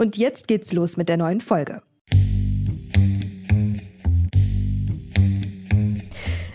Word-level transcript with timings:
Und 0.00 0.16
jetzt 0.16 0.46
geht's 0.46 0.72
los 0.72 0.96
mit 0.96 1.08
der 1.08 1.16
neuen 1.16 1.40
Folge. 1.40 1.82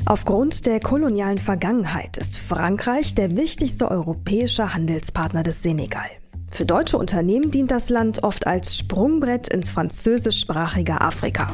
Aufgrund 0.06 0.66
der 0.66 0.80
kolonialen 0.80 1.40
Vergangenheit 1.40 2.18
ist 2.18 2.38
Frankreich 2.38 3.16
der 3.16 3.36
wichtigste 3.36 3.92
europäische 3.92 4.74
Handelspartner 4.74 5.44
des 5.44 5.62
Senegal. 5.62 6.10
Für 6.52 6.66
deutsche 6.66 6.98
Unternehmen 6.98 7.52
dient 7.52 7.72
das 7.72 7.90
Land 7.90 8.24
oft 8.24 8.48
als 8.48 8.78
Sprungbrett 8.78 9.50
ins 9.50 9.72
französischsprachige 9.72 11.02
Afrika. 11.02 11.52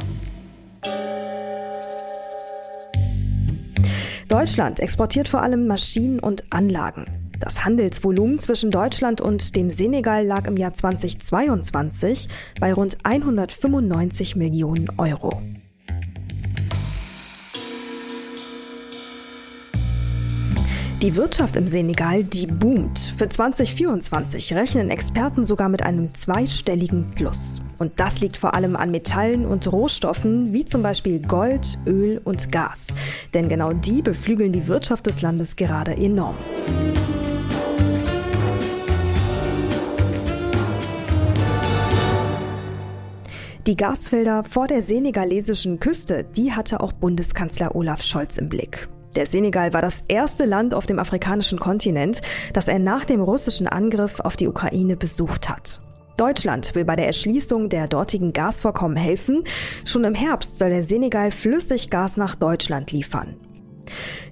Deutschland 4.28 4.78
exportiert 4.78 5.26
vor 5.26 5.42
allem 5.42 5.66
Maschinen 5.66 6.20
und 6.20 6.52
Anlagen. 6.52 7.19
Das 7.40 7.64
Handelsvolumen 7.64 8.38
zwischen 8.38 8.70
Deutschland 8.70 9.22
und 9.22 9.56
dem 9.56 9.70
Senegal 9.70 10.26
lag 10.26 10.46
im 10.46 10.58
Jahr 10.58 10.74
2022 10.74 12.28
bei 12.60 12.74
rund 12.74 12.98
195 13.02 14.36
Millionen 14.36 14.90
Euro. 14.98 15.40
Die 21.00 21.16
Wirtschaft 21.16 21.56
im 21.56 21.66
Senegal, 21.66 22.24
die 22.24 22.46
boomt. 22.46 23.14
Für 23.16 23.26
2024 23.26 24.52
rechnen 24.52 24.90
Experten 24.90 25.46
sogar 25.46 25.70
mit 25.70 25.82
einem 25.82 26.14
zweistelligen 26.14 27.12
Plus. 27.14 27.62
Und 27.78 27.98
das 27.98 28.20
liegt 28.20 28.36
vor 28.36 28.52
allem 28.52 28.76
an 28.76 28.90
Metallen 28.90 29.46
und 29.46 29.72
Rohstoffen 29.72 30.52
wie 30.52 30.66
zum 30.66 30.82
Beispiel 30.82 31.20
Gold, 31.20 31.78
Öl 31.86 32.20
und 32.22 32.52
Gas. 32.52 32.88
Denn 33.32 33.48
genau 33.48 33.72
die 33.72 34.02
beflügeln 34.02 34.52
die 34.52 34.68
Wirtschaft 34.68 35.06
des 35.06 35.22
Landes 35.22 35.56
gerade 35.56 35.96
enorm. 35.96 36.36
Die 43.66 43.76
Gasfelder 43.76 44.42
vor 44.42 44.68
der 44.68 44.80
senegalesischen 44.80 45.80
Küste, 45.80 46.24
die 46.24 46.52
hatte 46.52 46.80
auch 46.80 46.94
Bundeskanzler 46.94 47.76
Olaf 47.76 48.02
Scholz 48.02 48.38
im 48.38 48.48
Blick. 48.48 48.88
Der 49.14 49.26
Senegal 49.26 49.74
war 49.74 49.82
das 49.82 50.02
erste 50.08 50.46
Land 50.46 50.72
auf 50.72 50.86
dem 50.86 50.98
afrikanischen 50.98 51.60
Kontinent, 51.60 52.22
das 52.54 52.68
er 52.68 52.78
nach 52.78 53.04
dem 53.04 53.20
russischen 53.20 53.68
Angriff 53.68 54.18
auf 54.20 54.36
die 54.36 54.48
Ukraine 54.48 54.96
besucht 54.96 55.50
hat. 55.50 55.82
Deutschland 56.16 56.74
will 56.74 56.86
bei 56.86 56.96
der 56.96 57.06
Erschließung 57.06 57.68
der 57.68 57.86
dortigen 57.86 58.32
Gasvorkommen 58.32 58.96
helfen. 58.96 59.44
Schon 59.84 60.04
im 60.04 60.14
Herbst 60.14 60.58
soll 60.58 60.70
der 60.70 60.82
Senegal 60.82 61.30
Flüssiggas 61.30 62.16
nach 62.16 62.36
Deutschland 62.36 62.92
liefern. 62.92 63.36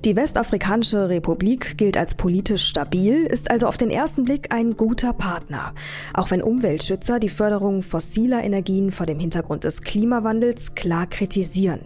Die 0.04 0.16
Westafrikanische 0.16 1.08
Republik 1.08 1.76
gilt 1.76 1.96
als 1.96 2.14
politisch 2.14 2.66
stabil, 2.66 3.24
ist 3.26 3.50
also 3.50 3.66
auf 3.66 3.76
den 3.76 3.90
ersten 3.90 4.24
Blick 4.24 4.52
ein 4.52 4.76
guter 4.76 5.12
Partner, 5.12 5.74
auch 6.14 6.30
wenn 6.30 6.42
Umweltschützer 6.42 7.18
die 7.18 7.28
Förderung 7.28 7.82
fossiler 7.82 8.42
Energien 8.42 8.92
vor 8.92 9.06
dem 9.06 9.18
Hintergrund 9.18 9.64
des 9.64 9.82
Klimawandels 9.82 10.74
klar 10.74 11.06
kritisieren. 11.06 11.80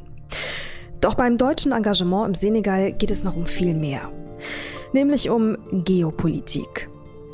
Doch 1.01 1.15
beim 1.15 1.39
deutschen 1.39 1.73
Engagement 1.73 2.29
im 2.29 2.35
Senegal 2.35 2.93
geht 2.93 3.11
es 3.11 3.25
noch 3.25 3.37
um 3.37 3.47
viel 3.47 3.75
mehr. 3.75 4.13
Nämlich 4.93 5.31
um 5.31 5.57
Geopolitik. 5.85 6.89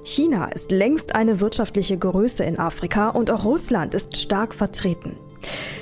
China 0.05 0.47
ist 0.47 0.71
längst 0.71 1.15
eine 1.15 1.41
wirtschaftliche 1.41 1.99
Größe 1.99 2.45
in 2.45 2.59
Afrika 2.59 3.11
und 3.11 3.31
auch 3.31 3.45
Russland 3.45 3.95
ist 3.95 4.17
stark 4.17 4.55
vertreten. 4.55 5.17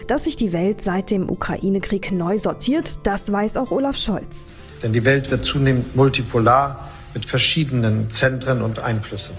Dass 0.06 0.24
sich 0.24 0.36
die 0.36 0.52
Welt 0.52 0.82
seit 0.82 1.10
dem 1.10 1.28
Ukraine-Krieg 1.28 2.12
neu 2.12 2.38
sortiert, 2.38 3.00
das 3.04 3.32
weiß 3.32 3.56
auch 3.56 3.70
Olaf 3.70 3.96
Scholz. 3.96 4.52
Denn 4.82 4.92
die 4.92 5.04
Welt 5.04 5.30
wird 5.30 5.44
zunehmend 5.44 5.96
multipolar 5.96 6.90
mit 7.14 7.26
verschiedenen 7.26 8.10
Zentren 8.10 8.62
und 8.62 8.78
Einflüssen. 8.78 9.34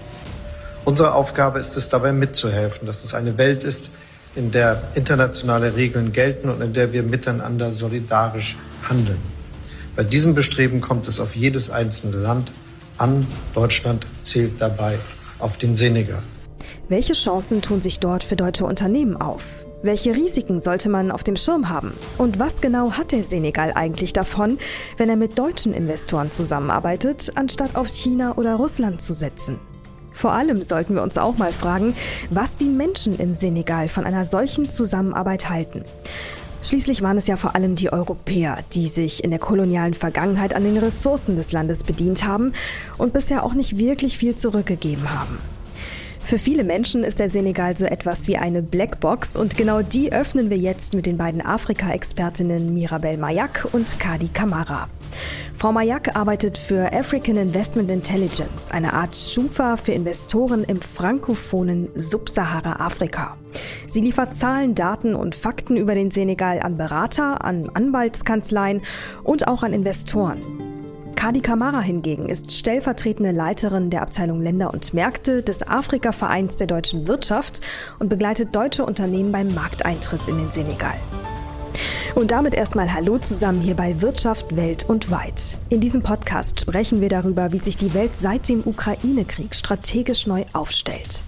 Unsere 0.84 1.14
Aufgabe 1.14 1.58
ist 1.58 1.76
es 1.76 1.88
dabei 1.88 2.12
mitzuhelfen, 2.12 2.86
dass 2.86 3.04
es 3.04 3.14
eine 3.14 3.38
Welt 3.38 3.62
ist, 3.62 3.90
in 4.34 4.50
der 4.50 4.82
internationale 4.94 5.74
Regeln 5.74 6.12
gelten 6.12 6.48
und 6.48 6.60
in 6.60 6.72
der 6.72 6.92
wir 6.92 7.02
miteinander 7.02 7.72
solidarisch 7.72 8.56
handeln. 8.88 9.20
Bei 9.96 10.04
diesem 10.04 10.34
Bestreben 10.34 10.80
kommt 10.80 11.08
es 11.08 11.18
auf 11.18 11.34
jedes 11.34 11.70
einzelne 11.70 12.16
Land 12.16 12.52
an. 12.98 13.26
Deutschland 13.54 14.06
zählt 14.22 14.60
dabei 14.60 14.98
auf 15.38 15.56
den 15.56 15.74
Senegal. 15.74 16.22
Welche 16.88 17.14
Chancen 17.14 17.62
tun 17.62 17.82
sich 17.82 18.00
dort 18.00 18.24
für 18.24 18.36
deutsche 18.36 18.64
Unternehmen 18.64 19.16
auf? 19.16 19.66
Welche 19.80 20.12
Risiken 20.12 20.60
sollte 20.60 20.88
man 20.88 21.12
auf 21.12 21.22
dem 21.22 21.36
Schirm 21.36 21.68
haben? 21.68 21.92
Und 22.18 22.40
was 22.40 22.60
genau 22.60 22.92
hat 22.92 23.12
der 23.12 23.22
Senegal 23.22 23.72
eigentlich 23.76 24.12
davon, 24.12 24.58
wenn 24.96 25.08
er 25.08 25.14
mit 25.14 25.38
deutschen 25.38 25.72
Investoren 25.72 26.32
zusammenarbeitet, 26.32 27.30
anstatt 27.36 27.76
auf 27.76 27.86
China 27.86 28.36
oder 28.36 28.56
Russland 28.56 29.00
zu 29.00 29.12
setzen? 29.12 29.60
Vor 30.12 30.32
allem 30.32 30.62
sollten 30.62 30.96
wir 30.96 31.02
uns 31.04 31.16
auch 31.16 31.38
mal 31.38 31.52
fragen, 31.52 31.94
was 32.28 32.56
die 32.56 32.64
Menschen 32.64 33.20
im 33.20 33.36
Senegal 33.36 33.88
von 33.88 34.04
einer 34.04 34.24
solchen 34.24 34.68
Zusammenarbeit 34.68 35.48
halten. 35.48 35.84
Schließlich 36.64 37.02
waren 37.02 37.16
es 37.16 37.28
ja 37.28 37.36
vor 37.36 37.54
allem 37.54 37.76
die 37.76 37.92
Europäer, 37.92 38.58
die 38.72 38.88
sich 38.88 39.22
in 39.22 39.30
der 39.30 39.38
kolonialen 39.38 39.94
Vergangenheit 39.94 40.54
an 40.54 40.64
den 40.64 40.76
Ressourcen 40.76 41.36
des 41.36 41.52
Landes 41.52 41.84
bedient 41.84 42.26
haben 42.26 42.52
und 42.98 43.12
bisher 43.12 43.44
auch 43.44 43.54
nicht 43.54 43.78
wirklich 43.78 44.18
viel 44.18 44.34
zurückgegeben 44.34 45.08
haben. 45.08 45.38
Für 46.28 46.36
viele 46.36 46.62
Menschen 46.62 47.04
ist 47.04 47.20
der 47.20 47.30
Senegal 47.30 47.78
so 47.78 47.86
etwas 47.86 48.28
wie 48.28 48.36
eine 48.36 48.60
Blackbox 48.60 49.34
und 49.34 49.56
genau 49.56 49.80
die 49.80 50.12
öffnen 50.12 50.50
wir 50.50 50.58
jetzt 50.58 50.92
mit 50.92 51.06
den 51.06 51.16
beiden 51.16 51.40
Afrika-Expertinnen 51.40 52.74
Mirabel 52.74 53.16
Mayak 53.16 53.66
und 53.72 53.98
Kadi 53.98 54.28
Kamara. 54.28 54.90
Frau 55.56 55.72
Mayak 55.72 56.16
arbeitet 56.16 56.58
für 56.58 56.92
African 56.92 57.38
Investment 57.38 57.90
Intelligence, 57.90 58.70
eine 58.70 58.92
Art 58.92 59.16
Schufa 59.16 59.78
für 59.78 59.92
Investoren 59.92 60.64
im 60.64 60.82
frankophonen 60.82 61.88
Subsahara-Afrika. 61.94 63.38
Sie 63.86 64.02
liefert 64.02 64.34
Zahlen, 64.34 64.74
Daten 64.74 65.14
und 65.14 65.34
Fakten 65.34 65.78
über 65.78 65.94
den 65.94 66.10
Senegal 66.10 66.60
an 66.60 66.76
Berater, 66.76 67.42
an 67.42 67.70
Anwaltskanzleien 67.72 68.82
und 69.24 69.48
auch 69.48 69.62
an 69.62 69.72
Investoren. 69.72 70.67
Kadi 71.18 71.40
Kamara 71.40 71.80
hingegen 71.80 72.28
ist 72.28 72.52
stellvertretende 72.52 73.32
Leiterin 73.32 73.90
der 73.90 74.02
Abteilung 74.02 74.40
Länder 74.40 74.72
und 74.72 74.94
Märkte 74.94 75.42
des 75.42 75.66
Afrika-Vereins 75.66 76.54
der 76.54 76.68
deutschen 76.68 77.08
Wirtschaft 77.08 77.60
und 77.98 78.08
begleitet 78.08 78.54
deutsche 78.54 78.86
Unternehmen 78.86 79.32
beim 79.32 79.52
Markteintritt 79.52 80.28
in 80.28 80.38
den 80.38 80.52
Senegal. 80.52 80.94
Und 82.14 82.30
damit 82.30 82.54
erstmal 82.54 82.92
Hallo 82.92 83.18
zusammen 83.18 83.60
hier 83.60 83.74
bei 83.74 84.00
Wirtschaft 84.00 84.56
Welt 84.56 84.84
und 84.88 85.10
Weit. 85.10 85.56
In 85.68 85.80
diesem 85.80 86.02
Podcast 86.02 86.60
sprechen 86.60 87.00
wir 87.00 87.08
darüber, 87.08 87.52
wie 87.52 87.58
sich 87.58 87.76
die 87.76 87.94
Welt 87.94 88.12
seit 88.18 88.48
dem 88.48 88.62
Ukraine-Krieg 88.66 89.54
strategisch 89.54 90.26
neu 90.26 90.44
aufstellt. 90.52 91.22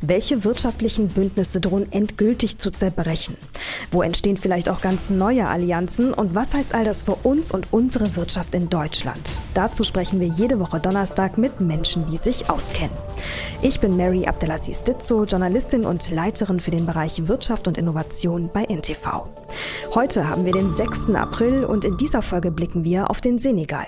Welche 0.00 0.44
wirtschaftlichen 0.44 1.08
Bündnisse 1.08 1.60
drohen 1.60 1.90
endgültig 1.92 2.58
zu 2.58 2.70
zerbrechen? 2.70 3.36
Wo 3.90 4.02
entstehen 4.02 4.36
vielleicht 4.36 4.68
auch 4.68 4.80
ganz 4.80 5.10
neue 5.10 5.48
Allianzen? 5.48 6.12
Und 6.12 6.34
was 6.34 6.54
heißt 6.54 6.74
all 6.74 6.84
das 6.84 7.02
für 7.02 7.16
uns 7.22 7.52
und 7.52 7.72
unsere 7.72 8.16
Wirtschaft 8.16 8.54
in 8.54 8.68
Deutschland? 8.68 9.40
Dazu 9.54 9.84
sprechen 9.84 10.20
wir 10.20 10.28
jede 10.28 10.60
Woche 10.60 10.80
Donnerstag 10.80 11.38
mit 11.38 11.60
Menschen, 11.60 12.06
die 12.10 12.18
sich 12.18 12.48
auskennen. 12.50 12.96
Ich 13.62 13.80
bin 13.80 13.96
Mary 13.96 14.26
Abdelaziz 14.26 14.82
Ditzo, 14.82 15.24
Journalistin 15.24 15.84
und 15.84 16.10
Leiterin 16.10 16.60
für 16.60 16.70
den 16.70 16.86
Bereich 16.86 17.26
Wirtschaft 17.26 17.66
und 17.66 17.78
Innovation 17.78 18.50
bei 18.52 18.64
NTV. 18.64 19.26
Heute 19.96 20.28
haben 20.28 20.44
wir 20.44 20.52
den 20.52 20.74
6. 20.74 21.14
April 21.14 21.64
und 21.64 21.86
in 21.86 21.96
dieser 21.96 22.20
Folge 22.20 22.50
blicken 22.50 22.84
wir 22.84 23.08
auf 23.08 23.22
den 23.22 23.38
Senegal. 23.38 23.86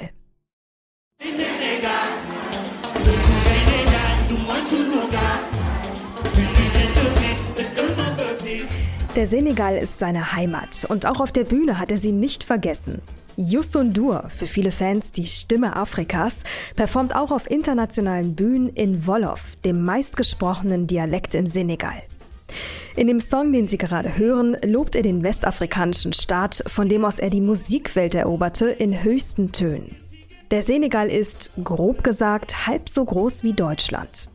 Der 9.14 9.26
Senegal 9.26 9.76
ist 9.76 9.98
seine 9.98 10.32
Heimat 10.32 10.86
und 10.88 11.04
auch 11.04 11.20
auf 11.20 11.30
der 11.30 11.44
Bühne 11.44 11.78
hat 11.78 11.90
er 11.90 11.98
sie 11.98 12.12
nicht 12.12 12.42
vergessen. 12.42 13.02
Youssou 13.36 13.84
für 14.30 14.46
viele 14.46 14.72
Fans 14.72 15.12
die 15.12 15.26
Stimme 15.26 15.76
Afrikas, 15.76 16.36
performt 16.74 17.14
auch 17.14 17.30
auf 17.30 17.50
internationalen 17.50 18.34
Bühnen 18.34 18.70
in 18.70 19.06
Wolof, 19.06 19.56
dem 19.62 19.84
meistgesprochenen 19.84 20.86
Dialekt 20.86 21.34
in 21.34 21.46
Senegal. 21.46 22.02
In 22.96 23.06
dem 23.06 23.20
Song, 23.20 23.52
den 23.52 23.68
Sie 23.68 23.78
gerade 23.78 24.18
hören, 24.18 24.56
lobt 24.64 24.96
er 24.96 25.02
den 25.02 25.22
westafrikanischen 25.22 26.12
Staat, 26.12 26.62
von 26.66 26.88
dem 26.88 27.04
aus 27.04 27.18
er 27.18 27.30
die 27.30 27.40
Musikwelt 27.40 28.14
eroberte, 28.14 28.70
in 28.70 29.02
höchsten 29.02 29.52
Tönen. 29.52 29.96
Der 30.50 30.62
Senegal 30.62 31.10
ist, 31.10 31.50
grob 31.62 32.02
gesagt, 32.02 32.66
halb 32.66 32.88
so 32.88 33.04
groß 33.04 33.42
wie 33.42 33.52
Deutschland. 33.52 34.30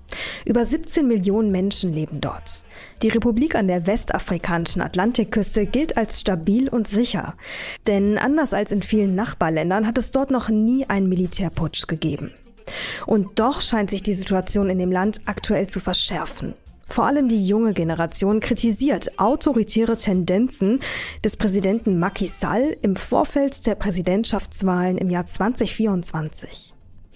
Über 0.46 0.64
17 0.64 1.08
Millionen 1.08 1.52
Menschen 1.52 1.92
leben 1.92 2.22
dort. 2.22 2.64
Die 3.02 3.08
Republik 3.08 3.56
an 3.56 3.68
der 3.68 3.88
westafrikanischen 3.88 4.84
Atlantikküste 4.84 5.66
gilt 5.66 5.98
als 5.98 6.20
stabil 6.20 6.70
und 6.70 6.88
sicher. 6.88 7.34
Denn 7.88 8.20
anders 8.20 8.54
als 8.54 8.72
in 8.72 8.84
vielen 8.84 9.16
Nachbarländern 9.16 9.88
hat 9.88 9.98
es 9.98 10.12
dort 10.12 10.30
noch 10.30 10.50
nie 10.50 10.88
einen 10.88 11.10
Militärputsch 11.10 11.88
gegeben. 11.88 12.32
Und 13.08 13.40
doch 13.40 13.62
scheint 13.62 13.90
sich 13.90 14.04
die 14.04 14.14
Situation 14.14 14.70
in 14.70 14.78
dem 14.78 14.92
Land 14.92 15.22
aktuell 15.26 15.68
zu 15.68 15.80
verschärfen. 15.80 16.54
Vor 16.86 17.06
allem 17.06 17.28
die 17.28 17.46
junge 17.48 17.74
Generation 17.74 18.40
kritisiert 18.40 19.20
autoritäre 19.20 19.98
Tendenzen 19.98 20.80
des 21.24 21.38
Präsidenten 21.38 21.98
Macky 21.98 22.28
Sall 22.28 22.78
im 22.82 22.96
Vorfeld 22.96 23.66
der 23.66 23.76
Präsidentschaftswahlen 23.76 24.98
im 24.98 25.10
Jahr 25.10 25.26
2024. 25.26 26.74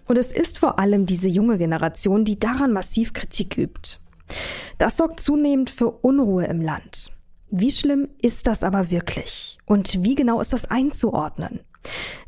Und 0.08 0.18
es 0.18 0.32
ist 0.32 0.60
vor 0.60 0.80
allem 0.80 1.06
diese 1.06 1.28
junge 1.28 1.58
Generation, 1.58 2.24
die 2.24 2.40
daran 2.40 2.72
massiv 2.72 3.14
Kritik 3.14 3.58
übt. 3.58 4.00
Das 4.78 4.98
sorgt 4.98 5.20
zunehmend 5.20 5.70
für 5.70 5.90
Unruhe 5.90 6.46
im 6.46 6.62
Land. 6.62 7.12
Wie 7.50 7.72
schlimm 7.72 8.10
ist 8.22 8.48
das 8.48 8.64
aber 8.64 8.92
wirklich? 8.92 9.58
Und 9.66 10.04
wie 10.04 10.16
genau 10.16 10.42
ist 10.42 10.54
das 10.54 10.66
einzuordnen? 10.66 11.62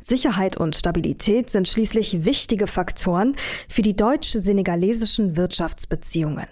Sicherheit 0.00 0.56
und 0.56 0.76
Stabilität 0.76 1.50
sind 1.50 1.68
schließlich 1.68 2.24
wichtige 2.24 2.66
Faktoren 2.66 3.36
für 3.68 3.82
die 3.82 3.94
deutsch-senegalesischen 3.94 5.36
Wirtschaftsbeziehungen. 5.36 6.46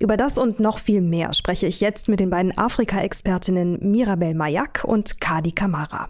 Über 0.00 0.16
das 0.16 0.38
und 0.38 0.58
noch 0.58 0.78
viel 0.78 1.02
mehr 1.02 1.34
spreche 1.34 1.66
ich 1.66 1.82
jetzt 1.82 2.08
mit 2.08 2.20
den 2.20 2.30
beiden 2.30 2.56
Afrika-Expertinnen 2.56 3.78
Mirabel 3.82 4.32
Mayak 4.32 4.82
und 4.82 5.20
Kadi 5.20 5.52
Kamara. 5.52 6.08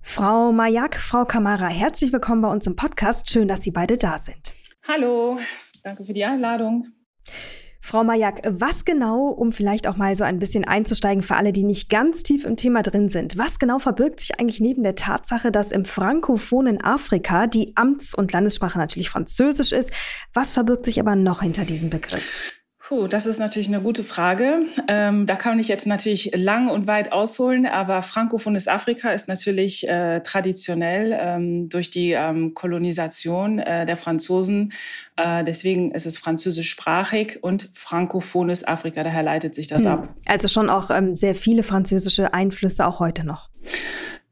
Frau 0.00 0.52
Mayak, 0.52 0.94
Frau 0.94 1.24
Kamara, 1.24 1.66
herzlich 1.66 2.12
willkommen 2.12 2.42
bei 2.42 2.52
uns 2.52 2.68
im 2.68 2.76
Podcast. 2.76 3.28
Schön, 3.28 3.48
dass 3.48 3.64
Sie 3.64 3.72
beide 3.72 3.96
da 3.96 4.16
sind. 4.18 4.54
Hallo, 4.86 5.40
danke 5.82 6.04
für 6.04 6.12
die 6.12 6.24
Einladung. 6.24 6.86
Frau 7.86 8.02
Majak, 8.02 8.40
was 8.48 8.86
genau, 8.86 9.28
um 9.28 9.52
vielleicht 9.52 9.86
auch 9.86 9.98
mal 9.98 10.16
so 10.16 10.24
ein 10.24 10.38
bisschen 10.38 10.64
einzusteigen 10.64 11.22
für 11.22 11.36
alle, 11.36 11.52
die 11.52 11.64
nicht 11.64 11.90
ganz 11.90 12.22
tief 12.22 12.46
im 12.46 12.56
Thema 12.56 12.82
drin 12.82 13.10
sind, 13.10 13.36
was 13.36 13.58
genau 13.58 13.78
verbirgt 13.78 14.20
sich 14.20 14.40
eigentlich 14.40 14.58
neben 14.58 14.82
der 14.82 14.94
Tatsache, 14.94 15.52
dass 15.52 15.70
im 15.70 15.84
frankophonen 15.84 16.82
Afrika 16.82 17.46
die 17.46 17.76
Amts- 17.76 18.14
und 18.14 18.32
Landessprache 18.32 18.78
natürlich 18.78 19.10
Französisch 19.10 19.72
ist? 19.72 19.90
Was 20.32 20.54
verbirgt 20.54 20.86
sich 20.86 20.98
aber 20.98 21.14
noch 21.14 21.42
hinter 21.42 21.66
diesem 21.66 21.90
Begriff? 21.90 22.54
Puh, 22.86 23.08
das 23.08 23.24
ist 23.24 23.38
natürlich 23.38 23.68
eine 23.68 23.80
gute 23.80 24.04
Frage. 24.04 24.60
Ähm, 24.88 25.24
da 25.24 25.36
kann 25.36 25.58
ich 25.58 25.68
jetzt 25.68 25.86
natürlich 25.86 26.32
lang 26.36 26.68
und 26.68 26.86
weit 26.86 27.12
ausholen, 27.12 27.64
aber 27.64 28.02
frankophones 28.02 28.68
Afrika 28.68 29.12
ist 29.12 29.26
natürlich 29.26 29.88
äh, 29.88 30.20
traditionell 30.20 31.16
ähm, 31.18 31.70
durch 31.70 31.88
die 31.88 32.12
ähm, 32.12 32.52
Kolonisation 32.52 33.58
äh, 33.58 33.86
der 33.86 33.96
Franzosen. 33.96 34.74
Äh, 35.16 35.44
deswegen 35.44 35.92
ist 35.92 36.04
es 36.04 36.18
französischsprachig 36.18 37.42
und 37.42 37.70
frankophones 37.72 38.68
Afrika, 38.68 39.02
daher 39.02 39.22
leitet 39.22 39.54
sich 39.54 39.66
das 39.66 39.84
hm. 39.84 39.90
ab. 39.90 40.14
Also 40.26 40.48
schon 40.48 40.68
auch 40.68 40.90
ähm, 40.90 41.14
sehr 41.14 41.34
viele 41.34 41.62
französische 41.62 42.34
Einflüsse 42.34 42.86
auch 42.86 43.00
heute 43.00 43.24
noch. 43.24 43.48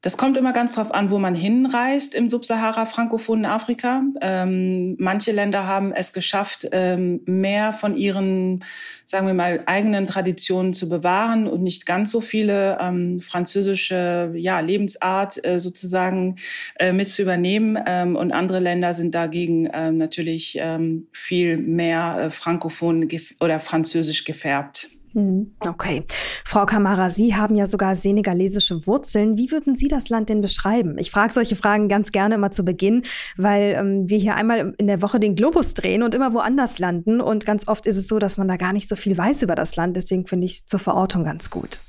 Das 0.02 0.16
kommt 0.16 0.36
immer 0.36 0.52
ganz 0.52 0.74
drauf 0.74 0.92
an, 0.92 1.12
wo 1.12 1.20
man 1.20 1.36
hinreist 1.36 2.16
im 2.16 2.28
Subsahara-frankophonen 2.28 3.46
Afrika. 3.46 4.02
Ähm, 4.20 4.96
manche 4.98 5.30
Länder 5.30 5.68
haben 5.68 5.92
es 5.92 6.12
geschafft, 6.12 6.66
ähm, 6.72 7.20
mehr 7.24 7.72
von 7.72 7.96
ihren, 7.96 8.64
sagen 9.04 9.28
wir 9.28 9.34
mal, 9.34 9.62
eigenen 9.66 10.08
Traditionen 10.08 10.74
zu 10.74 10.88
bewahren 10.88 11.46
und 11.46 11.62
nicht 11.62 11.86
ganz 11.86 12.10
so 12.10 12.20
viele 12.20 12.78
ähm, 12.80 13.20
französische 13.20 14.32
ja, 14.34 14.58
Lebensart 14.58 15.42
äh, 15.44 15.60
sozusagen 15.60 16.34
äh, 16.80 16.92
mit 16.92 17.08
zu 17.08 17.22
übernehmen. 17.22 17.78
Ähm, 17.86 18.16
und 18.16 18.32
andere 18.32 18.58
Länder 18.58 18.94
sind 18.94 19.14
dagegen 19.14 19.68
ähm, 19.72 19.98
natürlich 19.98 20.58
ähm, 20.60 21.06
viel 21.12 21.58
mehr 21.58 22.24
äh, 22.24 22.30
frankophon 22.30 23.08
oder 23.38 23.60
französisch 23.60 24.24
gefärbt. 24.24 24.88
Mhm. 25.14 25.54
Okay. 25.60 26.04
Frau 26.44 26.66
Kamara, 26.66 27.10
Sie 27.10 27.34
haben 27.34 27.54
ja 27.56 27.66
sogar 27.66 27.96
senegalesische 27.96 28.86
Wurzeln. 28.86 29.36
Wie 29.36 29.50
würden 29.50 29.76
Sie 29.76 29.88
das 29.88 30.08
Land 30.08 30.28
denn 30.28 30.40
beschreiben? 30.40 30.96
Ich 30.98 31.10
frage 31.10 31.32
solche 31.32 31.56
Fragen 31.56 31.88
ganz 31.88 32.12
gerne 32.12 32.36
immer 32.36 32.50
zu 32.50 32.64
Beginn, 32.64 33.02
weil 33.36 33.74
ähm, 33.78 34.08
wir 34.08 34.18
hier 34.18 34.36
einmal 34.36 34.74
in 34.78 34.86
der 34.86 35.02
Woche 35.02 35.20
den 35.20 35.36
Globus 35.36 35.74
drehen 35.74 36.02
und 36.02 36.14
immer 36.14 36.32
woanders 36.34 36.78
landen. 36.78 37.20
Und 37.20 37.44
ganz 37.46 37.68
oft 37.68 37.86
ist 37.86 37.96
es 37.96 38.08
so, 38.08 38.18
dass 38.18 38.36
man 38.38 38.48
da 38.48 38.56
gar 38.56 38.72
nicht 38.72 38.88
so 38.88 38.96
viel 38.96 39.16
weiß 39.16 39.42
über 39.42 39.54
das 39.54 39.76
Land. 39.76 39.96
Deswegen 39.96 40.26
finde 40.26 40.46
ich 40.46 40.52
es 40.52 40.66
zur 40.66 40.80
Verortung 40.80 41.24
ganz 41.24 41.50
gut. 41.50 41.80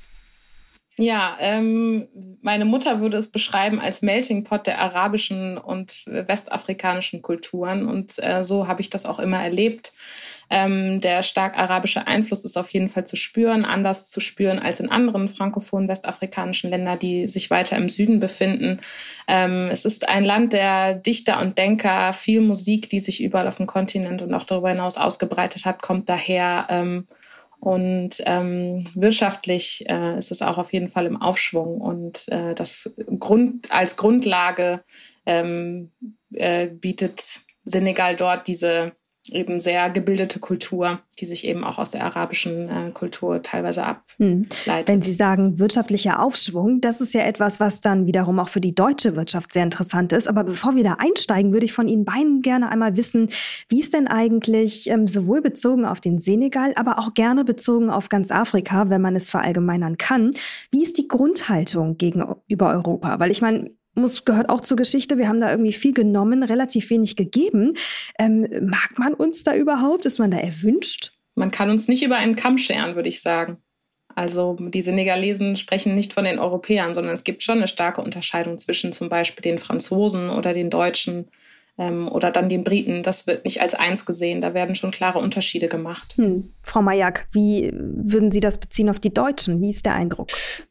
Ja, 0.95 1.37
ähm, 1.39 2.07
meine 2.41 2.65
Mutter 2.65 3.01
würde 3.01 3.17
es 3.17 3.31
beschreiben 3.31 3.79
als 3.79 4.03
Melting 4.03 4.43
Pot 4.43 4.67
der 4.67 4.79
arabischen 4.79 5.57
und 5.57 6.03
westafrikanischen 6.05 7.23
Kulturen. 7.23 7.87
Und 7.87 8.21
äh, 8.21 8.43
so 8.43 8.67
habe 8.67 8.81
ich 8.81 8.91
das 8.91 9.07
auch 9.07 9.17
immer 9.17 9.41
erlebt. 9.43 9.93
Ähm, 10.49 11.01
der 11.01 11.23
stark 11.23 11.57
arabische 11.57 12.07
Einfluss 12.07 12.43
ist 12.43 12.57
auf 12.57 12.69
jeden 12.69 12.89
Fall 12.89 13.05
zu 13.05 13.15
spüren, 13.15 13.65
anders 13.65 14.09
zu 14.09 14.19
spüren 14.19 14.59
als 14.59 14.79
in 14.79 14.89
anderen 14.89 15.29
frankophonen 15.29 15.87
westafrikanischen 15.87 16.69
Ländern, 16.69 16.99
die 16.99 17.27
sich 17.27 17.49
weiter 17.49 17.77
im 17.77 17.89
Süden 17.89 18.19
befinden. 18.19 18.79
Ähm, 19.27 19.69
es 19.71 19.85
ist 19.85 20.07
ein 20.07 20.25
Land 20.25 20.53
der 20.53 20.95
Dichter 20.95 21.39
und 21.39 21.57
Denker, 21.57 22.13
viel 22.13 22.41
Musik, 22.41 22.89
die 22.89 22.99
sich 22.99 23.23
überall 23.23 23.47
auf 23.47 23.57
dem 23.57 23.67
Kontinent 23.67 24.21
und 24.21 24.33
auch 24.33 24.45
darüber 24.45 24.69
hinaus 24.69 24.97
ausgebreitet 24.97 25.65
hat, 25.65 25.81
kommt 25.81 26.09
daher. 26.09 26.67
Ähm, 26.69 27.07
und 27.63 28.21
ähm, 28.25 28.83
wirtschaftlich 28.93 29.85
äh, 29.87 30.17
ist 30.17 30.31
es 30.31 30.41
auch 30.41 30.57
auf 30.57 30.73
jeden 30.73 30.89
Fall 30.89 31.05
im 31.05 31.21
Aufschwung. 31.21 31.79
Und 31.79 32.27
äh, 32.27 32.53
das 32.55 32.93
Grund, 33.19 33.71
als 33.71 33.95
Grundlage 33.95 34.83
ähm, 35.25 35.93
äh, 36.33 36.67
bietet 36.67 37.39
Senegal 37.63 38.17
dort 38.17 38.49
diese 38.49 38.91
eben 39.31 39.61
sehr 39.61 39.89
gebildete 39.89 40.39
Kultur, 40.39 40.99
die 41.19 41.25
sich 41.25 41.45
eben 41.45 41.63
auch 41.63 41.77
aus 41.77 41.91
der 41.91 42.03
arabischen 42.03 42.69
äh, 42.69 42.91
Kultur 42.91 43.41
teilweise 43.41 43.85
hm. 44.17 44.47
ableitet. 44.61 44.89
Wenn 44.89 45.01
Sie 45.01 45.13
sagen 45.13 45.59
wirtschaftlicher 45.59 46.21
Aufschwung, 46.21 46.81
das 46.81 46.99
ist 46.99 47.13
ja 47.13 47.21
etwas, 47.21 47.59
was 47.59 47.79
dann 47.79 48.05
wiederum 48.05 48.39
auch 48.39 48.49
für 48.49 48.59
die 48.59 48.75
deutsche 48.75 49.15
Wirtschaft 49.15 49.53
sehr 49.53 49.63
interessant 49.63 50.11
ist. 50.11 50.27
Aber 50.27 50.43
bevor 50.43 50.75
wir 50.75 50.83
da 50.83 50.95
einsteigen, 50.99 51.53
würde 51.53 51.65
ich 51.65 51.73
von 51.73 51.87
Ihnen 51.87 52.03
beiden 52.03 52.41
gerne 52.41 52.69
einmal 52.69 52.97
wissen, 52.97 53.29
wie 53.69 53.79
es 53.79 53.91
denn 53.91 54.07
eigentlich 54.07 54.89
ähm, 54.89 55.07
sowohl 55.07 55.41
bezogen 55.41 55.85
auf 55.85 56.01
den 56.01 56.19
Senegal, 56.19 56.73
aber 56.75 56.99
auch 56.99 57.13
gerne 57.13 57.45
bezogen 57.45 57.89
auf 57.89 58.09
ganz 58.09 58.29
Afrika, 58.29 58.89
wenn 58.89 59.01
man 59.01 59.15
es 59.15 59.29
verallgemeinern 59.29 59.97
kann, 59.97 60.31
wie 60.69 60.83
ist 60.83 60.97
die 60.97 61.07
Grundhaltung 61.07 61.97
gegenüber 61.97 62.69
Europa? 62.69 63.19
Weil 63.19 63.31
ich 63.31 63.41
meine, 63.41 63.71
muss, 63.95 64.25
gehört 64.25 64.49
auch 64.49 64.61
zur 64.61 64.77
Geschichte. 64.77 65.17
Wir 65.17 65.27
haben 65.27 65.41
da 65.41 65.51
irgendwie 65.51 65.73
viel 65.73 65.93
genommen, 65.93 66.43
relativ 66.43 66.89
wenig 66.89 67.15
gegeben. 67.15 67.73
Ähm, 68.19 68.47
mag 68.61 68.97
man 68.97 69.13
uns 69.13 69.43
da 69.43 69.55
überhaupt? 69.55 70.05
Ist 70.05 70.19
man 70.19 70.31
da 70.31 70.37
erwünscht? 70.37 71.13
Man 71.35 71.51
kann 71.51 71.69
uns 71.69 71.87
nicht 71.87 72.03
über 72.03 72.17
einen 72.17 72.35
Kamm 72.35 72.57
scheren, 72.57 72.95
würde 72.95 73.09
ich 73.09 73.21
sagen. 73.21 73.57
Also 74.15 74.55
die 74.59 74.81
Senegalesen 74.81 75.55
sprechen 75.55 75.95
nicht 75.95 76.13
von 76.13 76.25
den 76.25 76.39
Europäern, 76.39 76.93
sondern 76.93 77.13
es 77.13 77.23
gibt 77.23 77.43
schon 77.43 77.57
eine 77.57 77.67
starke 77.67 78.01
Unterscheidung 78.01 78.57
zwischen 78.59 78.93
zum 78.93 79.09
Beispiel 79.09 79.41
den 79.41 79.57
Franzosen 79.57 80.29
oder 80.29 80.53
den 80.53 80.69
Deutschen 80.69 81.29
ähm, 81.77 82.07
oder 82.07 82.29
dann 82.29 82.49
den 82.49 82.63
Briten. 82.63 83.01
Das 83.01 83.25
wird 83.25 83.45
nicht 83.45 83.61
als 83.61 83.73
eins 83.73 84.05
gesehen. 84.05 84.41
Da 84.41 84.53
werden 84.53 84.75
schon 84.75 84.91
klare 84.91 85.17
Unterschiede 85.17 85.67
gemacht. 85.67 86.13
Hm. 86.17 86.47
Frau 86.61 86.81
Majak, 86.81 87.25
wie 87.31 87.71
würden 87.73 88.31
Sie 88.31 88.39
das 88.39 88.59
beziehen 88.59 88.89
auf 88.89 88.99
die 88.99 89.13
Deutschen? 89.13 89.59
Wie 89.59 89.71
ist 89.71 89.85
der 89.85 89.95
Eindruck? 89.95 90.27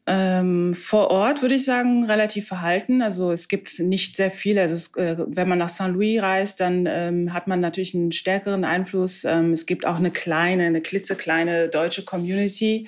Ähm, 0.07 0.73
vor 0.75 1.11
Ort 1.11 1.41
würde 1.41 1.55
ich 1.55 1.65
sagen, 1.65 2.05
relativ 2.05 2.47
verhalten. 2.47 3.01
Also 3.01 3.31
es 3.31 3.49
gibt 3.49 3.79
nicht 3.79 4.15
sehr 4.15 4.31
viele. 4.31 4.61
Also 4.61 4.75
es, 4.75 4.95
äh, 4.95 5.17
wenn 5.27 5.49
man 5.49 5.59
nach 5.59 5.69
St. 5.69 5.89
Louis 5.89 6.21
reist, 6.21 6.61
dann 6.61 6.85
ähm, 6.87 7.33
hat 7.33 7.47
man 7.47 7.59
natürlich 7.59 7.93
einen 7.93 8.13
stärkeren 8.13 8.63
Einfluss. 8.63 9.25
Ähm, 9.25 9.51
es 9.51 9.65
gibt 9.65 9.85
auch 9.85 9.97
eine 9.97 10.11
kleine, 10.11 10.63
eine 10.65 10.81
klitzekleine 10.81 11.67
deutsche 11.67 12.05
Community. 12.05 12.87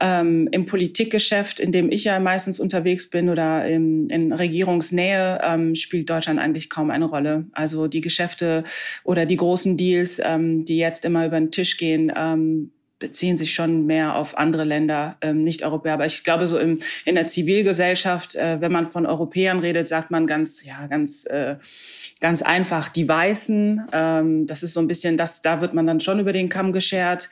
Ähm, 0.00 0.48
Im 0.52 0.66
Politikgeschäft, 0.66 1.60
in 1.60 1.72
dem 1.72 1.90
ich 1.90 2.04
ja 2.04 2.20
meistens 2.20 2.60
unterwegs 2.60 3.08
bin 3.08 3.30
oder 3.30 3.66
im, 3.66 4.08
in 4.10 4.34
Regierungsnähe, 4.34 5.40
ähm, 5.42 5.74
spielt 5.74 6.10
Deutschland 6.10 6.38
eigentlich 6.38 6.68
kaum 6.68 6.90
eine 6.90 7.06
Rolle. 7.06 7.46
Also 7.54 7.86
die 7.86 8.00
Geschäfte 8.00 8.64
oder 9.04 9.26
die 9.26 9.36
großen 9.36 9.76
Deals, 9.76 10.20
ähm, 10.22 10.64
die 10.64 10.78
jetzt 10.78 11.04
immer 11.04 11.26
über 11.26 11.38
den 11.38 11.50
Tisch 11.50 11.76
gehen, 11.76 12.12
ähm, 12.16 12.70
beziehen 12.98 13.36
sich 13.36 13.52
schon 13.52 13.86
mehr 13.86 14.16
auf 14.16 14.38
andere 14.38 14.64
Länder, 14.64 15.16
ähm, 15.20 15.42
nicht 15.42 15.62
Europäer. 15.62 15.94
Aber 15.94 16.06
ich 16.06 16.24
glaube, 16.24 16.46
so 16.46 16.58
im, 16.58 16.78
in 17.04 17.16
der 17.16 17.26
Zivilgesellschaft, 17.26 18.34
äh, 18.36 18.60
wenn 18.60 18.72
man 18.72 18.88
von 18.88 19.04
Europäern 19.04 19.58
redet, 19.58 19.88
sagt 19.88 20.10
man 20.10 20.26
ganz, 20.26 20.64
ja, 20.64 20.86
ganz, 20.86 21.26
äh, 21.26 21.56
ganz 22.20 22.40
einfach 22.40 22.88
die 22.88 23.06
Weißen. 23.06 23.88
Ähm, 23.92 24.46
das 24.46 24.62
ist 24.62 24.72
so 24.72 24.80
ein 24.80 24.86
bisschen, 24.86 25.18
das, 25.18 25.42
da 25.42 25.60
wird 25.60 25.74
man 25.74 25.86
dann 25.86 26.00
schon 26.00 26.20
über 26.20 26.32
den 26.32 26.48
Kamm 26.48 26.72
geschert. 26.72 27.28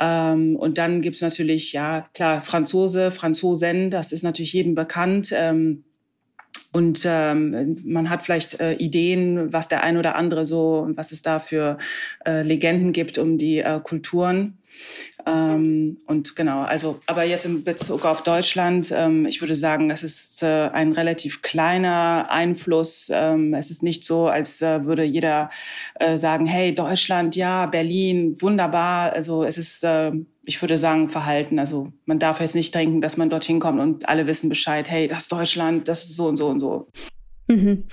Ähm, 0.00 0.56
und 0.56 0.78
dann 0.78 1.02
gibt's 1.02 1.20
natürlich, 1.20 1.72
ja, 1.72 2.08
klar, 2.14 2.40
Franzose, 2.40 3.10
Franzosen, 3.10 3.90
das 3.90 4.12
ist 4.12 4.22
natürlich 4.22 4.52
jedem 4.52 4.74
bekannt. 4.74 5.30
Ähm, 5.34 5.84
und 6.72 7.02
ähm, 7.06 7.76
man 7.84 8.08
hat 8.08 8.22
vielleicht 8.22 8.58
äh, 8.58 8.72
Ideen, 8.72 9.52
was 9.52 9.68
der 9.68 9.82
ein 9.82 9.98
oder 9.98 10.14
andere 10.14 10.46
so, 10.46 10.88
was 10.94 11.12
es 11.12 11.20
da 11.20 11.38
für 11.38 11.76
äh, 12.24 12.42
Legenden 12.42 12.92
gibt 12.92 13.18
um 13.18 13.36
die 13.36 13.58
äh, 13.58 13.78
Kulturen. 13.82 14.58
Ähm, 15.26 15.98
und 16.06 16.34
genau, 16.34 16.62
also, 16.62 17.00
aber 17.06 17.24
jetzt 17.24 17.44
in 17.44 17.62
Bezug 17.64 18.04
auf 18.04 18.22
Deutschland, 18.22 18.92
ähm, 18.92 19.26
ich 19.26 19.40
würde 19.40 19.54
sagen, 19.54 19.90
es 19.90 20.02
ist 20.02 20.42
äh, 20.42 20.68
ein 20.68 20.92
relativ 20.92 21.42
kleiner 21.42 22.26
Einfluss. 22.30 23.10
Ähm, 23.12 23.54
es 23.54 23.70
ist 23.70 23.82
nicht 23.82 24.04
so, 24.04 24.26
als 24.26 24.62
äh, 24.62 24.84
würde 24.84 25.04
jeder 25.04 25.50
äh, 25.94 26.16
sagen, 26.16 26.46
hey, 26.46 26.74
Deutschland, 26.74 27.36
ja, 27.36 27.66
Berlin, 27.66 28.40
wunderbar. 28.40 29.12
Also 29.12 29.44
es 29.44 29.58
ist, 29.58 29.84
äh, 29.84 30.12
ich 30.44 30.60
würde 30.60 30.76
sagen, 30.76 31.08
Verhalten. 31.08 31.58
Also 31.58 31.92
man 32.04 32.18
darf 32.18 32.40
jetzt 32.40 32.54
nicht 32.54 32.74
denken, 32.74 33.00
dass 33.00 33.16
man 33.16 33.30
dorthin 33.30 33.60
kommt 33.60 33.80
und 33.80 34.08
alle 34.08 34.26
wissen 34.26 34.48
Bescheid, 34.48 34.88
hey, 34.88 35.06
das 35.06 35.24
ist 35.24 35.32
Deutschland, 35.32 35.88
das 35.88 36.04
ist 36.04 36.16
so 36.16 36.26
und 36.26 36.36
so 36.36 36.48
und 36.48 36.60
so. 36.60 36.88
Mhm. 37.52 37.84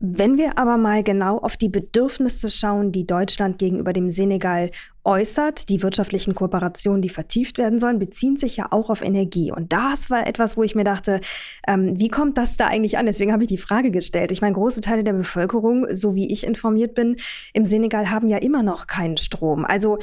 Wenn 0.00 0.38
wir 0.38 0.58
aber 0.58 0.78
mal 0.78 1.02
genau 1.02 1.38
auf 1.38 1.56
die 1.56 1.68
Bedürfnisse 1.68 2.48
schauen, 2.48 2.92
die 2.92 3.06
Deutschland 3.06 3.58
gegenüber 3.58 3.92
dem 3.92 4.10
Senegal 4.10 4.70
äußert, 5.04 5.68
die 5.68 5.82
wirtschaftlichen 5.82 6.34
Kooperationen, 6.34 7.02
die 7.02 7.08
vertieft 7.08 7.58
werden 7.58 7.78
sollen, 7.78 7.98
beziehen 7.98 8.36
sich 8.36 8.56
ja 8.56 8.68
auch 8.70 8.88
auf 8.88 9.02
Energie. 9.02 9.52
Und 9.52 9.72
das 9.72 10.10
war 10.10 10.26
etwas, 10.26 10.56
wo 10.56 10.62
ich 10.62 10.74
mir 10.74 10.84
dachte, 10.84 11.20
ähm, 11.66 11.98
wie 11.98 12.08
kommt 12.08 12.38
das 12.38 12.56
da 12.56 12.68
eigentlich 12.68 12.96
an? 12.98 13.06
Deswegen 13.06 13.32
habe 13.32 13.42
ich 13.42 13.48
die 13.48 13.58
Frage 13.58 13.90
gestellt. 13.90 14.32
Ich 14.32 14.40
meine, 14.40 14.54
große 14.54 14.80
Teile 14.80 15.04
der 15.04 15.12
Bevölkerung, 15.12 15.86
so 15.92 16.14
wie 16.14 16.32
ich 16.32 16.44
informiert 16.46 16.94
bin, 16.94 17.16
im 17.52 17.64
Senegal 17.64 18.10
haben 18.10 18.28
ja 18.28 18.38
immer 18.38 18.62
noch 18.62 18.86
keinen 18.86 19.16
Strom. 19.16 19.64
Also 19.64 19.98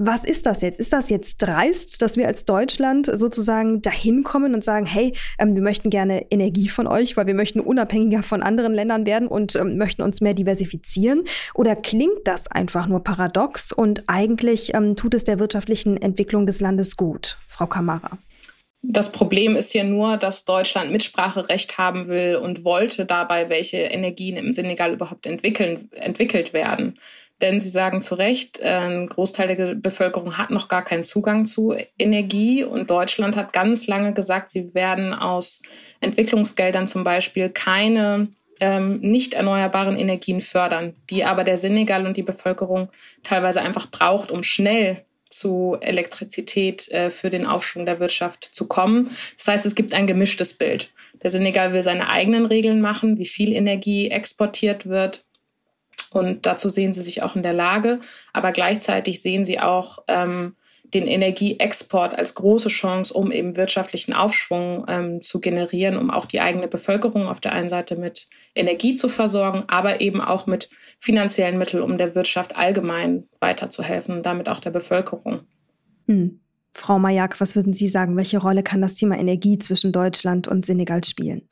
was 0.00 0.24
ist 0.24 0.46
das 0.46 0.62
jetzt? 0.62 0.80
Ist 0.80 0.94
das 0.94 1.10
jetzt 1.10 1.36
dreist, 1.42 2.00
dass 2.00 2.16
wir 2.16 2.26
als 2.26 2.46
Deutschland 2.46 3.10
sozusagen 3.12 3.82
dahin 3.82 4.22
kommen 4.22 4.54
und 4.54 4.64
sagen, 4.64 4.86
hey, 4.86 5.12
ähm, 5.38 5.54
wir 5.54 5.62
möchten 5.62 5.90
gerne 5.90 6.24
Energie 6.30 6.70
von 6.70 6.86
euch, 6.86 7.18
weil 7.18 7.26
wir 7.26 7.34
möchten 7.34 7.60
unabhängiger 7.60 8.22
von 8.22 8.42
anderen 8.42 8.72
Ländern 8.72 9.04
werden 9.04 9.28
und 9.28 9.54
ähm, 9.56 9.76
möchten 9.76 10.00
uns 10.00 10.22
mehr 10.22 10.32
diversifizieren? 10.32 11.24
Oder 11.54 11.76
klingt 11.76 12.20
das 12.24 12.46
einfach 12.46 12.86
nur 12.86 13.04
paradox 13.04 13.72
und 13.72 14.04
eigentlich 14.06 14.72
ähm, 14.74 14.96
tut 14.96 15.12
es 15.12 15.24
der 15.24 15.38
wirtschaftlichen 15.38 15.98
Entwicklung 16.00 16.46
des 16.46 16.60
Landes 16.60 16.96
gut? 16.96 17.36
Frau 17.46 17.66
Kamara. 17.66 18.16
Das 18.82 19.12
Problem 19.12 19.56
ist 19.56 19.72
hier 19.72 19.84
nur, 19.84 20.16
dass 20.16 20.46
Deutschland 20.46 20.90
Mitspracherecht 20.90 21.76
haben 21.76 22.08
will 22.08 22.36
und 22.36 22.64
wollte 22.64 23.04
dabei, 23.04 23.50
welche 23.50 23.76
Energien 23.76 24.38
im 24.38 24.54
Senegal 24.54 24.94
überhaupt 24.94 25.26
entwickeln, 25.26 25.90
entwickelt 25.92 26.54
werden. 26.54 26.98
Denn 27.40 27.58
Sie 27.58 27.68
sagen 27.68 28.02
zu 28.02 28.16
Recht, 28.16 28.62
ein 28.62 29.06
Großteil 29.06 29.54
der 29.56 29.74
Bevölkerung 29.74 30.36
hat 30.36 30.50
noch 30.50 30.68
gar 30.68 30.84
keinen 30.84 31.04
Zugang 31.04 31.46
zu 31.46 31.74
Energie. 31.98 32.64
Und 32.64 32.90
Deutschland 32.90 33.36
hat 33.36 33.52
ganz 33.52 33.86
lange 33.86 34.12
gesagt, 34.12 34.50
sie 34.50 34.74
werden 34.74 35.14
aus 35.14 35.62
Entwicklungsgeldern 36.00 36.86
zum 36.86 37.04
Beispiel 37.04 37.48
keine 37.48 38.28
ähm, 38.60 39.00
nicht 39.00 39.34
erneuerbaren 39.34 39.96
Energien 39.96 40.42
fördern, 40.42 40.94
die 41.08 41.24
aber 41.24 41.44
der 41.44 41.56
Senegal 41.56 42.06
und 42.06 42.16
die 42.16 42.22
Bevölkerung 42.22 42.90
teilweise 43.22 43.62
einfach 43.62 43.90
braucht, 43.90 44.30
um 44.30 44.42
schnell 44.42 45.04
zu 45.30 45.78
Elektrizität 45.80 46.90
äh, 46.90 47.10
für 47.10 47.30
den 47.30 47.46
Aufschwung 47.46 47.86
der 47.86 48.00
Wirtschaft 48.00 48.44
zu 48.44 48.68
kommen. 48.68 49.16
Das 49.38 49.48
heißt, 49.48 49.66
es 49.66 49.74
gibt 49.74 49.94
ein 49.94 50.06
gemischtes 50.06 50.58
Bild. 50.58 50.90
Der 51.22 51.30
Senegal 51.30 51.72
will 51.72 51.82
seine 51.82 52.08
eigenen 52.08 52.44
Regeln 52.44 52.80
machen, 52.80 53.18
wie 53.18 53.26
viel 53.26 53.52
Energie 53.52 54.10
exportiert 54.10 54.86
wird 54.86 55.24
und 56.10 56.46
dazu 56.46 56.68
sehen 56.68 56.92
sie 56.92 57.02
sich 57.02 57.22
auch 57.22 57.36
in 57.36 57.42
der 57.42 57.52
Lage. 57.52 58.00
Aber 58.32 58.52
gleichzeitig 58.52 59.22
sehen 59.22 59.44
sie 59.44 59.60
auch 59.60 60.00
ähm, 60.08 60.56
den 60.92 61.06
Energieexport 61.06 62.18
als 62.18 62.34
große 62.34 62.68
Chance, 62.68 63.14
um 63.14 63.30
eben 63.30 63.56
wirtschaftlichen 63.56 64.12
Aufschwung 64.12 64.84
ähm, 64.88 65.22
zu 65.22 65.40
generieren, 65.40 65.96
um 65.96 66.10
auch 66.10 66.26
die 66.26 66.40
eigene 66.40 66.68
Bevölkerung 66.68 67.28
auf 67.28 67.40
der 67.40 67.52
einen 67.52 67.68
Seite 67.68 67.96
mit 67.96 68.28
Energie 68.54 68.94
zu 68.94 69.08
versorgen, 69.08 69.64
aber 69.68 70.00
eben 70.00 70.20
auch 70.20 70.46
mit 70.46 70.68
finanziellen 70.98 71.58
Mitteln, 71.58 71.82
um 71.82 71.96
der 71.96 72.14
Wirtschaft 72.14 72.56
allgemein 72.56 73.28
weiterzuhelfen 73.38 74.16
und 74.16 74.26
damit 74.26 74.48
auch 74.48 74.58
der 74.58 74.70
Bevölkerung. 74.70 75.40
Hm. 76.06 76.40
Frau 76.72 76.98
Majak, 76.98 77.40
was 77.40 77.56
würden 77.56 77.72
Sie 77.72 77.88
sagen? 77.88 78.16
Welche 78.16 78.38
Rolle 78.38 78.62
kann 78.62 78.80
das 78.80 78.94
Thema 78.94 79.18
Energie 79.18 79.58
zwischen 79.58 79.92
Deutschland 79.92 80.46
und 80.48 80.64
Senegal 80.64 81.02
spielen? 81.04 81.48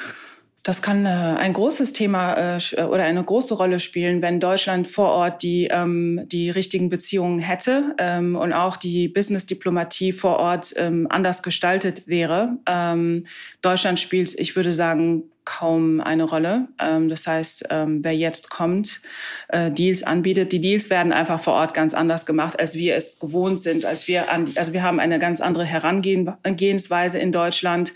Das 0.69 0.83
kann 0.83 1.07
äh, 1.07 1.09
ein 1.09 1.55
großes 1.55 1.95
Thema 1.95 2.35
äh, 2.35 2.59
äh, 2.73 2.83
oder 2.83 3.05
eine 3.05 3.25
große 3.25 3.55
Rolle 3.55 3.81
spielen, 3.81 4.21
wenn 4.21 4.39
Deutschland 4.39 4.87
vor 4.87 5.09
Ort 5.09 5.43
die, 5.43 5.67
ähm, 5.71 6.21
die 6.27 6.51
richtigen 6.51 6.91
Beziehungen 6.91 7.39
hätte 7.39 7.95
ähm, 7.97 8.37
und 8.37 8.53
auch 8.53 8.77
die 8.77 9.09
Business-Diplomatie 9.09 10.13
vor 10.13 10.37
Ort 10.37 10.75
ähm, 10.77 11.07
anders 11.09 11.43
gestaltet 11.43 12.07
wäre. 12.07 12.59
Ähm, 12.67 13.25
Deutschland 13.63 13.99
spielt, 13.99 14.39
ich 14.39 14.57
würde 14.57 14.73
sagen, 14.73 15.23
kaum 15.47 16.03
eine 16.03 16.25
Rolle. 16.25 16.69
Ähm, 16.79 17.09
das 17.09 17.27
heißt, 17.27 17.69
ähm, 17.71 18.05
wer 18.05 18.15
jetzt 18.15 18.51
kommt, 18.51 19.01
äh, 19.49 19.71
Deals 19.71 20.03
anbietet, 20.03 20.53
die 20.53 20.61
Deals 20.61 20.91
werden 20.91 21.15
einfach 21.15 21.41
vor 21.41 21.55
Ort 21.55 21.73
ganz 21.73 21.95
anders 21.95 22.27
gemacht, 22.27 22.61
als 22.61 22.75
wir 22.75 22.95
es 22.95 23.19
gewohnt 23.19 23.59
sind, 23.59 23.87
als 23.87 24.07
wir 24.07 24.31
an, 24.31 24.45
also 24.57 24.75
wir 24.75 24.83
haben 24.83 25.01
eine 25.01 25.19
ganz 25.19 25.41
andere 25.41 25.65
Herangehensweise 25.65 27.19
in 27.19 27.33
Deutschland. 27.33 27.95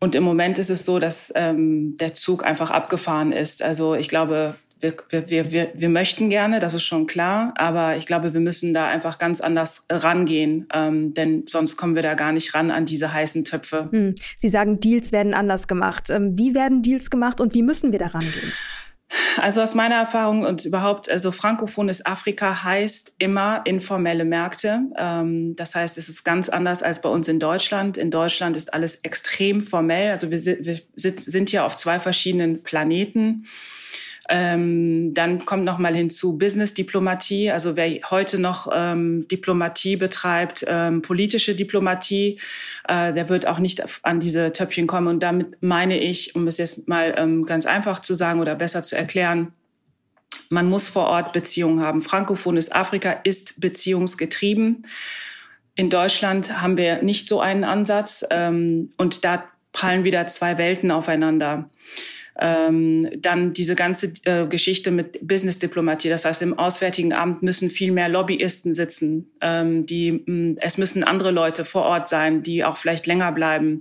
Und 0.00 0.14
im 0.14 0.24
Moment 0.24 0.58
ist 0.58 0.70
es 0.70 0.86
so, 0.86 0.98
dass 0.98 1.30
ähm, 1.36 1.96
der 1.98 2.14
Zug 2.14 2.44
einfach 2.44 2.70
abgefahren 2.70 3.32
ist. 3.32 3.62
Also 3.62 3.94
ich 3.94 4.08
glaube, 4.08 4.54
wir, 4.80 4.94
wir, 5.10 5.50
wir, 5.52 5.72
wir 5.74 5.88
möchten 5.90 6.30
gerne, 6.30 6.58
das 6.58 6.72
ist 6.72 6.84
schon 6.84 7.06
klar, 7.06 7.52
aber 7.56 7.96
ich 7.96 8.06
glaube, 8.06 8.32
wir 8.32 8.40
müssen 8.40 8.72
da 8.72 8.86
einfach 8.88 9.18
ganz 9.18 9.42
anders 9.42 9.84
rangehen, 9.90 10.66
ähm, 10.72 11.12
denn 11.12 11.44
sonst 11.46 11.76
kommen 11.76 11.94
wir 11.94 12.02
da 12.02 12.14
gar 12.14 12.32
nicht 12.32 12.54
ran 12.54 12.70
an 12.70 12.86
diese 12.86 13.12
heißen 13.12 13.44
Töpfe. 13.44 13.88
Hm. 13.90 14.14
Sie 14.38 14.48
sagen, 14.48 14.80
Deals 14.80 15.12
werden 15.12 15.34
anders 15.34 15.68
gemacht. 15.68 16.08
Ähm, 16.08 16.38
wie 16.38 16.54
werden 16.54 16.80
Deals 16.80 17.10
gemacht 17.10 17.40
und 17.42 17.54
wie 17.54 17.62
müssen 17.62 17.92
wir 17.92 17.98
da 17.98 18.06
rangehen? 18.06 18.52
Also 19.38 19.62
aus 19.62 19.74
meiner 19.74 19.96
Erfahrung 19.96 20.44
und 20.44 20.64
überhaupt, 20.64 21.10
also 21.10 21.32
frankophones 21.32 22.04
Afrika 22.06 22.62
heißt 22.62 23.16
immer 23.18 23.62
informelle 23.64 24.24
Märkte. 24.24 24.82
Ähm, 24.96 25.56
das 25.56 25.74
heißt, 25.74 25.98
es 25.98 26.08
ist 26.08 26.24
ganz 26.24 26.48
anders 26.48 26.82
als 26.82 27.02
bei 27.02 27.08
uns 27.08 27.28
in 27.28 27.40
Deutschland. 27.40 27.96
In 27.96 28.10
Deutschland 28.10 28.56
ist 28.56 28.72
alles 28.72 28.96
extrem 28.96 29.60
formell. 29.62 30.10
Also 30.10 30.30
wir, 30.30 30.40
wir 30.44 30.80
sind 30.94 31.52
ja 31.52 31.64
auf 31.64 31.76
zwei 31.76 31.98
verschiedenen 31.98 32.62
Planeten. 32.62 33.46
Ähm, 34.32 35.12
dann 35.12 35.44
kommt 35.44 35.64
noch 35.64 35.78
mal 35.78 35.94
hinzu 35.94 36.38
Business-Diplomatie. 36.38 37.50
Also 37.50 37.74
wer 37.74 37.88
heute 38.10 38.38
noch 38.38 38.68
ähm, 38.72 39.26
Diplomatie 39.26 39.96
betreibt, 39.96 40.64
ähm, 40.68 41.02
politische 41.02 41.56
Diplomatie, 41.56 42.38
äh, 42.86 43.12
der 43.12 43.28
wird 43.28 43.46
auch 43.46 43.58
nicht 43.58 43.82
an 44.02 44.20
diese 44.20 44.52
Töpfchen 44.52 44.86
kommen. 44.86 45.08
Und 45.08 45.22
damit 45.24 45.60
meine 45.60 45.98
ich, 45.98 46.36
um 46.36 46.46
es 46.46 46.58
jetzt 46.58 46.86
mal 46.86 47.14
ähm, 47.18 47.44
ganz 47.44 47.66
einfach 47.66 48.00
zu 48.00 48.14
sagen 48.14 48.40
oder 48.40 48.54
besser 48.54 48.82
zu 48.82 48.96
erklären, 48.96 49.52
man 50.48 50.68
muss 50.68 50.88
vor 50.88 51.06
Ort 51.06 51.32
Beziehungen 51.32 51.80
haben. 51.80 52.00
Frankophones 52.00 52.70
Afrika 52.70 53.12
ist 53.24 53.60
beziehungsgetrieben. 53.60 54.86
In 55.74 55.90
Deutschland 55.90 56.60
haben 56.60 56.76
wir 56.76 57.02
nicht 57.02 57.28
so 57.28 57.40
einen 57.40 57.64
Ansatz 57.64 58.24
ähm, 58.30 58.92
und 58.96 59.24
da 59.24 59.44
prallen 59.72 60.04
wieder 60.04 60.26
zwei 60.28 60.56
Welten 60.56 60.92
aufeinander. 60.92 61.68
Ähm, 62.42 63.10
dann 63.18 63.52
diese 63.52 63.74
ganze 63.74 64.12
äh, 64.24 64.46
Geschichte 64.46 64.90
mit 64.90 65.26
Business-Diplomatie. 65.26 66.08
Das 66.08 66.24
heißt, 66.24 66.40
im 66.40 66.58
Auswärtigen 66.58 67.12
Amt 67.12 67.42
müssen 67.42 67.68
viel 67.68 67.92
mehr 67.92 68.08
Lobbyisten 68.08 68.72
sitzen. 68.72 69.30
Ähm, 69.42 69.84
die, 69.84 70.22
mh, 70.24 70.60
es 70.60 70.78
müssen 70.78 71.04
andere 71.04 71.32
Leute 71.32 71.66
vor 71.66 71.82
Ort 71.82 72.08
sein, 72.08 72.42
die 72.42 72.64
auch 72.64 72.78
vielleicht 72.78 73.06
länger 73.06 73.30
bleiben. 73.32 73.80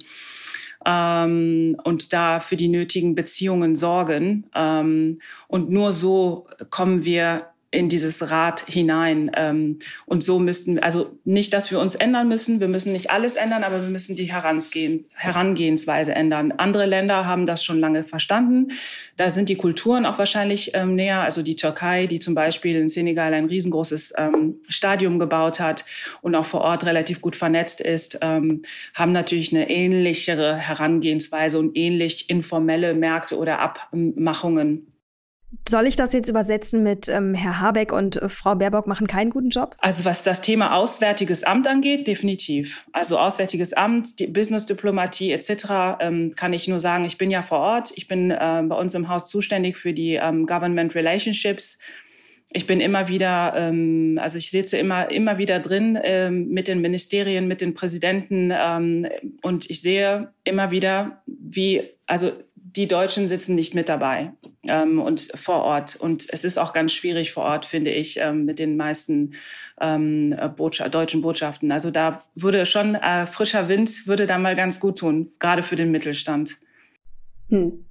Ähm, 0.85 1.77
und 1.83 2.13
da 2.13 2.39
für 2.39 2.55
die 2.55 2.67
nötigen 2.67 3.15
Beziehungen 3.15 3.75
sorgen. 3.75 4.45
Ähm, 4.53 5.21
und 5.47 5.69
nur 5.69 5.93
so 5.93 6.47
kommen 6.69 7.05
wir 7.05 7.47
in 7.71 7.87
dieses 7.87 8.31
Rad 8.31 8.61
hinein. 8.65 9.29
Ähm, 9.35 9.79
und 10.05 10.23
so 10.23 10.39
müssten, 10.39 10.79
also 10.79 11.19
nicht, 11.23 11.53
dass 11.53 11.69
wir 11.69 11.79
uns 11.79 11.93
ändern 11.93 12.27
müssen, 12.27 12.59
wir 12.59 12.67
müssen 12.67 12.93
nicht 12.93 13.11
alles 13.11 13.35
ändern, 13.35 13.63
aber 13.63 13.81
wir 13.81 13.89
müssen 13.89 14.15
die 14.15 14.25
Herangehen, 14.25 15.05
Herangehensweise 15.13 16.15
ändern. 16.15 16.51
Andere 16.53 16.87
Länder 16.87 17.25
haben 17.25 17.45
das 17.45 17.63
schon 17.63 17.79
lange 17.79 18.03
verstanden. 18.03 18.69
Da 19.17 19.29
sind 19.29 19.49
die 19.49 19.55
Kulturen 19.55 20.07
auch 20.07 20.17
wahrscheinlich 20.17 20.71
ähm, 20.73 20.95
näher. 20.95 21.21
Also 21.21 21.43
die 21.43 21.55
Türkei, 21.55 22.07
die 22.07 22.19
zum 22.19 22.33
Beispiel 22.33 22.75
in 22.75 22.89
Senegal 22.89 23.33
ein 23.35 23.45
riesengroßes 23.45 24.13
ähm, 24.17 24.55
Stadium 24.67 25.19
gebaut 25.19 25.59
hat 25.59 25.85
und 26.21 26.35
auch 26.35 26.45
vor 26.45 26.61
Ort 26.61 26.85
relativ 26.85 27.21
gut 27.21 27.35
vernetzt 27.35 27.81
ist, 27.81 28.17
ähm, 28.21 28.63
haben 28.95 29.11
natürlich 29.11 29.53
eine 29.53 29.69
ähnlichere 29.69 30.55
Herangehensweise 30.55 31.59
und 31.59 31.77
ähnlich 31.77 32.31
informelle 32.31 32.95
Märkte 32.95 33.37
oder 33.37 33.59
Abmachungen 33.59 34.87
soll 35.67 35.87
ich 35.87 35.95
das 35.95 36.13
jetzt 36.13 36.29
übersetzen 36.29 36.83
mit 36.83 37.09
ähm, 37.09 37.33
Herr 37.33 37.59
Habeck 37.59 37.91
und 37.91 38.21
äh, 38.21 38.29
Frau 38.29 38.55
Baerbock 38.55 38.87
machen 38.87 39.07
keinen 39.07 39.31
guten 39.31 39.49
Job? 39.49 39.75
Also 39.79 40.05
was 40.05 40.23
das 40.23 40.41
Thema 40.41 40.75
Auswärtiges 40.75 41.43
Amt 41.43 41.67
angeht, 41.67 42.07
definitiv. 42.07 42.85
Also 42.91 43.17
Auswärtiges 43.17 43.73
Amt, 43.73 44.19
die 44.19 44.27
Business-Diplomatie 44.27 45.31
etc. 45.31 45.99
Ähm, 45.99 46.33
kann 46.35 46.53
ich 46.53 46.67
nur 46.67 46.79
sagen, 46.79 47.05
ich 47.05 47.17
bin 47.17 47.31
ja 47.31 47.41
vor 47.41 47.59
Ort. 47.59 47.91
Ich 47.95 48.07
bin 48.07 48.31
äh, 48.31 48.63
bei 48.65 48.75
uns 48.75 48.93
im 48.93 49.09
Haus 49.09 49.27
zuständig 49.27 49.77
für 49.77 49.93
die 49.93 50.15
ähm, 50.15 50.45
Government 50.45 50.93
Relationships. 50.93 51.79
Ich 52.51 52.65
bin 52.65 52.79
immer 52.79 53.07
wieder, 53.07 53.53
ähm, 53.55 54.19
also 54.21 54.39
ich 54.39 54.49
sitze 54.49 54.77
immer, 54.77 55.11
immer 55.11 55.37
wieder 55.37 55.59
drin 55.59 55.99
ähm, 56.03 56.47
mit 56.49 56.67
den 56.67 56.81
Ministerien, 56.81 57.47
mit 57.47 57.61
den 57.61 57.75
Präsidenten 57.75 58.51
ähm, 58.51 59.07
und 59.43 59.69
ich 59.69 59.81
sehe 59.81 60.33
immer 60.43 60.71
wieder, 60.71 61.21
wie, 61.27 61.83
also 62.07 62.31
die 62.75 62.87
Deutschen 62.87 63.27
sitzen 63.27 63.55
nicht 63.55 63.73
mit 63.75 63.89
dabei 63.89 64.33
ähm, 64.63 64.99
und 64.99 65.31
vor 65.35 65.63
Ort. 65.63 65.95
Und 65.95 66.27
es 66.31 66.43
ist 66.43 66.57
auch 66.57 66.73
ganz 66.73 66.93
schwierig 66.93 67.31
vor 67.31 67.43
Ort, 67.43 67.65
finde 67.65 67.91
ich, 67.91 68.17
ähm, 68.19 68.45
mit 68.45 68.59
den 68.59 68.77
meisten 68.77 69.33
ähm, 69.81 70.35
Botscha 70.55 70.89
deutschen 70.89 71.21
Botschaften. 71.21 71.71
Also 71.71 71.91
da 71.91 72.23
würde 72.35 72.65
schon 72.65 72.95
äh, 72.95 73.25
frischer 73.25 73.69
Wind 73.69 74.07
würde 74.07 74.27
da 74.27 74.37
mal 74.37 74.55
ganz 74.55 74.79
gut 74.79 74.99
tun, 74.99 75.29
gerade 75.39 75.63
für 75.63 75.75
den 75.75 75.91
Mittelstand. 75.91 76.57
Hm. 77.49 77.85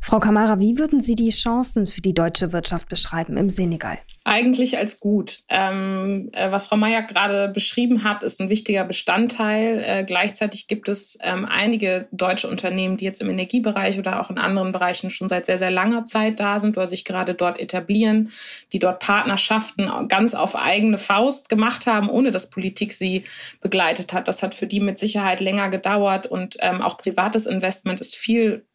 Frau 0.00 0.20
Kamara, 0.20 0.58
wie 0.58 0.78
würden 0.78 1.00
Sie 1.00 1.14
die 1.14 1.28
Chancen 1.28 1.86
für 1.86 2.00
die 2.00 2.14
deutsche 2.14 2.52
Wirtschaft 2.52 2.88
beschreiben 2.88 3.36
im 3.36 3.50
Senegal? 3.50 3.98
Eigentlich 4.30 4.76
als 4.76 5.00
gut. 5.00 5.38
Ähm, 5.48 6.28
äh, 6.34 6.50
was 6.50 6.66
Frau 6.66 6.76
Mayer 6.76 7.00
gerade 7.00 7.48
beschrieben 7.48 8.04
hat, 8.04 8.22
ist 8.22 8.42
ein 8.42 8.50
wichtiger 8.50 8.84
Bestandteil. 8.84 9.82
Äh, 9.82 10.04
gleichzeitig 10.04 10.66
gibt 10.68 10.90
es 10.90 11.18
ähm, 11.22 11.46
einige 11.46 12.08
deutsche 12.12 12.46
Unternehmen, 12.46 12.98
die 12.98 13.06
jetzt 13.06 13.22
im 13.22 13.30
Energiebereich 13.30 13.98
oder 13.98 14.20
auch 14.20 14.28
in 14.28 14.36
anderen 14.36 14.72
Bereichen 14.72 15.10
schon 15.10 15.30
seit 15.30 15.46
sehr, 15.46 15.56
sehr 15.56 15.70
langer 15.70 16.04
Zeit 16.04 16.40
da 16.40 16.58
sind 16.58 16.76
oder 16.76 16.86
sich 16.86 17.06
gerade 17.06 17.32
dort 17.32 17.58
etablieren, 17.58 18.30
die 18.74 18.78
dort 18.78 19.00
Partnerschaften 19.00 19.90
ganz 20.08 20.34
auf 20.34 20.56
eigene 20.56 20.98
Faust 20.98 21.48
gemacht 21.48 21.86
haben, 21.86 22.10
ohne 22.10 22.30
dass 22.30 22.50
Politik 22.50 22.92
sie 22.92 23.24
begleitet 23.62 24.12
hat. 24.12 24.28
Das 24.28 24.42
hat 24.42 24.54
für 24.54 24.66
die 24.66 24.80
mit 24.80 24.98
Sicherheit 24.98 25.40
länger 25.40 25.70
gedauert 25.70 26.26
und 26.26 26.58
ähm, 26.60 26.82
auch 26.82 26.98
privates 26.98 27.46
Investment 27.46 28.02
ist 28.02 28.14
viel, 28.14 28.66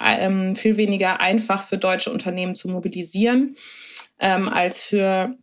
ähm, 0.00 0.54
viel 0.54 0.76
weniger 0.76 1.18
einfach 1.18 1.64
für 1.64 1.78
deutsche 1.78 2.12
Unternehmen 2.12 2.54
zu 2.54 2.68
mobilisieren 2.68 3.56
ähm, 4.20 4.48
als 4.48 4.82
für 4.82 5.34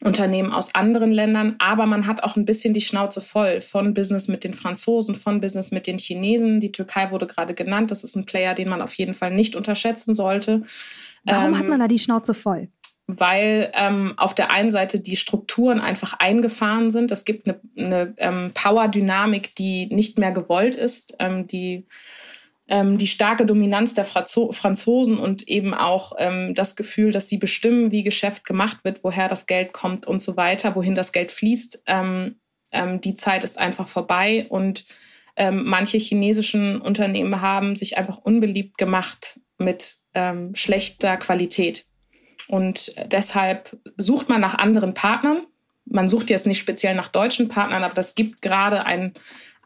Unternehmen 0.00 0.52
aus 0.52 0.74
anderen 0.74 1.10
Ländern. 1.10 1.56
Aber 1.58 1.86
man 1.86 2.06
hat 2.06 2.22
auch 2.22 2.36
ein 2.36 2.44
bisschen 2.44 2.72
die 2.72 2.80
Schnauze 2.80 3.20
voll 3.20 3.60
von 3.60 3.94
Business 3.94 4.28
mit 4.28 4.44
den 4.44 4.54
Franzosen, 4.54 5.14
von 5.14 5.40
Business 5.40 5.72
mit 5.72 5.86
den 5.86 5.98
Chinesen. 5.98 6.60
Die 6.60 6.72
Türkei 6.72 7.10
wurde 7.10 7.26
gerade 7.26 7.54
genannt. 7.54 7.90
Das 7.90 8.04
ist 8.04 8.14
ein 8.14 8.26
Player, 8.26 8.54
den 8.54 8.68
man 8.68 8.80
auf 8.80 8.94
jeden 8.94 9.14
Fall 9.14 9.32
nicht 9.32 9.56
unterschätzen 9.56 10.14
sollte. 10.14 10.62
Warum 11.24 11.54
ähm, 11.54 11.58
hat 11.58 11.66
man 11.66 11.80
da 11.80 11.88
die 11.88 11.98
Schnauze 11.98 12.34
voll? 12.34 12.68
weil 13.10 13.72
ähm, 13.72 14.12
auf 14.18 14.34
der 14.34 14.50
einen 14.50 14.70
Seite 14.70 15.00
die 15.00 15.16
Strukturen 15.16 15.80
einfach 15.80 16.18
eingefahren 16.18 16.90
sind. 16.90 17.10
Es 17.10 17.24
gibt 17.24 17.48
eine, 17.48 17.58
eine 17.76 18.14
ähm, 18.18 18.50
Power-Dynamik, 18.52 19.54
die 19.56 19.86
nicht 19.86 20.18
mehr 20.18 20.30
gewollt 20.30 20.76
ist, 20.76 21.16
ähm, 21.18 21.46
die 21.46 21.86
ähm, 22.68 22.98
die 22.98 23.06
starke 23.06 23.46
Dominanz 23.46 23.94
der 23.94 24.04
Franzo 24.04 24.52
Franzosen 24.52 25.18
und 25.18 25.48
eben 25.48 25.74
auch 25.74 26.12
ähm, 26.18 26.54
das 26.54 26.76
Gefühl, 26.76 27.10
dass 27.10 27.28
sie 27.28 27.38
bestimmen, 27.38 27.90
wie 27.90 28.02
Geschäft 28.02 28.44
gemacht 28.44 28.78
wird, 28.84 29.02
woher 29.02 29.28
das 29.28 29.46
Geld 29.46 29.72
kommt 29.72 30.06
und 30.06 30.20
so 30.20 30.36
weiter, 30.36 30.76
wohin 30.76 30.94
das 30.94 31.12
Geld 31.12 31.32
fließt. 31.32 31.84
Ähm, 31.86 32.36
ähm, 32.70 33.00
die 33.00 33.14
Zeit 33.14 33.42
ist 33.42 33.58
einfach 33.58 33.88
vorbei 33.88 34.46
und 34.50 34.84
ähm, 35.36 35.64
manche 35.64 35.98
chinesischen 35.98 36.80
Unternehmen 36.80 37.40
haben 37.40 37.74
sich 37.74 37.96
einfach 37.96 38.18
unbeliebt 38.18 38.76
gemacht 38.76 39.40
mit 39.56 39.96
ähm, 40.14 40.54
schlechter 40.54 41.16
Qualität. 41.16 41.86
Und 42.48 42.94
deshalb 43.12 43.76
sucht 43.96 44.28
man 44.28 44.40
nach 44.40 44.54
anderen 44.56 44.94
Partnern. 44.94 45.46
Man 45.84 46.08
sucht 46.08 46.28
jetzt 46.28 46.46
nicht 46.46 46.58
speziell 46.58 46.94
nach 46.94 47.08
deutschen 47.08 47.48
Partnern, 47.48 47.84
aber 47.84 47.94
das 47.94 48.14
gibt 48.14 48.42
gerade 48.42 48.84
ein 48.84 49.14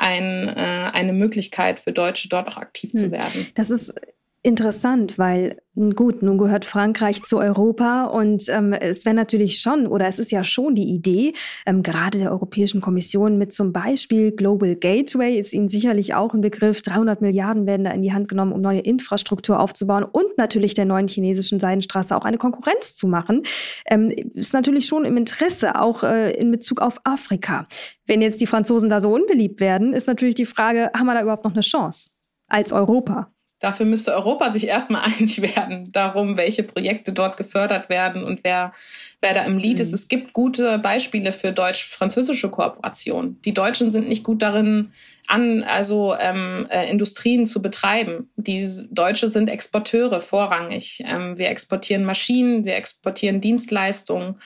ein, 0.03 0.49
äh, 0.49 0.91
eine 0.93 1.13
Möglichkeit 1.13 1.79
für 1.79 1.93
Deutsche, 1.93 2.29
dort 2.29 2.49
auch 2.49 2.57
aktiv 2.57 2.93
hm. 2.93 3.01
zu 3.01 3.11
werden. 3.13 3.47
Das 3.55 3.71
ist 3.71 3.95
interessant, 4.43 5.19
weil 5.19 5.63
Gut, 5.75 6.23
nun 6.23 6.37
gehört 6.37 6.67
Frankreich 6.67 7.23
zu 7.23 7.39
Europa 7.39 8.05
und 8.05 8.47
ähm, 8.51 8.75
es 8.75 9.07
wäre 9.07 9.17
natürlich 9.17 9.59
schon, 9.59 9.87
oder 9.87 10.07
es 10.07 10.19
ist 10.19 10.31
ja 10.31 10.45
schon 10.45 10.75
die 10.75 10.91
Idee, 10.91 11.33
ähm, 11.65 11.83
gerade 11.83 12.19
der 12.19 12.31
Europäischen 12.31 12.83
Kommission 12.83 13.39
mit 13.39 13.55
zum 13.55 13.73
Beispiel 13.73 14.33
Global 14.33 14.77
Gateway 14.77 15.39
ist 15.39 15.55
Ihnen 15.55 15.71
sicherlich 15.71 16.13
auch 16.15 16.35
ein 16.35 16.43
Begriff. 16.43 16.83
300 16.83 17.23
Milliarden 17.23 17.67
werden 17.67 17.85
da 17.85 17.91
in 17.93 18.03
die 18.03 18.13
Hand 18.13 18.29
genommen, 18.29 18.53
um 18.53 18.61
neue 18.61 18.81
Infrastruktur 18.81 19.59
aufzubauen 19.59 20.05
und 20.05 20.37
natürlich 20.37 20.75
der 20.75 20.85
neuen 20.85 21.09
chinesischen 21.09 21.59
Seidenstraße 21.59 22.15
auch 22.15 22.27
eine 22.27 22.37
Konkurrenz 22.37 22.95
zu 22.95 23.09
machen. 23.09 23.43
Ähm, 23.87 24.11
ist 24.35 24.53
natürlich 24.53 24.85
schon 24.85 25.07
im 25.07 25.17
Interesse, 25.17 25.81
auch 25.81 26.03
äh, 26.03 26.33
in 26.33 26.51
Bezug 26.51 26.83
auf 26.83 27.01
Afrika. 27.05 27.67
Wenn 28.07 28.21
jetzt 28.21 28.43
die 28.43 28.47
Franzosen 28.47 28.91
da 28.91 29.01
so 29.01 29.11
unbeliebt 29.11 29.59
werden, 29.59 29.95
ist 29.95 30.07
natürlich 30.07 30.35
die 30.35 30.45
Frage, 30.45 30.91
haben 30.95 31.07
wir 31.07 31.15
da 31.15 31.23
überhaupt 31.23 31.45
noch 31.45 31.55
eine 31.55 31.63
Chance 31.63 32.11
als 32.47 32.75
Europa? 32.75 33.33
Dafür 33.63 33.87
müsste 33.87 34.13
Europa 34.13 34.51
sich 34.51 34.67
erstmal 34.67 35.03
einig 35.19 35.41
werden 35.41 35.91
darum, 35.93 36.37
welche 36.37 36.65
Projekte 36.65 37.13
dort 37.13 37.37
gefördert 37.37 37.89
werden 37.89 38.25
und 38.25 38.41
wer, 38.43 38.73
wer 39.21 39.35
da 39.35 39.45
im 39.45 39.57
Lied 39.57 39.77
mhm. 39.77 39.83
ist. 39.83 39.93
Es 39.93 40.09
gibt 40.09 40.33
gute 40.33 40.79
Beispiele 40.79 41.33
für 41.33 41.53
deutsch-französische 41.53 42.51
Kooperation. 42.51 43.41
Die 43.45 43.55
Deutschen 43.55 43.89
sind 43.89 44.09
nicht 44.09 44.25
gut 44.25 44.43
darin, 44.43 44.91
an, 45.29 45.63
also 45.63 46.17
ähm, 46.19 46.67
äh, 46.71 46.91
Industrien 46.91 47.47
zu 47.47 47.63
betreiben. 47.63 48.31
Die 48.37 48.69
Deutsche 48.91 49.29
sind 49.29 49.49
Exporteure 49.49 50.21
vorrangig. 50.21 51.01
Ähm, 51.07 51.39
wir 51.39 51.49
exportieren 51.49 52.05
Maschinen, 52.05 52.65
wir 52.65 52.75
exportieren 52.75 53.41
Dienstleistungen. 53.41 54.41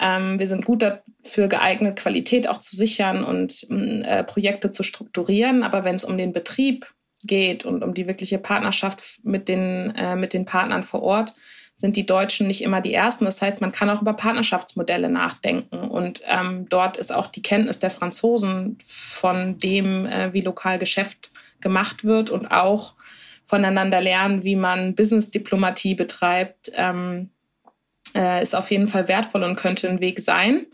Ähm, 0.00 0.38
wir 0.38 0.46
sind 0.46 0.64
gut 0.64 0.82
dafür 0.82 1.48
geeignet, 1.48 1.96
Qualität 1.96 2.48
auch 2.48 2.60
zu 2.60 2.74
sichern 2.74 3.22
und 3.22 3.66
äh, 3.70 4.24
Projekte 4.24 4.70
zu 4.70 4.82
strukturieren. 4.82 5.62
Aber 5.62 5.84
wenn 5.84 5.94
es 5.96 6.04
um 6.04 6.16
den 6.16 6.32
Betrieb 6.32 6.86
geht 7.26 7.64
und 7.64 7.82
um 7.82 7.94
die 7.94 8.06
wirkliche 8.06 8.38
Partnerschaft 8.38 9.20
mit 9.24 9.48
den, 9.48 9.94
äh, 9.96 10.16
mit 10.16 10.32
den 10.32 10.44
Partnern 10.44 10.82
vor 10.82 11.02
Ort, 11.02 11.34
sind 11.76 11.96
die 11.96 12.06
Deutschen 12.06 12.46
nicht 12.46 12.62
immer 12.62 12.80
die 12.80 12.94
Ersten. 12.94 13.24
Das 13.24 13.42
heißt, 13.42 13.60
man 13.60 13.72
kann 13.72 13.90
auch 13.90 14.00
über 14.00 14.12
Partnerschaftsmodelle 14.12 15.08
nachdenken. 15.08 15.88
Und 15.88 16.22
ähm, 16.26 16.68
dort 16.68 16.98
ist 16.98 17.12
auch 17.12 17.28
die 17.28 17.42
Kenntnis 17.42 17.80
der 17.80 17.90
Franzosen 17.90 18.78
von 18.84 19.58
dem, 19.58 20.06
äh, 20.06 20.32
wie 20.32 20.40
lokal 20.40 20.78
Geschäft 20.78 21.32
gemacht 21.60 22.04
wird 22.04 22.30
und 22.30 22.46
auch 22.46 22.94
voneinander 23.44 24.00
lernen, 24.00 24.44
wie 24.44 24.56
man 24.56 24.94
Business-Diplomatie 24.94 25.94
betreibt, 25.94 26.70
ähm, 26.74 27.30
äh, 28.14 28.42
ist 28.42 28.54
auf 28.54 28.70
jeden 28.70 28.88
Fall 28.88 29.08
wertvoll 29.08 29.42
und 29.42 29.56
könnte 29.56 29.88
ein 29.88 30.00
Weg 30.00 30.20
sein. 30.20 30.66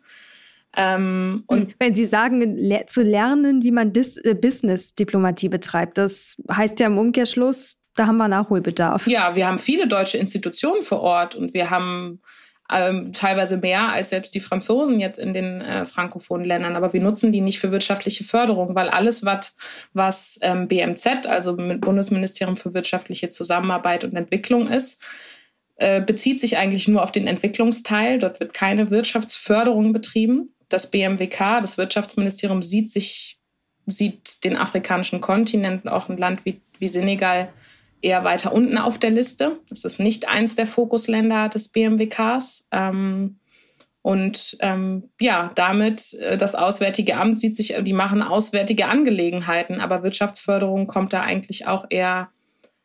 Ähm, 0.77 1.43
und 1.47 1.75
wenn 1.79 1.95
Sie 1.95 2.05
sagen, 2.05 2.41
le 2.57 2.85
zu 2.87 3.03
lernen, 3.03 3.63
wie 3.63 3.73
man 3.73 3.93
Dis 3.93 4.17
äh, 4.19 4.35
Business-Diplomatie 4.35 5.49
betreibt, 5.49 5.99
das 5.99 6.37
heißt 6.51 6.79
ja 6.81 6.87
im 6.87 6.99
Umkehrschluss, 6.99 7.77
da 7.97 8.07
haben 8.07 8.19
wir 8.19 8.29
Nachholbedarf. 8.29 9.07
Ja, 9.07 9.35
wir 9.35 9.47
haben 9.47 9.59
viele 9.59 9.89
deutsche 9.89 10.19
Institutionen 10.19 10.83
vor 10.83 11.01
Ort 11.01 11.35
und 11.35 11.55
wir 11.55 11.71
haben 11.71 12.21
ähm, 12.73 13.13
teilweise 13.13 13.57
mehr 13.57 13.89
als 13.89 14.11
selbst 14.11 14.33
die 14.35 14.41
Franzosen 14.41 15.01
jetzt 15.01 15.19
in 15.19 15.35
den 15.35 15.61
äh, 15.61 15.87
frankophonen 15.87 16.47
Ländern. 16.47 16.77
Aber 16.77 16.93
wir 16.93 17.01
nutzen 17.01 17.33
die 17.33 17.41
nicht 17.41 17.59
für 17.59 17.73
wirtschaftliche 17.73 18.23
Förderung, 18.23 18.77
weil 18.77 18.89
alles, 18.89 19.25
wat, 19.25 19.55
was 19.93 20.39
ähm, 20.43 20.69
BMZ, 20.69 21.27
also 21.27 21.55
mit 21.55 21.81
Bundesministerium 21.81 22.57
für 22.57 22.73
wirtschaftliche 22.73 23.31
Zusammenarbeit 23.31 24.05
und 24.05 24.15
Entwicklung 24.15 24.69
ist, 24.69 25.03
äh, 25.77 26.01
bezieht 26.01 26.41
sich 26.41 26.59
eigentlich 26.59 26.87
nur 26.87 27.03
auf 27.03 27.11
den 27.11 27.27
Entwicklungsteil. 27.27 28.21
Dort 28.21 28.39
wird 28.39 28.55
keine 28.55 28.91
Wirtschaftsförderung 28.91 29.93
betrieben 29.93 30.55
das 30.71 30.91
BMWK, 30.91 31.61
das 31.61 31.77
Wirtschaftsministerium, 31.77 32.63
sieht 32.63 32.89
sich, 32.89 33.39
sieht 33.87 34.45
den 34.45 34.57
afrikanischen 34.57 35.21
Kontinent, 35.21 35.87
auch 35.89 36.09
ein 36.09 36.17
Land 36.17 36.45
wie, 36.45 36.61
wie 36.79 36.89
Senegal, 36.89 37.53
eher 38.03 38.25
weiter 38.25 38.53
unten 38.53 38.79
auf 38.79 38.99
der 38.99 39.11
Liste. 39.11 39.59
Das 39.69 39.85
ist 39.85 40.01
nicht 40.01 40.29
eins 40.29 40.57
der 40.57 40.67
Fokusländer 40.67 41.49
des 41.49 41.69
BMWKs. 41.69 42.69
Ähm, 42.73 43.37
und 44.03 44.57
ähm, 44.61 45.11
ja, 45.21 45.51
damit 45.55 46.15
äh, 46.15 46.39
das 46.39 46.55
Auswärtige 46.55 47.19
Amt 47.19 47.41
sieht 47.41 47.57
sich, 47.57 47.75
die 47.83 47.93
machen 47.93 48.23
auswärtige 48.23 48.89
Angelegenheiten, 48.89 49.81
aber 49.81 50.03
Wirtschaftsförderung 50.03 50.87
kommt 50.87 51.13
da 51.13 51.21
eigentlich 51.21 51.67
auch 51.67 51.85
eher 51.91 52.31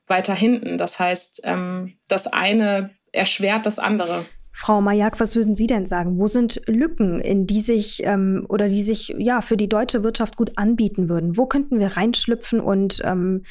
weiter 0.07 0.35
hinten. 0.35 0.77
Das 0.77 0.99
heißt, 0.99 1.41
ähm, 1.45 1.93
das 2.09 2.27
eine 2.27 2.89
erschwert 3.13 3.65
das 3.65 3.79
andere. 3.79 4.25
Frau 4.57 4.79
Majak, 4.79 5.19
was 5.19 5.35
würden 5.35 5.53
Sie 5.53 5.67
denn 5.67 5.85
sagen? 5.85 6.17
Wo 6.17 6.27
sind 6.27 6.61
Lücken, 6.65 7.19
in 7.19 7.45
die 7.45 7.59
sich 7.59 8.01
ähm, 8.05 8.45
oder 8.47 8.69
die 8.69 8.83
sich 8.83 9.13
ja 9.17 9.41
für 9.41 9.57
die 9.57 9.67
deutsche 9.67 10.01
Wirtschaft 10.01 10.37
gut 10.37 10.53
anbieten 10.55 11.09
würden? 11.09 11.35
Wo 11.35 11.45
könnten 11.45 11.77
wir 11.77 11.97
reinschlüpfen 11.97 12.61
und 12.61 13.01
ähm, 13.03 13.43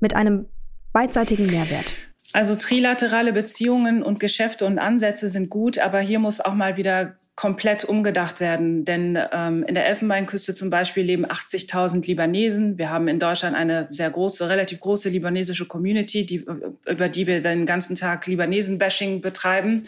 mit 0.00 0.16
einem 0.16 0.46
beidseitigen 0.94 1.44
Mehrwert? 1.44 1.94
Also 2.32 2.56
trilaterale 2.56 3.34
Beziehungen 3.34 4.02
und 4.02 4.18
Geschäfte 4.18 4.64
und 4.64 4.78
Ansätze 4.78 5.28
sind 5.28 5.50
gut, 5.50 5.78
aber 5.78 6.00
hier 6.00 6.20
muss 6.20 6.40
auch 6.40 6.54
mal 6.54 6.78
wieder 6.78 7.16
komplett 7.36 7.84
umgedacht 7.84 8.40
werden. 8.40 8.86
Denn 8.86 9.18
ähm, 9.30 9.62
in 9.68 9.74
der 9.74 9.86
Elfenbeinküste 9.86 10.54
zum 10.54 10.70
Beispiel 10.70 11.04
leben 11.04 11.26
80.000 11.26 12.06
Libanesen. 12.06 12.78
Wir 12.78 12.88
haben 12.88 13.08
in 13.08 13.20
Deutschland 13.20 13.54
eine 13.54 13.88
sehr 13.90 14.08
große, 14.08 14.48
relativ 14.48 14.80
große 14.80 15.10
libanesische 15.10 15.66
Community, 15.66 16.24
die, 16.24 16.42
über 16.86 17.10
die 17.10 17.26
wir 17.26 17.42
den 17.42 17.66
ganzen 17.66 17.94
Tag 17.94 18.26
Libanesen-Bashing 18.26 19.20
betreiben. 19.20 19.82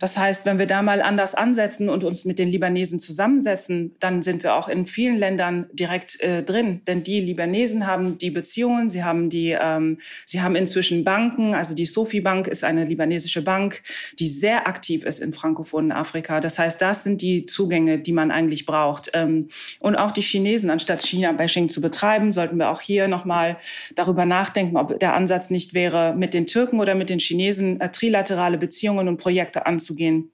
Das 0.00 0.18
heißt, 0.18 0.44
wenn 0.44 0.58
wir 0.58 0.66
da 0.66 0.82
mal 0.82 1.00
anders 1.00 1.34
ansetzen 1.34 1.88
und 1.88 2.04
uns 2.04 2.26
mit 2.26 2.38
den 2.38 2.50
Libanesen 2.50 3.00
zusammensetzen, 3.00 3.94
dann 3.98 4.22
sind 4.22 4.42
wir 4.42 4.54
auch 4.54 4.68
in 4.68 4.84
vielen 4.84 5.18
Ländern 5.18 5.70
direkt 5.72 6.20
äh, 6.20 6.42
drin. 6.42 6.82
Denn 6.86 7.02
die 7.02 7.20
Libanesen 7.20 7.86
haben 7.86 8.18
die 8.18 8.30
Beziehungen, 8.30 8.90
sie 8.90 9.02
haben 9.02 9.30
die, 9.30 9.56
ähm, 9.58 9.98
sie 10.26 10.42
haben 10.42 10.56
inzwischen 10.56 11.04
Banken. 11.04 11.54
Also 11.54 11.74
die 11.74 11.86
Sofi 11.86 12.20
Bank 12.20 12.48
ist 12.48 12.64
eine 12.64 12.84
libanesische 12.84 13.40
Bank, 13.40 13.82
die 14.18 14.26
sehr 14.26 14.66
aktiv 14.66 15.04
ist 15.04 15.20
in 15.20 15.32
frankophonen 15.32 15.92
Afrika. 15.92 16.40
Das 16.40 16.58
heißt, 16.58 16.81
das 16.82 17.04
sind 17.04 17.22
die 17.22 17.46
Zugänge, 17.46 18.00
die 18.00 18.12
man 18.12 18.32
eigentlich 18.32 18.66
braucht. 18.66 19.10
Ähm, 19.14 19.48
und 19.78 19.94
auch 19.94 20.10
die 20.10 20.20
Chinesen, 20.20 20.68
anstatt 20.68 21.00
China-Bashing 21.02 21.68
zu 21.68 21.80
betreiben, 21.80 22.32
sollten 22.32 22.56
wir 22.56 22.70
auch 22.70 22.80
hier 22.80 23.06
nochmal 23.06 23.56
darüber 23.94 24.26
nachdenken, 24.26 24.76
ob 24.76 24.98
der 24.98 25.14
Ansatz 25.14 25.50
nicht 25.50 25.74
wäre, 25.74 26.14
mit 26.16 26.34
den 26.34 26.46
Türken 26.46 26.80
oder 26.80 26.96
mit 26.96 27.08
den 27.08 27.20
Chinesen 27.20 27.80
äh, 27.80 27.90
trilaterale 27.90 28.58
Beziehungen 28.58 29.06
und 29.06 29.18
Projekte 29.18 29.64
anzugehen 29.66 30.31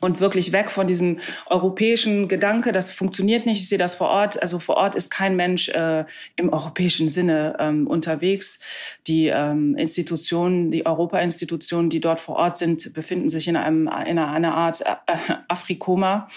und 0.00 0.20
wirklich 0.20 0.52
weg 0.52 0.70
von 0.70 0.86
diesem 0.86 1.18
europäischen 1.46 2.28
Gedanke, 2.28 2.72
das 2.72 2.90
funktioniert 2.90 3.46
nicht, 3.46 3.60
ich 3.60 3.68
sehe 3.68 3.78
das 3.78 3.94
vor 3.94 4.08
Ort. 4.08 4.40
Also 4.40 4.58
vor 4.58 4.76
Ort 4.76 4.94
ist 4.94 5.10
kein 5.10 5.36
Mensch 5.36 5.68
äh, 5.70 6.04
im 6.36 6.52
europäischen 6.52 7.08
Sinne 7.08 7.56
ähm, 7.58 7.86
unterwegs. 7.86 8.60
Die 9.06 9.28
ähm, 9.28 9.74
Institutionen, 9.76 10.70
die 10.70 10.84
Europa-Institutionen, 10.84 11.90
die 11.90 12.00
dort 12.00 12.20
vor 12.20 12.36
Ort 12.36 12.56
sind, 12.56 12.92
befinden 12.94 13.28
sich 13.28 13.48
in, 13.48 13.56
einem, 13.56 13.88
in 14.06 14.18
einer 14.18 14.54
Art 14.54 14.82
äh, 14.82 15.16
Afrikoma. 15.48 16.28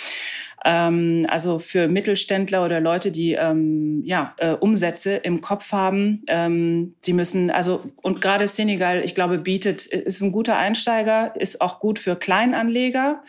Ähm, 0.66 1.26
also 1.30 1.60
für 1.60 1.88
Mittelständler 1.88 2.66
oder 2.66 2.80
Leute, 2.80 3.12
die 3.12 3.34
ähm, 3.34 4.02
ja, 4.04 4.34
äh, 4.38 4.52
Umsätze 4.52 5.16
im 5.16 5.42
Kopf 5.42 5.72
haben, 5.72 6.24
ähm, 6.28 6.96
die 7.06 7.14
müssen, 7.14 7.52
also 7.52 7.82
und 8.02 8.22
gerade 8.22 8.48
Senegal, 8.48 9.04
ich 9.04 9.16
glaube, 9.16 9.38
bietet, 9.38 9.86
ist 9.86 10.22
ein 10.22 10.32
guter 10.32 10.58
Einsteiger, 10.58 11.34
ist 11.36 11.62
auch 11.62 11.80
gut 11.80 12.00
für 12.00 12.16
Kleinanleger. 12.16 13.24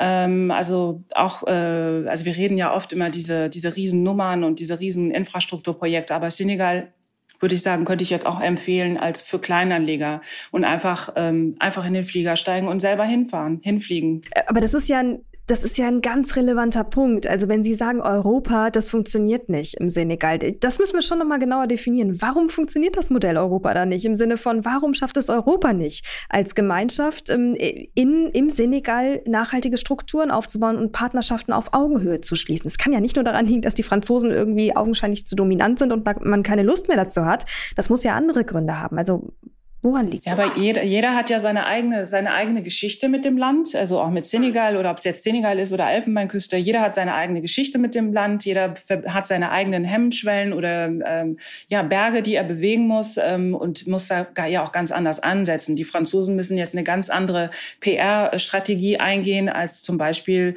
Ähm, 0.00 0.50
also 0.50 1.04
auch, 1.14 1.46
äh, 1.46 1.50
also 1.50 2.24
wir 2.24 2.36
reden 2.36 2.58
ja 2.58 2.74
oft 2.74 2.92
immer 2.92 3.10
diese, 3.10 3.48
diese 3.48 3.76
Riesennummern 3.76 4.42
und 4.42 4.58
diese 4.58 4.80
riesen 4.80 5.10
Infrastrukturprojekte, 5.10 6.14
aber 6.14 6.30
Senegal 6.30 6.92
würde 7.40 7.54
ich 7.54 7.62
sagen, 7.62 7.84
könnte 7.84 8.02
ich 8.02 8.10
jetzt 8.10 8.26
auch 8.26 8.40
empfehlen 8.40 8.96
als 8.96 9.20
für 9.20 9.38
Kleinanleger 9.38 10.22
und 10.50 10.64
einfach 10.64 11.12
ähm, 11.16 11.56
einfach 11.58 11.84
in 11.84 11.92
den 11.92 12.04
Flieger 12.04 12.36
steigen 12.36 12.68
und 12.68 12.80
selber 12.80 13.04
hinfahren, 13.04 13.60
hinfliegen. 13.62 14.22
Aber 14.46 14.60
das 14.60 14.72
ist 14.72 14.88
ja 14.88 15.00
ein 15.00 15.20
das 15.46 15.62
ist 15.62 15.76
ja 15.76 15.86
ein 15.88 16.00
ganz 16.00 16.36
relevanter 16.36 16.84
Punkt. 16.84 17.26
Also 17.26 17.48
wenn 17.48 17.62
Sie 17.62 17.74
sagen 17.74 18.00
Europa, 18.00 18.70
das 18.70 18.90
funktioniert 18.90 19.48
nicht 19.48 19.74
im 19.74 19.90
Senegal, 19.90 20.38
das 20.38 20.78
müssen 20.78 20.94
wir 20.94 21.02
schon 21.02 21.18
noch 21.18 21.26
mal 21.26 21.38
genauer 21.38 21.66
definieren. 21.66 22.20
Warum 22.22 22.48
funktioniert 22.48 22.96
das 22.96 23.10
Modell 23.10 23.36
Europa 23.36 23.74
da 23.74 23.84
nicht? 23.84 24.04
Im 24.04 24.14
Sinne 24.14 24.36
von, 24.36 24.64
warum 24.64 24.94
schafft 24.94 25.16
es 25.16 25.28
Europa 25.28 25.72
nicht, 25.72 26.06
als 26.30 26.54
Gemeinschaft 26.54 27.28
ähm, 27.28 27.54
in, 27.56 28.30
im 28.32 28.48
Senegal 28.48 29.22
nachhaltige 29.26 29.76
Strukturen 29.76 30.30
aufzubauen 30.30 30.76
und 30.76 30.92
Partnerschaften 30.92 31.52
auf 31.52 31.74
Augenhöhe 31.74 32.20
zu 32.20 32.36
schließen? 32.36 32.66
Es 32.66 32.78
kann 32.78 32.92
ja 32.92 33.00
nicht 33.00 33.16
nur 33.16 33.24
daran 33.24 33.46
liegen, 33.46 33.62
dass 33.62 33.74
die 33.74 33.82
Franzosen 33.82 34.30
irgendwie 34.30 34.74
augenscheinlich 34.74 35.26
zu 35.26 35.36
dominant 35.36 35.78
sind 35.78 35.92
und 35.92 36.06
man 36.24 36.42
keine 36.42 36.62
Lust 36.62 36.88
mehr 36.88 36.96
dazu 36.96 37.26
hat. 37.26 37.44
Das 37.76 37.90
muss 37.90 38.04
ja 38.04 38.14
andere 38.14 38.44
Gründe 38.44 38.80
haben. 38.80 38.98
Also 38.98 39.34
Woran 39.84 40.10
liegt 40.10 40.26
das? 40.26 40.38
Ja, 40.38 40.42
aber 40.42 40.56
jeder, 40.56 40.82
jeder 40.82 41.14
hat 41.14 41.28
ja 41.28 41.38
seine 41.38 41.66
eigene, 41.66 42.06
seine 42.06 42.32
eigene 42.32 42.62
Geschichte 42.62 43.10
mit 43.10 43.26
dem 43.26 43.36
Land, 43.36 43.74
also 43.74 44.00
auch 44.00 44.08
mit 44.08 44.24
Senegal 44.24 44.78
oder 44.78 44.90
ob 44.90 44.96
es 44.96 45.04
jetzt 45.04 45.22
Senegal 45.22 45.58
ist 45.58 45.74
oder 45.74 45.90
Elfenbeinküste. 45.90 46.56
Jeder 46.56 46.80
hat 46.80 46.94
seine 46.94 47.14
eigene 47.14 47.42
Geschichte 47.42 47.78
mit 47.78 47.94
dem 47.94 48.10
Land, 48.10 48.46
jeder 48.46 48.72
hat 49.08 49.26
seine 49.26 49.50
eigenen 49.50 49.84
Hemmschwellen 49.84 50.54
oder 50.54 50.86
ähm, 50.86 51.38
ja, 51.68 51.82
Berge, 51.82 52.22
die 52.22 52.34
er 52.34 52.44
bewegen 52.44 52.86
muss 52.86 53.18
ähm, 53.18 53.54
und 53.54 53.86
muss 53.86 54.08
da 54.08 54.26
ja 54.46 54.64
auch 54.64 54.72
ganz 54.72 54.90
anders 54.90 55.20
ansetzen. 55.20 55.76
Die 55.76 55.84
Franzosen 55.84 56.34
müssen 56.34 56.56
jetzt 56.56 56.74
eine 56.74 56.84
ganz 56.84 57.10
andere 57.10 57.50
PR-Strategie 57.80 58.98
eingehen 58.98 59.50
als 59.50 59.82
zum 59.82 59.98
Beispiel 59.98 60.56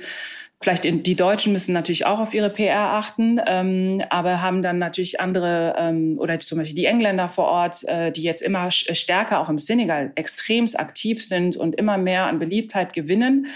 Vielleicht 0.60 0.86
in, 0.86 1.04
die 1.04 1.16
Deutschen 1.16 1.54
müssen 1.54 1.72
natürlich 1.74 2.08
auch 2.08 2.20
auf 2.20 2.34
ihre 2.34 2.50
PR 2.50 2.94
achten, 2.94 3.40
ähm, 3.46 4.02
aber 4.10 4.42
haben 4.42 4.64
dann 4.64 4.80
natürlich 4.80 5.22
andere 5.22 5.76
ähm, 5.78 6.18
oder 6.18 6.40
zum 6.40 6.58
Beispiel 6.58 6.76
die 6.76 6.86
Engländer 6.86 7.30
vor 7.30 7.46
Ort, 7.46 7.84
äh, 7.88 8.12
die 8.12 8.24
jetzt 8.24 8.42
immer 8.42 8.72
stärker 8.72 9.40
auch 9.40 9.50
im 9.50 9.60
Senegal 9.60 10.12
extremst 10.16 10.80
aktiv 10.80 11.24
sind 11.24 11.58
und 11.58 11.76
immer 11.76 12.00
mehr 12.00 12.26
an 12.26 12.40
Beliebtheit 12.40 12.94
gewinnen. 12.94 13.48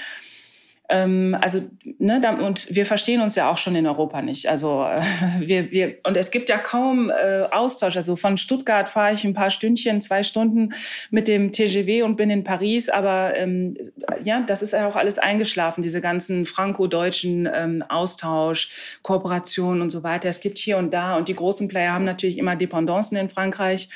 Ähm, 0.91 1.37
also, 1.39 1.61
ne, 1.99 2.19
da, 2.21 2.33
und 2.33 2.75
wir 2.75 2.85
verstehen 2.85 3.21
uns 3.21 3.35
ja 3.35 3.49
auch 3.49 3.57
schon 3.57 3.75
in 3.75 3.87
Europa 3.87 4.21
nicht. 4.21 4.49
Also 4.49 4.83
äh, 4.83 4.99
wir, 5.39 5.71
wir, 5.71 5.95
und 6.03 6.17
es 6.17 6.31
gibt 6.31 6.49
ja 6.49 6.57
kaum 6.57 7.09
äh, 7.09 7.43
Austausch. 7.49 7.95
Also 7.95 8.17
von 8.17 8.37
Stuttgart 8.37 8.89
fahre 8.89 9.13
ich 9.13 9.23
ein 9.23 9.33
paar 9.33 9.51
Stündchen, 9.51 10.01
zwei 10.01 10.21
Stunden 10.23 10.73
mit 11.09 11.29
dem 11.29 11.53
TGW 11.53 12.01
und 12.03 12.17
bin 12.17 12.29
in 12.29 12.43
Paris, 12.43 12.89
aber 12.89 13.37
ähm, 13.37 13.77
ja, 14.23 14.41
das 14.41 14.61
ist 14.61 14.73
ja 14.73 14.85
auch 14.85 14.97
alles 14.97 15.17
eingeschlafen, 15.17 15.81
diese 15.81 16.01
ganzen 16.01 16.45
franco-deutschen 16.45 17.47
ähm, 17.51 17.83
Austausch, 17.87 18.99
Kooperationen 19.01 19.81
und 19.81 19.91
so 19.91 20.03
weiter. 20.03 20.27
Es 20.27 20.41
gibt 20.41 20.59
hier 20.59 20.77
und 20.77 20.93
da 20.93 21.15
und 21.15 21.29
die 21.29 21.35
großen 21.35 21.69
Player 21.69 21.93
haben 21.93 22.05
natürlich 22.05 22.37
immer 22.37 22.57
Dependancen 22.57 23.17
in 23.17 23.29
Frankreich. 23.29 23.87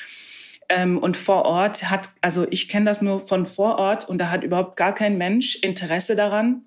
Ähm, 0.69 0.97
und 0.97 1.17
vor 1.17 1.43
Ort 1.43 1.89
hat, 1.91 2.09
also 2.21 2.47
ich 2.49 2.69
kenne 2.69 2.85
das 2.85 3.01
nur 3.01 3.19
von 3.19 3.45
vor 3.45 3.77
Ort 3.77 4.07
und 4.07 4.17
da 4.17 4.29
hat 4.29 4.43
überhaupt 4.43 4.77
gar 4.77 4.95
kein 4.95 5.17
Mensch 5.17 5.57
Interesse 5.57 6.15
daran, 6.15 6.63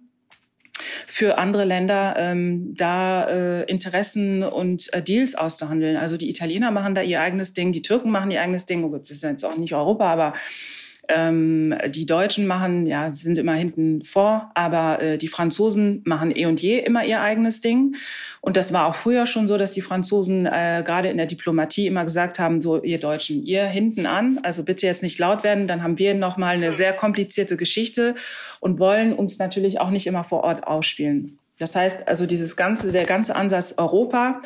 für 1.06 1.38
andere 1.38 1.64
Länder 1.64 2.14
ähm, 2.18 2.74
da 2.76 3.28
äh, 3.28 3.64
Interessen 3.64 4.42
und 4.42 4.92
äh, 4.92 5.02
Deals 5.02 5.34
auszuhandeln. 5.34 5.96
Also 5.96 6.16
die 6.16 6.30
Italiener 6.30 6.70
machen 6.70 6.94
da 6.94 7.02
ihr 7.02 7.20
eigenes 7.20 7.52
Ding, 7.52 7.72
die 7.72 7.82
Türken 7.82 8.10
machen 8.10 8.30
ihr 8.30 8.42
eigenes 8.42 8.66
Ding. 8.66 8.84
Oh 8.84 8.96
das 8.96 9.10
ist 9.10 9.22
jetzt 9.22 9.44
auch 9.44 9.56
nicht 9.56 9.74
Europa, 9.74 10.10
aber 10.12 10.34
ähm, 11.08 11.74
die 11.88 12.06
Deutschen 12.06 12.46
machen, 12.46 12.86
ja, 12.86 13.12
sind 13.14 13.38
immer 13.38 13.54
hinten 13.54 14.04
vor, 14.04 14.50
aber 14.54 15.02
äh, 15.02 15.18
die 15.18 15.28
Franzosen 15.28 16.02
machen 16.04 16.34
eh 16.34 16.46
und 16.46 16.60
je 16.60 16.78
immer 16.78 17.04
ihr 17.04 17.20
eigenes 17.20 17.60
Ding. 17.60 17.96
Und 18.40 18.56
das 18.56 18.72
war 18.72 18.86
auch 18.86 18.94
früher 18.94 19.26
schon 19.26 19.48
so, 19.48 19.56
dass 19.56 19.70
die 19.70 19.80
Franzosen 19.80 20.46
äh, 20.46 20.82
gerade 20.84 21.08
in 21.08 21.16
der 21.16 21.26
Diplomatie 21.26 21.86
immer 21.86 22.04
gesagt 22.04 22.38
haben, 22.38 22.60
so 22.60 22.82
ihr 22.82 22.98
Deutschen, 22.98 23.44
ihr 23.44 23.64
hinten 23.64 24.06
an, 24.06 24.38
also 24.42 24.64
bitte 24.64 24.86
jetzt 24.86 25.02
nicht 25.02 25.18
laut 25.18 25.44
werden, 25.44 25.66
dann 25.66 25.82
haben 25.82 25.98
wir 25.98 26.14
noch 26.14 26.36
mal 26.36 26.54
eine 26.54 26.72
sehr 26.72 26.92
komplizierte 26.92 27.56
Geschichte 27.56 28.14
und 28.60 28.78
wollen 28.78 29.12
uns 29.12 29.38
natürlich 29.38 29.80
auch 29.80 29.90
nicht 29.90 30.06
immer 30.06 30.24
vor 30.24 30.44
Ort 30.44 30.66
ausspielen. 30.66 31.38
Das 31.58 31.74
heißt, 31.74 32.06
also 32.06 32.26
dieses 32.26 32.56
ganze, 32.56 32.92
der 32.92 33.04
ganze 33.04 33.34
Ansatz 33.34 33.74
Europa, 33.76 34.40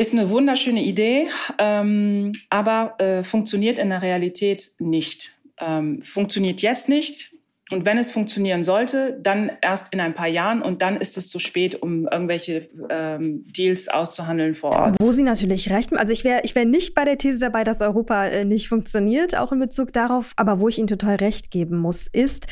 ist 0.00 0.14
eine 0.14 0.30
wunderschöne 0.30 0.82
Idee, 0.82 1.28
ähm, 1.58 2.32
aber 2.48 2.94
äh, 2.98 3.22
funktioniert 3.22 3.78
in 3.78 3.90
der 3.90 4.00
Realität 4.00 4.70
nicht. 4.78 5.32
Ähm, 5.60 6.02
funktioniert 6.02 6.62
jetzt 6.62 6.88
nicht. 6.88 7.34
Und 7.70 7.84
wenn 7.84 7.98
es 7.98 8.10
funktionieren 8.10 8.64
sollte, 8.64 9.20
dann 9.22 9.52
erst 9.60 9.92
in 9.92 10.00
ein 10.00 10.14
paar 10.14 10.26
Jahren 10.26 10.60
und 10.62 10.82
dann 10.82 10.96
ist 10.96 11.16
es 11.16 11.28
zu 11.28 11.38
spät, 11.38 11.80
um 11.80 12.08
irgendwelche 12.08 12.66
ähm, 12.88 13.44
Deals 13.46 13.88
auszuhandeln 13.88 14.54
vor 14.54 14.70
Ort. 14.70 14.96
Wo 15.00 15.12
Sie 15.12 15.22
natürlich 15.22 15.70
recht 15.70 15.90
haben. 15.90 15.98
Also 15.98 16.12
ich 16.12 16.24
wäre 16.24 16.40
ich 16.44 16.54
wär 16.54 16.64
nicht 16.64 16.94
bei 16.94 17.04
der 17.04 17.18
These 17.18 17.38
dabei, 17.38 17.62
dass 17.62 17.80
Europa 17.80 18.26
äh, 18.26 18.44
nicht 18.44 18.68
funktioniert, 18.68 19.36
auch 19.36 19.52
in 19.52 19.60
Bezug 19.60 19.92
darauf. 19.92 20.32
Aber 20.36 20.60
wo 20.60 20.68
ich 20.68 20.78
Ihnen 20.78 20.88
total 20.88 21.16
recht 21.16 21.50
geben 21.52 21.78
muss, 21.78 22.08
ist, 22.08 22.46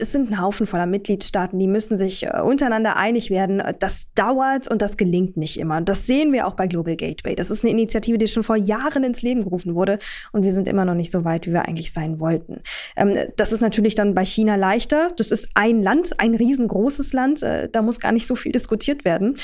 es 0.00 0.12
sind 0.12 0.30
ein 0.30 0.40
Haufen 0.40 0.66
voller 0.66 0.86
Mitgliedstaaten, 0.86 1.58
die 1.58 1.66
müssen 1.66 1.98
sich 1.98 2.26
äh, 2.26 2.40
untereinander 2.40 2.96
einig 2.96 3.30
werden. 3.30 3.62
Das 3.78 4.06
dauert 4.14 4.70
und 4.70 4.82
das 4.82 4.96
gelingt 4.96 5.36
nicht 5.36 5.58
immer. 5.58 5.76
Und 5.78 5.88
das 5.88 6.06
sehen 6.06 6.32
wir 6.32 6.46
auch 6.46 6.54
bei 6.54 6.66
Global 6.66 6.96
Gateway. 6.96 7.34
Das 7.34 7.50
ist 7.50 7.64
eine 7.64 7.72
Initiative, 7.72 8.18
die 8.18 8.26
schon 8.26 8.42
vor 8.42 8.56
Jahren 8.56 9.04
ins 9.04 9.22
Leben 9.22 9.44
gerufen 9.44 9.74
wurde 9.74 9.98
und 10.32 10.42
wir 10.42 10.52
sind 10.52 10.68
immer 10.68 10.84
noch 10.84 10.94
nicht 10.94 11.10
so 11.10 11.24
weit, 11.24 11.46
wie 11.46 11.52
wir 11.52 11.66
eigentlich 11.66 11.92
sein 11.92 12.20
wollten. 12.20 12.60
Ähm, 12.96 13.16
das 13.36 13.52
ist 13.52 13.60
natürlich 13.60 13.94
dann 13.94 14.14
bei 14.14 14.24
China 14.24 14.56
leichter. 14.56 15.10
Das 15.16 15.30
ist 15.30 15.48
ein 15.54 15.82
Land, 15.82 16.18
ein 16.18 16.34
riesengroßes 16.34 17.12
Land. 17.12 17.42
Äh, 17.42 17.68
da 17.68 17.82
muss 17.82 18.00
gar 18.00 18.12
nicht 18.12 18.26
so 18.26 18.34
viel 18.34 18.52
diskutiert 18.52 19.04
werden. 19.04 19.36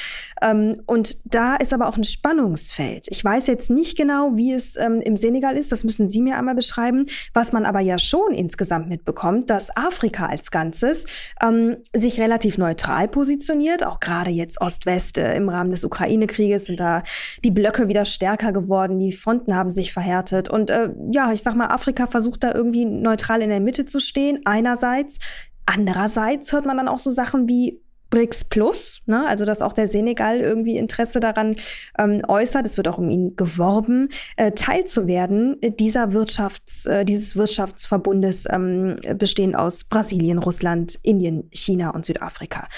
Ähm, 0.43 0.83
und 0.87 1.19
da 1.25 1.57
ist 1.57 1.73
aber 1.73 1.89
auch 1.89 1.97
ein 1.97 2.05
Spannungsfeld. 2.05 3.07
Ich 3.09 3.25
weiß 3.25 3.47
jetzt 3.47 3.71
nicht 3.71 3.97
genau, 3.97 4.33
wie 4.37 4.53
es 4.53 4.77
ähm, 4.77 5.01
im 5.01 5.17
Senegal 5.17 5.57
ist. 5.57 5.73
Das 5.73 5.85
müssen 5.85 6.09
Sie 6.09 6.23
mir 6.23 6.37
einmal 6.37 6.55
beschreiben. 6.55 7.07
Was 7.33 7.53
man 7.53 7.67
aber 7.67 7.81
ja 7.81 7.99
schon 7.99 8.33
insgesamt 8.35 8.89
mitbekommt, 8.89 9.51
dass 9.51 9.77
Afrika 9.77 10.27
als 10.27 10.44
als 10.45 10.51
Ganzes 10.51 11.07
ähm, 11.43 11.77
sich 11.95 12.21
relativ 12.21 12.59
neutral 12.59 13.09
positioniert. 13.09 13.85
Auch 13.85 14.01
gerade 14.01 14.31
jetzt 14.31 14.61
Ost-West 14.61 15.19
äh, 15.19 15.35
im 15.35 15.49
Rahmen 15.49 15.71
des 15.71 15.85
Ukraine-Krieges 15.85 16.67
sind 16.67 16.81
da 16.81 17.03
die 17.45 17.51
Blöcke 17.51 17.89
wieder 17.89 18.05
stärker 18.05 18.53
geworden, 18.53 18.99
die 18.99 19.13
Fronten 19.13 19.55
haben 19.55 19.71
sich 19.71 19.93
verhärtet. 19.93 20.51
Und 20.51 20.71
äh, 20.71 20.91
ja, 21.13 21.33
ich 21.33 21.43
sag 21.43 21.55
mal, 21.55 21.69
Afrika 21.69 22.07
versucht 22.07 22.45
da 22.45 22.53
irgendwie 22.55 22.85
neutral 22.85 23.43
in 23.43 23.49
der 23.49 23.61
Mitte 23.61 23.87
zu 23.87 24.01
stehen, 24.01 24.41
einerseits. 24.45 25.19
Andererseits 25.67 26.53
hört 26.53 26.67
man 26.67 26.77
dann 26.77 26.89
auch 26.89 26.99
so 26.99 27.11
Sachen 27.11 27.49
wie 27.49 27.81
BRICS 28.15 28.45
Plus, 28.45 29.03
ne? 29.07 29.27
also 29.27 29.45
dass 29.45 29.61
auch 29.61 29.73
der 29.73 29.89
Senegal 29.89 30.41
irgendwie 30.41 30.77
Interesse 30.77 31.19
daran 31.19 31.57
ähm, 31.99 32.23
äußert, 32.29 32.65
es 32.65 32.77
wird 32.77 32.87
auch 32.87 32.99
um 32.99 33.11
ihn 33.11 33.35
geworben, 33.35 34.09
äh, 34.37 34.53
teilzuwerden 34.53 35.57
dieser 35.81 36.13
Wirtschafts, 36.13 36.87
äh, 36.87 37.05
dieses 37.05 37.37
Wirtschaftsverbundes 37.37 38.47
ähm, 38.51 38.99
bestehend 39.19 39.57
aus 39.57 39.83
Brasilien, 39.83 40.39
Russland, 40.39 40.97
Indien, 41.03 41.49
China 41.53 41.91
und 41.91 42.07
Südafrika. 42.07 42.69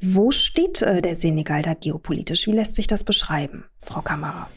Wo 0.00 0.32
steht 0.32 0.82
äh, 0.82 1.00
der 1.00 1.14
Senegal 1.14 1.62
da 1.62 1.74
geopolitisch? 1.74 2.48
Wie 2.48 2.52
lässt 2.52 2.74
sich 2.74 2.88
das 2.88 3.04
beschreiben, 3.04 3.66
Frau 3.82 4.00
Kamara? 4.00 4.50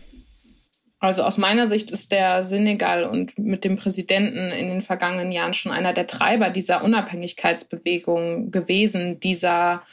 Also 0.97 1.21
aus 1.23 1.37
meiner 1.37 1.67
Sicht 1.67 1.91
ist 1.91 2.11
der 2.11 2.41
Senegal 2.41 3.03
und 3.03 3.37
mit 3.37 3.65
dem 3.65 3.75
Präsidenten 3.75 4.51
in 4.51 4.69
den 4.69 4.81
vergangenen 4.81 5.31
Jahren 5.31 5.53
schon 5.53 5.71
einer 5.71 5.93
der 5.93 6.07
Treiber 6.07 6.49
dieser 6.49 6.83
Unabhängigkeitsbewegung 6.83 8.49
gewesen, 8.49 9.19
dieser 9.19 9.83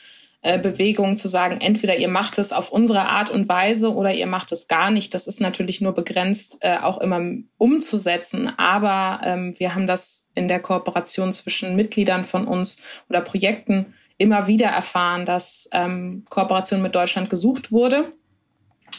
äh, 0.42 0.58
Bewegung 0.58 1.16
zu 1.16 1.28
sagen, 1.28 1.60
entweder 1.60 1.96
ihr 1.96 2.08
macht 2.08 2.38
es 2.38 2.52
auf 2.52 2.72
unsere 2.72 3.02
Art 3.02 3.30
und 3.30 3.48
Weise 3.48 3.94
oder 3.94 4.14
ihr 4.14 4.26
macht 4.26 4.52
es 4.52 4.68
gar 4.68 4.90
nicht. 4.90 5.12
Das 5.12 5.26
ist 5.26 5.40
natürlich 5.40 5.80
nur 5.82 5.92
begrenzt 5.92 6.58
äh, 6.62 6.78
auch 6.78 6.98
immer 6.98 7.20
umzusetzen, 7.58 8.50
aber 8.56 9.20
ähm, 9.22 9.52
wir 9.58 9.74
haben 9.74 9.86
das 9.86 10.30
in 10.34 10.48
der 10.48 10.60
Kooperation 10.60 11.32
zwischen 11.34 11.76
Mitgliedern 11.76 12.24
von 12.24 12.46
uns 12.46 12.82
oder 13.10 13.20
Projekten 13.20 13.94
immer 14.16 14.46
wieder 14.46 14.68
erfahren, 14.68 15.26
dass 15.26 15.68
ähm, 15.72 16.24
Kooperation 16.30 16.80
mit 16.80 16.94
Deutschland 16.94 17.28
gesucht 17.28 17.70
wurde. 17.70 18.12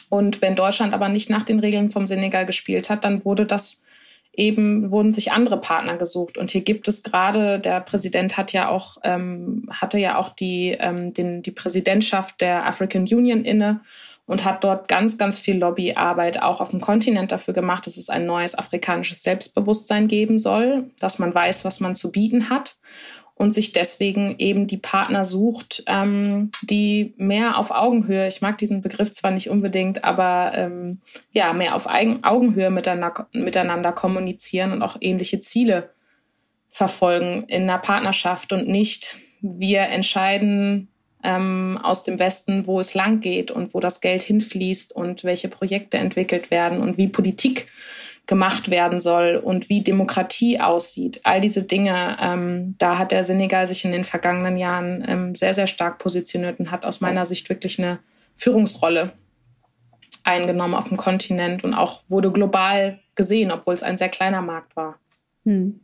Und 0.10 0.42
wenn 0.42 0.56
Deutschland 0.56 0.94
aber 0.94 1.10
nicht 1.10 1.30
nach 1.30 1.44
den 1.44 1.60
Regeln 1.60 1.90
vom 1.90 2.06
Senegal 2.06 2.46
gespielt 2.46 2.90
hat, 2.90 3.04
dann 3.04 3.26
wurde 3.26 3.46
das 3.46 3.84
eben 4.34 4.92
wurden 4.92 5.12
sich 5.12 5.32
andere 5.32 5.60
Partner 5.60 5.98
gesucht. 5.98 6.38
Und 6.38 6.52
hier 6.52 6.62
gibt 6.62 6.88
es 6.88 7.04
gerade, 7.04 7.60
der 7.60 7.82
Präsident 7.82 8.38
hat 8.38 8.54
ja 8.54 8.70
auch, 8.70 8.98
ähm, 9.04 9.68
hatte 9.70 10.00
ja 10.00 10.18
auch 10.18 10.30
die, 10.30 10.76
ähm, 10.80 11.14
den, 11.14 11.42
die 11.42 11.52
Präsidentschaft 11.52 12.40
der 12.42 12.66
African 12.66 13.04
Union 13.04 13.44
inne 13.44 13.82
und 14.26 14.46
hat 14.46 14.64
dort 14.64 14.88
ganz, 14.88 15.18
ganz 15.18 15.40
viel 15.40 15.58
Lobbyarbeit 15.58 16.42
auch 16.42 16.62
auf 16.62 16.70
dem 16.70 16.80
Kontinent 16.80 17.34
dafür 17.34 17.54
gemacht, 17.54 17.86
dass 17.86 17.98
es 17.98 18.10
ein 18.10 18.26
neues 18.26 18.58
afrikanisches 18.58 19.24
Selbstbewusstsein 19.24 20.08
geben 20.08 20.40
soll, 20.40 20.90
dass 21.00 21.20
man 21.20 21.36
weiß, 21.36 21.66
was 21.66 21.82
man 21.82 21.96
zu 21.96 22.12
bieten 22.12 22.50
hat 22.50 22.78
und 23.42 23.52
sich 23.52 23.74
deswegen 23.74 24.36
eben 24.38 24.68
die 24.68 24.78
Partner 24.78 25.24
sucht, 25.24 25.84
ähm, 25.88 26.52
die 26.62 27.16
mehr 27.18 27.58
auf 27.58 27.72
Augenhöhe, 27.72 28.28
ich 28.28 28.42
mag 28.44 28.60
diesen 28.60 28.84
Begriff 28.84 29.12
zwar 29.14 29.32
nicht 29.32 29.50
unbedingt, 29.50 30.04
aber 30.04 30.52
ähm, 30.54 31.02
ja, 31.34 31.52
mehr 31.52 31.74
auf 31.74 31.88
Augenhöhe 31.88 32.70
miteinander, 32.70 33.28
miteinander 33.34 33.94
kommunizieren 33.94 34.72
und 34.72 34.84
auch 34.84 34.96
ähnliche 35.02 35.40
Ziele 35.40 35.90
verfolgen 36.70 37.46
in 37.48 37.64
einer 37.64 37.80
Partnerschaft 37.80 38.54
und 38.54 38.68
nicht 38.68 39.18
wir 39.42 39.82
entscheiden 39.82 40.90
ähm, 41.24 41.80
aus 41.82 42.04
dem 42.04 42.20
Westen, 42.20 42.68
wo 42.68 42.80
es 42.80 42.94
lang 42.94 43.22
geht 43.22 43.50
und 43.50 43.74
wo 43.74 43.80
das 43.80 44.02
Geld 44.02 44.22
hinfließt 44.22 44.96
und 44.96 45.24
welche 45.24 45.50
Projekte 45.50 45.98
entwickelt 45.98 46.52
werden 46.52 46.80
und 46.80 47.00
wie 47.00 47.08
Politik 47.08 47.70
gemacht 48.28 48.70
werden 48.70 49.00
soll 49.00 49.36
und 49.36 49.70
wie 49.70 49.82
Demokratie 49.82 50.60
aussieht. 50.60 51.22
All 51.24 51.42
diese 51.42 51.64
Dinge, 51.64 52.18
ähm, 52.22 52.76
da 52.78 52.98
hat 52.98 53.12
der 53.12 53.24
Senegal 53.24 53.68
sich 53.68 53.84
in 53.84 53.92
den 53.92 54.04
vergangenen 54.04 54.58
Jahren 54.58 55.04
ähm, 55.08 55.36
sehr, 55.36 55.54
sehr 55.54 55.68
stark 55.68 55.98
positioniert 55.98 56.60
und 56.60 56.72
hat 56.72 56.86
aus 56.86 57.02
meiner 57.02 57.26
Sicht 57.26 57.50
wirklich 57.50 57.80
eine 57.80 58.00
Führungsrolle 58.36 59.12
eingenommen 60.24 60.76
auf 60.76 60.90
dem 60.90 60.98
Kontinent 60.98 61.64
und 61.64 61.74
auch 61.74 62.02
wurde 62.08 62.32
global 62.32 63.00
gesehen, 63.16 63.52
obwohl 63.52 63.74
es 63.74 63.84
ein 63.84 63.98
sehr 63.98 64.10
kleiner 64.10 64.42
Markt 64.42 64.76
war. 64.76 65.00
Hm. 65.46 65.82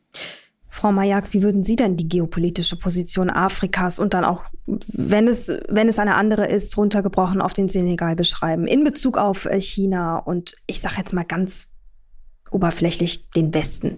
Frau 0.69 0.91
Majak, 0.91 1.33
wie 1.33 1.41
würden 1.41 1.63
Sie 1.63 1.75
denn 1.75 1.95
die 1.95 2.07
geopolitische 2.07 2.77
Position 2.77 3.31
Afrikas 3.31 3.97
und 3.97 4.13
dann 4.13 4.23
auch, 4.23 4.43
wenn 4.67 5.27
es, 5.27 5.51
wenn 5.69 5.89
es 5.89 5.97
eine 5.97 6.13
andere 6.13 6.45
ist, 6.45 6.77
runtergebrochen 6.77 7.41
auf 7.41 7.53
den 7.53 7.67
Senegal 7.67 8.15
beschreiben, 8.15 8.67
in 8.67 8.83
Bezug 8.83 9.17
auf 9.17 9.45
äh, 9.45 9.59
China 9.59 10.19
und 10.19 10.55
ich 10.67 10.79
sage 10.79 10.95
jetzt 10.99 11.13
mal 11.13 11.25
ganz 11.25 11.67
oberflächlich 12.51 13.29
den 13.29 13.53
Westen? 13.53 13.97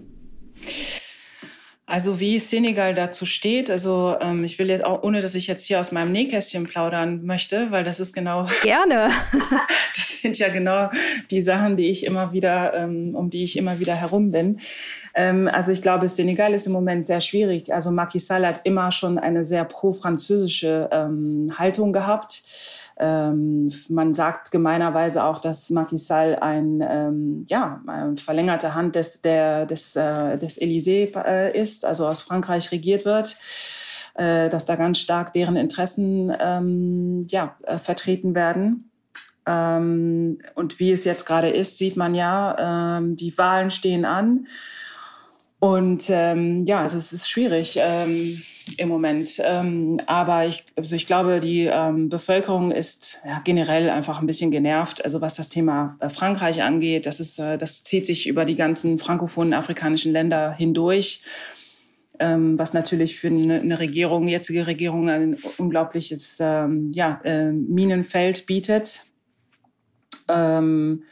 Also 1.90 2.20
wie 2.20 2.38
Senegal 2.38 2.94
dazu 2.94 3.26
steht, 3.26 3.68
also 3.68 4.14
ähm, 4.20 4.44
ich 4.44 4.60
will 4.60 4.70
jetzt 4.70 4.84
auch, 4.84 5.02
ohne 5.02 5.20
dass 5.20 5.34
ich 5.34 5.48
jetzt 5.48 5.66
hier 5.66 5.80
aus 5.80 5.90
meinem 5.90 6.12
Nähkästchen 6.12 6.62
plaudern 6.62 7.24
möchte, 7.24 7.72
weil 7.72 7.82
das 7.82 7.98
ist 7.98 8.14
genau. 8.14 8.46
Gerne. 8.62 9.10
das 9.96 10.22
sind 10.22 10.38
ja 10.38 10.50
genau 10.50 10.88
die 11.32 11.42
Sachen, 11.42 11.76
die 11.76 11.90
ich 11.90 12.06
immer 12.06 12.32
wieder, 12.32 12.74
ähm, 12.74 13.16
um 13.16 13.28
die 13.28 13.42
ich 13.42 13.58
immer 13.58 13.80
wieder 13.80 13.96
herum 13.96 14.30
bin. 14.30 14.60
Ähm, 15.16 15.48
also 15.52 15.72
ich 15.72 15.82
glaube, 15.82 16.08
Senegal 16.08 16.54
ist 16.54 16.68
im 16.68 16.72
Moment 16.72 17.08
sehr 17.08 17.20
schwierig. 17.20 17.74
Also 17.74 17.90
Macky 17.90 18.20
Sall 18.20 18.46
hat 18.46 18.60
immer 18.62 18.92
schon 18.92 19.18
eine 19.18 19.42
sehr 19.42 19.64
pro-französische 19.64 20.88
ähm, 20.92 21.52
Haltung 21.58 21.92
gehabt. 21.92 22.44
Ähm, 23.02 23.72
man 23.88 24.12
sagt 24.12 24.50
gemeinerweise 24.50 25.24
auch, 25.24 25.40
dass 25.40 25.70
Macky 25.70 25.96
Sall 25.96 26.36
ein, 26.36 26.84
ähm, 26.86 27.46
ja, 27.48 27.80
eine 27.86 28.18
verlängerte 28.18 28.74
Hand 28.74 28.94
des, 28.94 29.22
der, 29.22 29.64
des, 29.64 29.96
äh, 29.96 30.36
des 30.36 30.60
Élysée 30.60 31.10
äh, 31.16 31.58
ist, 31.58 31.86
also 31.86 32.06
aus 32.06 32.20
Frankreich 32.20 32.70
regiert 32.72 33.06
wird, 33.06 33.38
äh, 34.14 34.50
dass 34.50 34.66
da 34.66 34.76
ganz 34.76 34.98
stark 34.98 35.32
deren 35.32 35.56
Interessen 35.56 36.30
ähm, 36.38 37.26
ja, 37.30 37.56
äh, 37.62 37.78
vertreten 37.78 38.34
werden. 38.34 38.90
Ähm, 39.46 40.38
und 40.54 40.78
wie 40.78 40.92
es 40.92 41.04
jetzt 41.04 41.24
gerade 41.24 41.48
ist, 41.48 41.78
sieht 41.78 41.96
man 41.96 42.14
ja, 42.14 42.98
ähm, 42.98 43.16
die 43.16 43.36
Wahlen 43.38 43.70
stehen 43.70 44.04
an. 44.04 44.46
Und 45.60 46.08
ähm, 46.08 46.64
ja, 46.64 46.80
also 46.80 46.96
es 46.96 47.12
ist 47.12 47.28
schwierig 47.28 47.78
ähm, 47.78 48.40
im 48.78 48.88
Moment. 48.88 49.40
Ähm, 49.44 50.00
aber 50.06 50.46
ich, 50.46 50.64
also 50.74 50.96
ich 50.96 51.06
glaube, 51.06 51.38
die 51.38 51.66
ähm, 51.66 52.08
Bevölkerung 52.08 52.70
ist 52.70 53.20
ja, 53.26 53.40
generell 53.44 53.90
einfach 53.90 54.20
ein 54.20 54.26
bisschen 54.26 54.50
genervt. 54.50 55.04
Also 55.04 55.20
was 55.20 55.34
das 55.34 55.50
Thema 55.50 55.98
äh, 56.00 56.08
Frankreich 56.08 56.62
angeht, 56.62 57.04
das 57.04 57.20
ist, 57.20 57.38
äh, 57.38 57.58
das 57.58 57.84
zieht 57.84 58.06
sich 58.06 58.26
über 58.26 58.46
die 58.46 58.54
ganzen 58.54 58.98
frankophonen 58.98 59.52
afrikanischen 59.52 60.12
Länder 60.12 60.50
hindurch. 60.52 61.22
Ähm, 62.18 62.58
was 62.58 62.72
natürlich 62.72 63.18
für 63.18 63.28
eine, 63.28 63.60
eine 63.60 63.78
Regierung, 63.78 64.28
jetzige 64.28 64.66
Regierung, 64.66 65.10
ein 65.10 65.36
unglaubliches 65.58 66.38
ähm, 66.40 66.90
ja, 66.94 67.20
äh, 67.22 67.52
Minenfeld 67.52 68.46
bietet. 68.46 69.02
Ähm, 70.26 71.04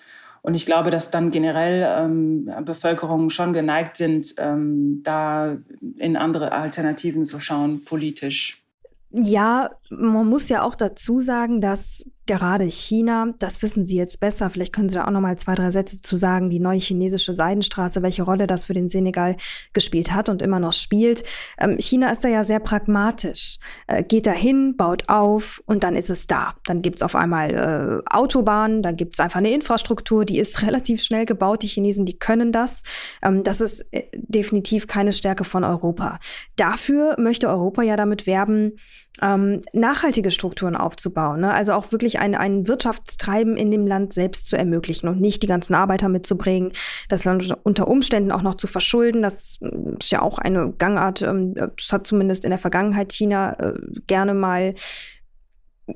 und 0.48 0.54
ich 0.54 0.64
glaube, 0.64 0.88
dass 0.88 1.10
dann 1.10 1.30
generell 1.30 1.86
ähm, 1.98 2.50
Bevölkerungen 2.64 3.28
schon 3.28 3.52
geneigt 3.52 3.98
sind, 3.98 4.34
ähm, 4.38 5.02
da 5.02 5.58
in 5.98 6.16
andere 6.16 6.52
Alternativen 6.52 7.26
zu 7.26 7.38
schauen, 7.38 7.84
politisch. 7.84 8.64
Ja, 9.10 9.68
man 9.90 10.26
muss 10.26 10.48
ja 10.48 10.62
auch 10.62 10.74
dazu 10.74 11.20
sagen, 11.20 11.60
dass 11.60 12.08
gerade 12.28 12.64
China, 12.66 13.34
das 13.40 13.60
wissen 13.62 13.84
Sie 13.84 13.96
jetzt 13.96 14.20
besser, 14.20 14.50
vielleicht 14.50 14.72
können 14.72 14.88
Sie 14.88 14.94
da 14.94 15.06
auch 15.06 15.10
noch 15.10 15.20
mal 15.20 15.36
zwei, 15.36 15.56
drei 15.56 15.72
Sätze 15.72 16.00
zu 16.00 16.16
sagen, 16.16 16.50
die 16.50 16.60
neue 16.60 16.78
chinesische 16.78 17.34
Seidenstraße, 17.34 18.02
welche 18.02 18.22
Rolle 18.22 18.46
das 18.46 18.66
für 18.66 18.74
den 18.74 18.88
Senegal 18.88 19.36
gespielt 19.72 20.12
hat 20.12 20.28
und 20.28 20.42
immer 20.42 20.60
noch 20.60 20.74
spielt. 20.74 21.24
Ähm, 21.58 21.78
China 21.80 22.10
ist 22.10 22.22
da 22.22 22.28
ja 22.28 22.44
sehr 22.44 22.60
pragmatisch, 22.60 23.58
äh, 23.88 24.04
geht 24.04 24.26
dahin, 24.26 24.76
baut 24.76 25.08
auf 25.08 25.60
und 25.66 25.82
dann 25.82 25.96
ist 25.96 26.10
es 26.10 26.28
da. 26.28 26.54
Dann 26.66 26.82
gibt's 26.82 27.02
auf 27.02 27.16
einmal 27.16 28.02
äh, 28.04 28.14
Autobahnen, 28.14 28.82
dann 28.82 28.96
gibt's 28.96 29.18
einfach 29.18 29.38
eine 29.38 29.50
Infrastruktur, 29.50 30.24
die 30.24 30.38
ist 30.38 30.62
relativ 30.66 31.02
schnell 31.02 31.24
gebaut. 31.24 31.62
Die 31.62 31.66
Chinesen, 31.66 32.04
die 32.04 32.18
können 32.18 32.52
das. 32.52 32.82
Ähm, 33.22 33.42
das 33.42 33.60
ist 33.60 33.86
äh, 33.92 34.04
definitiv 34.12 34.86
keine 34.86 35.12
Stärke 35.12 35.44
von 35.44 35.64
Europa. 35.64 36.18
Dafür 36.56 37.16
möchte 37.18 37.48
Europa 37.48 37.82
ja 37.82 37.96
damit 37.96 38.26
werben, 38.26 38.74
ähm, 39.22 39.62
nachhaltige 39.72 40.30
Strukturen 40.30 40.76
aufzubauen. 40.76 41.40
Ne? 41.40 41.52
Also 41.52 41.72
auch 41.72 41.92
wirklich 41.92 42.18
ein, 42.18 42.34
ein 42.34 42.68
Wirtschaftstreiben 42.68 43.56
in 43.56 43.70
dem 43.70 43.86
Land 43.86 44.12
selbst 44.12 44.46
zu 44.46 44.56
ermöglichen 44.56 45.08
und 45.08 45.20
nicht 45.20 45.42
die 45.42 45.46
ganzen 45.46 45.74
Arbeiter 45.74 46.08
mitzubringen, 46.08 46.72
das 47.08 47.24
Land 47.24 47.54
unter 47.62 47.88
Umständen 47.88 48.32
auch 48.32 48.42
noch 48.42 48.56
zu 48.56 48.66
verschulden. 48.66 49.22
Das 49.22 49.58
ist 50.00 50.10
ja 50.10 50.22
auch 50.22 50.38
eine 50.38 50.72
Gangart, 50.72 51.22
ähm, 51.22 51.54
das 51.54 51.92
hat 51.92 52.06
zumindest 52.06 52.44
in 52.44 52.50
der 52.50 52.58
Vergangenheit 52.58 53.12
China 53.12 53.52
äh, 53.58 53.74
gerne 54.06 54.34
mal 54.34 54.74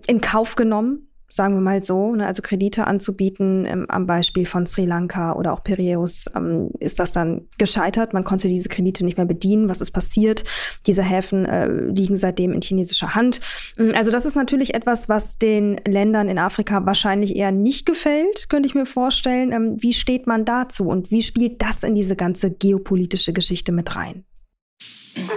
in 0.06 0.20
Kauf 0.20 0.54
genommen 0.56 1.12
sagen 1.33 1.55
wir 1.55 1.62
mal 1.62 1.83
so, 1.83 2.14
ne, 2.14 2.27
also 2.27 2.42
Kredite 2.42 2.87
anzubieten, 2.87 3.64
ähm, 3.64 3.87
am 3.88 4.07
Beispiel 4.07 4.45
von 4.45 4.66
Sri 4.66 4.85
Lanka 4.85 5.33
oder 5.33 5.55
auch 5.55 5.64
Piraeus, 5.64 6.27
ähm, 6.37 6.68
ist 6.79 6.99
das 6.99 7.12
dann 7.12 7.49
gescheitert. 7.57 8.12
Man 8.12 8.23
konnte 8.23 8.49
diese 8.49 8.68
Kredite 8.68 9.03
nicht 9.03 9.16
mehr 9.16 9.25
bedienen. 9.25 9.71
Was 9.71 9.81
ist 9.81 9.92
passiert? 9.92 10.45
Diese 10.87 11.03
Häfen 11.03 11.47
äh, 11.47 11.73
liegen 11.73 12.18
seitdem 12.18 12.53
in 12.53 12.61
chinesischer 12.61 13.14
Hand. 13.14 13.40
Mm, 13.79 13.92
also 13.95 14.11
das 14.12 14.27
ist 14.27 14.35
natürlich 14.35 14.75
etwas, 14.75 15.09
was 15.09 15.38
den 15.38 15.81
Ländern 15.88 16.29
in 16.29 16.38
Afrika 16.38 16.85
wahrscheinlich 16.85 17.35
eher 17.35 17.51
nicht 17.51 17.87
gefällt, 17.87 18.51
könnte 18.51 18.66
ich 18.66 18.75
mir 18.75 18.85
vorstellen. 18.85 19.53
Ähm, 19.53 19.77
wie 19.79 19.95
steht 19.95 20.27
man 20.27 20.45
dazu 20.45 20.88
und 20.88 21.11
wie 21.11 21.23
spielt 21.23 21.62
das 21.62 21.83
in 21.83 21.95
diese 21.95 22.14
ganze 22.14 22.51
geopolitische 22.51 23.33
Geschichte 23.33 23.73
mit 23.73 23.97
rein? 23.97 24.25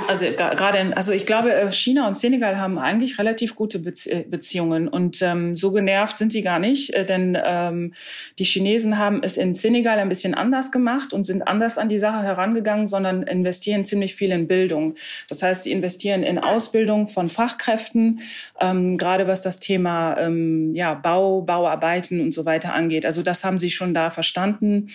Also 0.07 0.25
gerade, 0.25 0.95
also 0.95 1.11
ich 1.11 1.25
glaube, 1.25 1.53
äh, 1.53 1.71
China 1.71 2.07
und 2.07 2.15
Senegal 2.15 2.57
haben 2.57 2.77
eigentlich 2.77 3.19
relativ 3.19 3.55
gute 3.55 3.79
äh, 3.79 4.23
Beziehungen 4.23 4.87
und 4.87 5.21
ähm, 5.21 5.55
so 5.55 5.71
genervt 5.71 6.17
sind 6.17 6.31
sie 6.31 6.41
gar 6.41 6.59
nicht, 6.59 6.93
äh, 6.93 7.05
denn 7.05 7.37
ähm, 7.43 7.93
die 8.39 8.45
Chinesen 8.45 8.97
haben 8.97 9.21
es 9.23 9.35
in 9.35 9.55
Senegal 9.55 9.99
ein 9.99 10.09
bisschen 10.09 10.33
anders 10.33 10.71
gemacht 10.71 11.11
und 11.11 11.25
sind 11.25 11.41
anders 11.41 11.77
an 11.77 11.89
die 11.89 11.99
Sache 11.99 12.23
herangegangen, 12.23 12.87
sondern 12.87 13.23
investieren 13.23 13.83
ziemlich 13.83 14.15
viel 14.15 14.31
in 14.31 14.47
Bildung. 14.47 14.95
Das 15.27 15.43
heißt, 15.43 15.63
sie 15.63 15.71
investieren 15.71 16.23
in 16.23 16.39
Ausbildung 16.39 17.07
von 17.07 17.27
Fachkräften, 17.27 18.21
ähm, 18.61 18.97
gerade 18.97 19.27
was 19.27 19.41
das 19.41 19.59
Thema 19.59 20.17
ähm, 20.19 20.73
ja, 20.73 20.93
Bau, 20.93 21.41
Bauarbeiten 21.41 22.21
und 22.21 22.33
so 22.33 22.45
weiter 22.45 22.73
angeht. 22.73 23.05
Also 23.05 23.23
das 23.23 23.43
haben 23.43 23.59
sie 23.59 23.71
schon 23.71 23.93
da 23.93 24.09
verstanden 24.09 24.89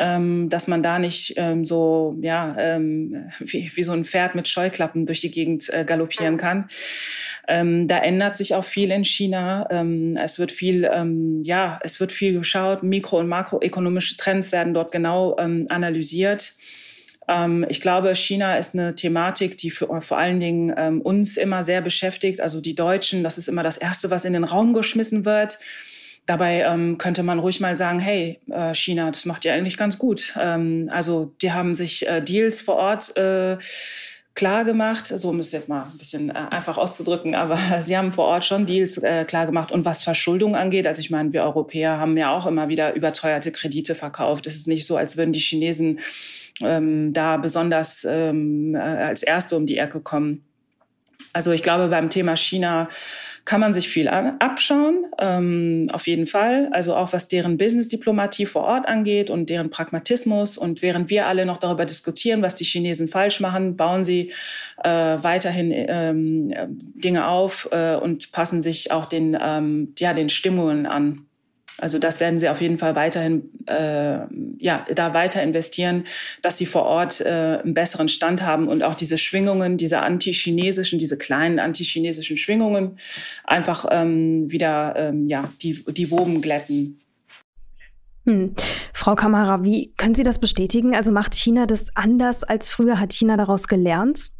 ähm, 0.00 0.48
dass 0.48 0.66
man 0.66 0.82
da 0.82 0.98
nicht 0.98 1.34
ähm, 1.36 1.64
so 1.64 2.16
ja 2.22 2.56
ähm, 2.58 3.30
wie, 3.38 3.70
wie 3.74 3.82
so 3.82 3.92
ein 3.92 4.04
Pferd 4.04 4.34
mit 4.34 4.48
Scheuklappen 4.48 5.04
durch 5.04 5.20
die 5.20 5.30
Gegend 5.30 5.68
äh, 5.72 5.84
galoppieren 5.84 6.38
kann. 6.38 6.68
Ähm, 7.46 7.86
da 7.86 7.98
ändert 7.98 8.36
sich 8.36 8.54
auch 8.54 8.64
viel 8.64 8.90
in 8.90 9.04
China. 9.04 9.66
Ähm, 9.70 10.16
es 10.16 10.38
wird 10.38 10.52
viel, 10.52 10.88
ähm, 10.90 11.42
ja, 11.42 11.78
es 11.82 12.00
wird 12.00 12.12
viel 12.12 12.32
geschaut. 12.32 12.82
Mikro- 12.82 13.18
und 13.18 13.28
makroökonomische 13.28 14.16
Trends 14.16 14.52
werden 14.52 14.72
dort 14.72 14.90
genau 14.90 15.36
ähm, 15.38 15.66
analysiert. 15.68 16.54
Ähm, 17.28 17.66
ich 17.68 17.80
glaube, 17.80 18.14
China 18.14 18.56
ist 18.56 18.74
eine 18.74 18.94
Thematik, 18.94 19.56
die 19.56 19.70
für, 19.70 20.00
vor 20.00 20.16
allen 20.16 20.40
Dingen 20.40 20.72
ähm, 20.76 21.00
uns 21.02 21.36
immer 21.36 21.62
sehr 21.62 21.82
beschäftigt. 21.82 22.40
Also 22.40 22.60
die 22.60 22.74
Deutschen, 22.74 23.22
das 23.22 23.36
ist 23.36 23.48
immer 23.48 23.62
das 23.62 23.76
Erste, 23.76 24.10
was 24.10 24.24
in 24.24 24.32
den 24.32 24.44
Raum 24.44 24.72
geschmissen 24.72 25.24
wird. 25.24 25.58
Dabei 26.30 26.60
ähm, 26.60 26.96
könnte 26.96 27.24
man 27.24 27.40
ruhig 27.40 27.58
mal 27.58 27.74
sagen, 27.74 27.98
hey, 27.98 28.38
äh, 28.52 28.72
China, 28.72 29.10
das 29.10 29.24
macht 29.24 29.44
ihr 29.44 29.52
eigentlich 29.52 29.76
ganz 29.76 29.98
gut. 29.98 30.32
Ähm, 30.40 30.88
also 30.92 31.32
die 31.42 31.50
haben 31.50 31.74
sich 31.74 32.06
äh, 32.06 32.20
Deals 32.20 32.60
vor 32.60 32.76
Ort 32.76 33.16
äh, 33.16 33.58
klar 34.36 34.64
gemacht, 34.64 35.08
so 35.08 35.28
um 35.28 35.40
es 35.40 35.50
jetzt 35.50 35.68
mal 35.68 35.88
ein 35.92 35.98
bisschen 35.98 36.30
äh, 36.30 36.46
einfach 36.52 36.78
auszudrücken, 36.78 37.34
aber 37.34 37.58
sie 37.80 37.96
haben 37.96 38.12
vor 38.12 38.26
Ort 38.26 38.44
schon 38.44 38.64
Deals 38.64 38.98
äh, 38.98 39.24
klar 39.24 39.44
gemacht. 39.44 39.72
Und 39.72 39.84
was 39.84 40.04
Verschuldung 40.04 40.54
angeht, 40.54 40.86
also 40.86 41.00
ich 41.00 41.10
meine, 41.10 41.32
wir 41.32 41.42
Europäer 41.42 41.98
haben 41.98 42.16
ja 42.16 42.32
auch 42.32 42.46
immer 42.46 42.68
wieder 42.68 42.94
überteuerte 42.94 43.50
Kredite 43.50 43.96
verkauft. 43.96 44.46
Es 44.46 44.54
ist 44.54 44.68
nicht 44.68 44.86
so, 44.86 44.96
als 44.96 45.16
würden 45.16 45.32
die 45.32 45.40
Chinesen 45.40 45.98
ähm, 46.60 47.12
da 47.12 47.38
besonders 47.38 48.06
ähm, 48.08 48.76
äh, 48.76 48.78
als 48.78 49.24
Erste 49.24 49.56
um 49.56 49.66
die 49.66 49.78
Ecke 49.78 49.98
kommen. 50.00 50.44
Also 51.32 51.52
ich 51.52 51.62
glaube, 51.62 51.88
beim 51.88 52.10
Thema 52.10 52.36
China 52.36 52.88
kann 53.44 53.60
man 53.60 53.72
sich 53.72 53.88
viel 53.88 54.08
an, 54.08 54.36
abschauen, 54.38 55.06
ähm, 55.18 55.88
auf 55.92 56.06
jeden 56.06 56.26
Fall. 56.26 56.68
Also 56.72 56.94
auch 56.94 57.12
was 57.12 57.26
deren 57.26 57.56
Business-Diplomatie 57.56 58.46
vor 58.46 58.62
Ort 58.62 58.86
angeht 58.86 59.30
und 59.30 59.48
deren 59.48 59.70
Pragmatismus. 59.70 60.58
Und 60.58 60.82
während 60.82 61.10
wir 61.10 61.26
alle 61.26 61.46
noch 61.46 61.56
darüber 61.56 61.84
diskutieren, 61.84 62.42
was 62.42 62.54
die 62.54 62.64
Chinesen 62.64 63.08
falsch 63.08 63.40
machen, 63.40 63.76
bauen 63.76 64.04
sie 64.04 64.32
äh, 64.84 64.90
weiterhin 64.90 65.72
ähm, 65.72 66.52
Dinge 66.68 67.28
auf 67.28 67.68
äh, 67.72 67.94
und 67.94 68.30
passen 68.32 68.62
sich 68.62 68.92
auch 68.92 69.06
den, 69.06 69.36
ähm, 69.40 69.94
ja, 69.98 70.12
den 70.12 70.28
Stimmungen 70.28 70.86
an. 70.86 71.26
Also 71.80 71.98
das 71.98 72.20
werden 72.20 72.38
sie 72.38 72.48
auf 72.48 72.60
jeden 72.60 72.78
Fall 72.78 72.94
weiterhin, 72.94 73.50
äh, 73.66 74.20
ja, 74.58 74.84
da 74.94 75.14
weiter 75.14 75.42
investieren, 75.42 76.04
dass 76.42 76.58
sie 76.58 76.66
vor 76.66 76.82
Ort 76.82 77.20
äh, 77.20 77.60
einen 77.62 77.74
besseren 77.74 78.08
Stand 78.08 78.42
haben 78.42 78.68
und 78.68 78.82
auch 78.82 78.94
diese 78.94 79.18
Schwingungen, 79.18 79.76
diese 79.76 80.00
antichinesischen, 80.00 80.98
diese 80.98 81.16
kleinen 81.16 81.58
antichinesischen 81.58 82.36
Schwingungen 82.36 82.98
einfach 83.44 83.86
ähm, 83.90 84.50
wieder, 84.50 84.94
ähm, 84.96 85.26
ja, 85.26 85.52
die, 85.62 85.84
die 85.88 86.10
Woben 86.10 86.42
glätten. 86.42 87.00
Hm. 88.26 88.54
Frau 88.92 89.14
Kamara, 89.14 89.64
wie 89.64 89.92
können 89.96 90.14
Sie 90.14 90.24
das 90.24 90.38
bestätigen? 90.38 90.94
Also 90.94 91.10
macht 91.10 91.34
China 91.34 91.66
das 91.66 91.96
anders 91.96 92.44
als 92.44 92.70
früher? 92.70 93.00
Hat 93.00 93.12
China 93.12 93.36
daraus 93.36 93.66
gelernt? 93.66 94.30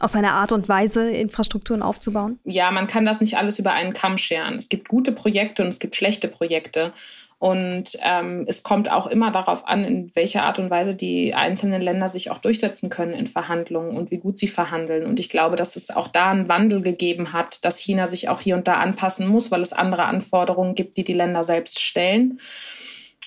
Aus 0.00 0.12
seiner 0.12 0.32
Art 0.32 0.52
und 0.52 0.68
Weise, 0.68 1.10
Infrastrukturen 1.10 1.82
aufzubauen? 1.82 2.38
Ja, 2.44 2.70
man 2.70 2.86
kann 2.86 3.04
das 3.04 3.20
nicht 3.20 3.36
alles 3.36 3.58
über 3.58 3.72
einen 3.72 3.92
Kamm 3.92 4.18
scheren. 4.18 4.54
Es 4.54 4.68
gibt 4.68 4.88
gute 4.88 5.12
Projekte 5.12 5.62
und 5.62 5.68
es 5.68 5.80
gibt 5.80 5.96
schlechte 5.96 6.28
Projekte. 6.28 6.92
Und 7.40 7.96
ähm, 8.02 8.44
es 8.48 8.64
kommt 8.64 8.90
auch 8.90 9.06
immer 9.06 9.30
darauf 9.30 9.66
an, 9.68 9.84
in 9.84 10.14
welcher 10.16 10.42
Art 10.42 10.58
und 10.58 10.70
Weise 10.70 10.96
die 10.96 11.34
einzelnen 11.34 11.80
Länder 11.80 12.08
sich 12.08 12.32
auch 12.32 12.38
durchsetzen 12.38 12.90
können 12.90 13.12
in 13.12 13.28
Verhandlungen 13.28 13.96
und 13.96 14.10
wie 14.10 14.18
gut 14.18 14.40
sie 14.40 14.48
verhandeln. 14.48 15.06
Und 15.06 15.20
ich 15.20 15.28
glaube, 15.28 15.54
dass 15.54 15.76
es 15.76 15.94
auch 15.94 16.08
da 16.08 16.32
einen 16.32 16.48
Wandel 16.48 16.82
gegeben 16.82 17.32
hat, 17.32 17.64
dass 17.64 17.78
China 17.78 18.06
sich 18.06 18.28
auch 18.28 18.40
hier 18.40 18.56
und 18.56 18.66
da 18.66 18.74
anpassen 18.74 19.28
muss, 19.28 19.52
weil 19.52 19.62
es 19.62 19.72
andere 19.72 20.06
Anforderungen 20.06 20.74
gibt, 20.74 20.96
die 20.96 21.04
die 21.04 21.12
Länder 21.12 21.44
selbst 21.44 21.78
stellen. 21.80 22.40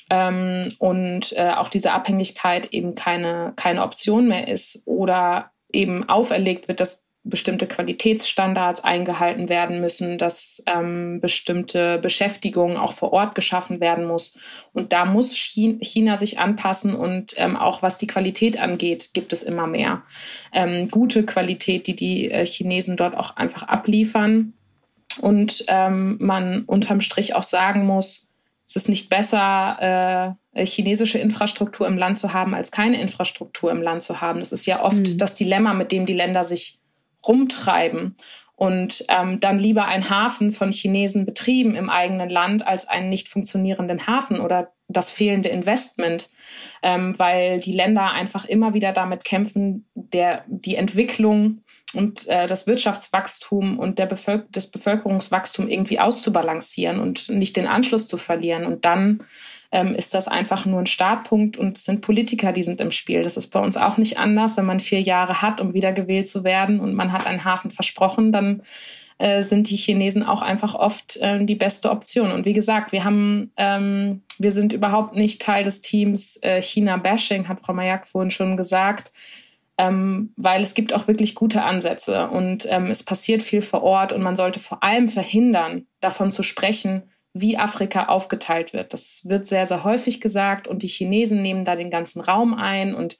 Ähm, 0.09 0.75
und 0.77 1.31
äh, 1.37 1.51
auch 1.51 1.69
diese 1.69 1.93
Abhängigkeit 1.93 2.73
eben 2.73 2.95
keine, 2.95 3.53
keine 3.55 3.81
Option 3.81 4.27
mehr 4.27 4.49
ist 4.49 4.83
oder 4.85 5.50
eben 5.73 6.07
auferlegt 6.07 6.67
wird, 6.67 6.79
dass 6.79 7.03
bestimmte 7.23 7.67
Qualitätsstandards 7.67 8.83
eingehalten 8.83 9.47
werden 9.47 9.79
müssen, 9.79 10.17
dass 10.17 10.63
ähm, 10.65 11.19
bestimmte 11.21 11.99
Beschäftigung 11.99 12.77
auch 12.77 12.93
vor 12.93 13.13
Ort 13.13 13.35
geschaffen 13.35 13.79
werden 13.79 14.05
muss. 14.05 14.39
Und 14.73 14.91
da 14.91 15.05
muss 15.05 15.35
China 15.35 16.15
sich 16.15 16.39
anpassen 16.39 16.95
und 16.95 17.35
ähm, 17.37 17.57
auch 17.57 17.83
was 17.83 17.99
die 17.99 18.07
Qualität 18.07 18.59
angeht, 18.59 19.11
gibt 19.13 19.33
es 19.33 19.43
immer 19.43 19.67
mehr 19.67 20.01
ähm, 20.51 20.89
gute 20.89 21.23
Qualität, 21.23 21.85
die 21.85 21.95
die 21.95 22.31
äh, 22.31 22.45
Chinesen 22.45 22.97
dort 22.97 23.15
auch 23.15 23.35
einfach 23.35 23.63
abliefern. 23.63 24.53
Und 25.19 25.65
ähm, 25.67 26.17
man 26.19 26.63
unterm 26.63 27.01
Strich 27.01 27.35
auch 27.35 27.43
sagen 27.43 27.85
muss, 27.85 28.30
es 28.71 28.83
ist 28.83 28.89
nicht 28.89 29.09
besser, 29.09 30.37
äh, 30.53 30.65
chinesische 30.65 31.19
Infrastruktur 31.19 31.87
im 31.87 31.97
Land 31.97 32.17
zu 32.17 32.31
haben, 32.31 32.55
als 32.55 32.71
keine 32.71 33.01
Infrastruktur 33.01 33.69
im 33.69 33.81
Land 33.81 34.01
zu 34.01 34.21
haben. 34.21 34.39
Das 34.39 34.53
ist 34.53 34.65
ja 34.65 34.81
oft 34.81 34.97
mhm. 34.97 35.17
das 35.17 35.35
Dilemma, 35.35 35.73
mit 35.73 35.91
dem 35.91 36.05
die 36.05 36.13
Länder 36.13 36.45
sich 36.45 36.79
rumtreiben. 37.27 38.15
Und 38.55 39.03
ähm, 39.09 39.41
dann 39.41 39.59
lieber 39.59 39.85
ein 39.85 40.09
Hafen 40.09 40.51
von 40.51 40.71
Chinesen 40.71 41.25
betrieben 41.25 41.75
im 41.75 41.89
eigenen 41.89 42.29
Land 42.29 42.65
als 42.65 42.87
einen 42.87 43.09
nicht 43.09 43.27
funktionierenden 43.27 44.07
Hafen 44.07 44.39
oder 44.39 44.71
das 44.87 45.11
fehlende 45.11 45.49
Investment, 45.49 46.29
ähm, 46.81 47.17
weil 47.19 47.59
die 47.59 47.73
Länder 47.73 48.11
einfach 48.11 48.45
immer 48.45 48.73
wieder 48.73 48.93
damit 48.93 49.25
kämpfen, 49.25 49.89
der, 49.95 50.45
die 50.47 50.75
Entwicklung 50.75 51.63
und 51.93 52.27
äh, 52.27 52.47
das 52.47 52.67
Wirtschaftswachstum 52.67 53.77
und 53.77 53.99
der 53.99 54.05
Bevölker 54.05 54.45
das 54.51 54.67
Bevölkerungswachstum 54.67 55.67
irgendwie 55.67 55.99
auszubalancieren 55.99 56.99
und 56.99 57.29
nicht 57.29 57.57
den 57.57 57.67
Anschluss 57.67 58.07
zu 58.07 58.17
verlieren. 58.17 58.65
Und 58.65 58.85
dann 58.85 59.23
ähm, 59.71 59.95
ist 59.95 60.13
das 60.13 60.27
einfach 60.27 60.65
nur 60.65 60.79
ein 60.79 60.85
Startpunkt 60.85 61.57
und 61.57 61.77
es 61.77 61.85
sind 61.85 62.01
Politiker, 62.01 62.51
die 62.51 62.63
sind 62.63 62.81
im 62.81 62.91
Spiel. 62.91 63.23
Das 63.23 63.37
ist 63.37 63.47
bei 63.47 63.59
uns 63.59 63.77
auch 63.77 63.97
nicht 63.97 64.17
anders. 64.17 64.57
Wenn 64.57 64.65
man 64.65 64.79
vier 64.79 65.01
Jahre 65.01 65.41
hat, 65.41 65.59
um 65.59 65.73
wiedergewählt 65.73 66.29
zu 66.29 66.43
werden 66.43 66.79
und 66.79 66.93
man 66.93 67.11
hat 67.11 67.27
einen 67.27 67.43
Hafen 67.43 67.71
versprochen, 67.71 68.31
dann 68.31 68.63
äh, 69.17 69.43
sind 69.43 69.69
die 69.69 69.77
Chinesen 69.77 70.23
auch 70.23 70.41
einfach 70.41 70.75
oft 70.75 71.17
äh, 71.17 71.43
die 71.43 71.55
beste 71.55 71.91
Option. 71.91 72.31
Und 72.31 72.45
wie 72.45 72.53
gesagt, 72.53 72.91
wir 72.91 73.03
haben, 73.03 73.51
ähm, 73.57 74.23
wir 74.39 74.51
sind 74.51 74.73
überhaupt 74.73 75.15
nicht 75.15 75.41
Teil 75.41 75.63
des 75.63 75.81
Teams 75.81 76.37
äh, 76.41 76.61
China-Bashing, 76.61 77.47
hat 77.47 77.61
Frau 77.61 77.73
Mayak 77.73 78.07
vorhin 78.07 78.31
schon 78.31 78.57
gesagt 78.57 79.11
ähm, 79.81 80.31
weil 80.37 80.61
es 80.61 80.75
gibt 80.75 80.93
auch 80.93 81.07
wirklich 81.07 81.33
gute 81.33 81.63
Ansätze 81.63 82.29
und 82.29 82.67
ähm, 82.69 82.91
es 82.91 83.01
passiert 83.01 83.41
viel 83.41 83.63
vor 83.63 83.81
Ort 83.81 84.13
und 84.13 84.21
man 84.21 84.35
sollte 84.35 84.59
vor 84.59 84.83
allem 84.83 85.09
verhindern, 85.09 85.87
davon 86.01 86.29
zu 86.29 86.43
sprechen, 86.43 87.09
wie 87.33 87.57
Afrika 87.57 88.05
aufgeteilt 88.05 88.73
wird. 88.73 88.93
Das 88.93 89.23
wird 89.25 89.47
sehr, 89.47 89.65
sehr 89.65 89.83
häufig 89.83 90.21
gesagt 90.21 90.67
und 90.67 90.83
die 90.83 90.87
Chinesen 90.87 91.41
nehmen 91.41 91.65
da 91.65 91.75
den 91.75 91.89
ganzen 91.89 92.21
Raum 92.21 92.53
ein 92.53 92.93
und 92.93 93.17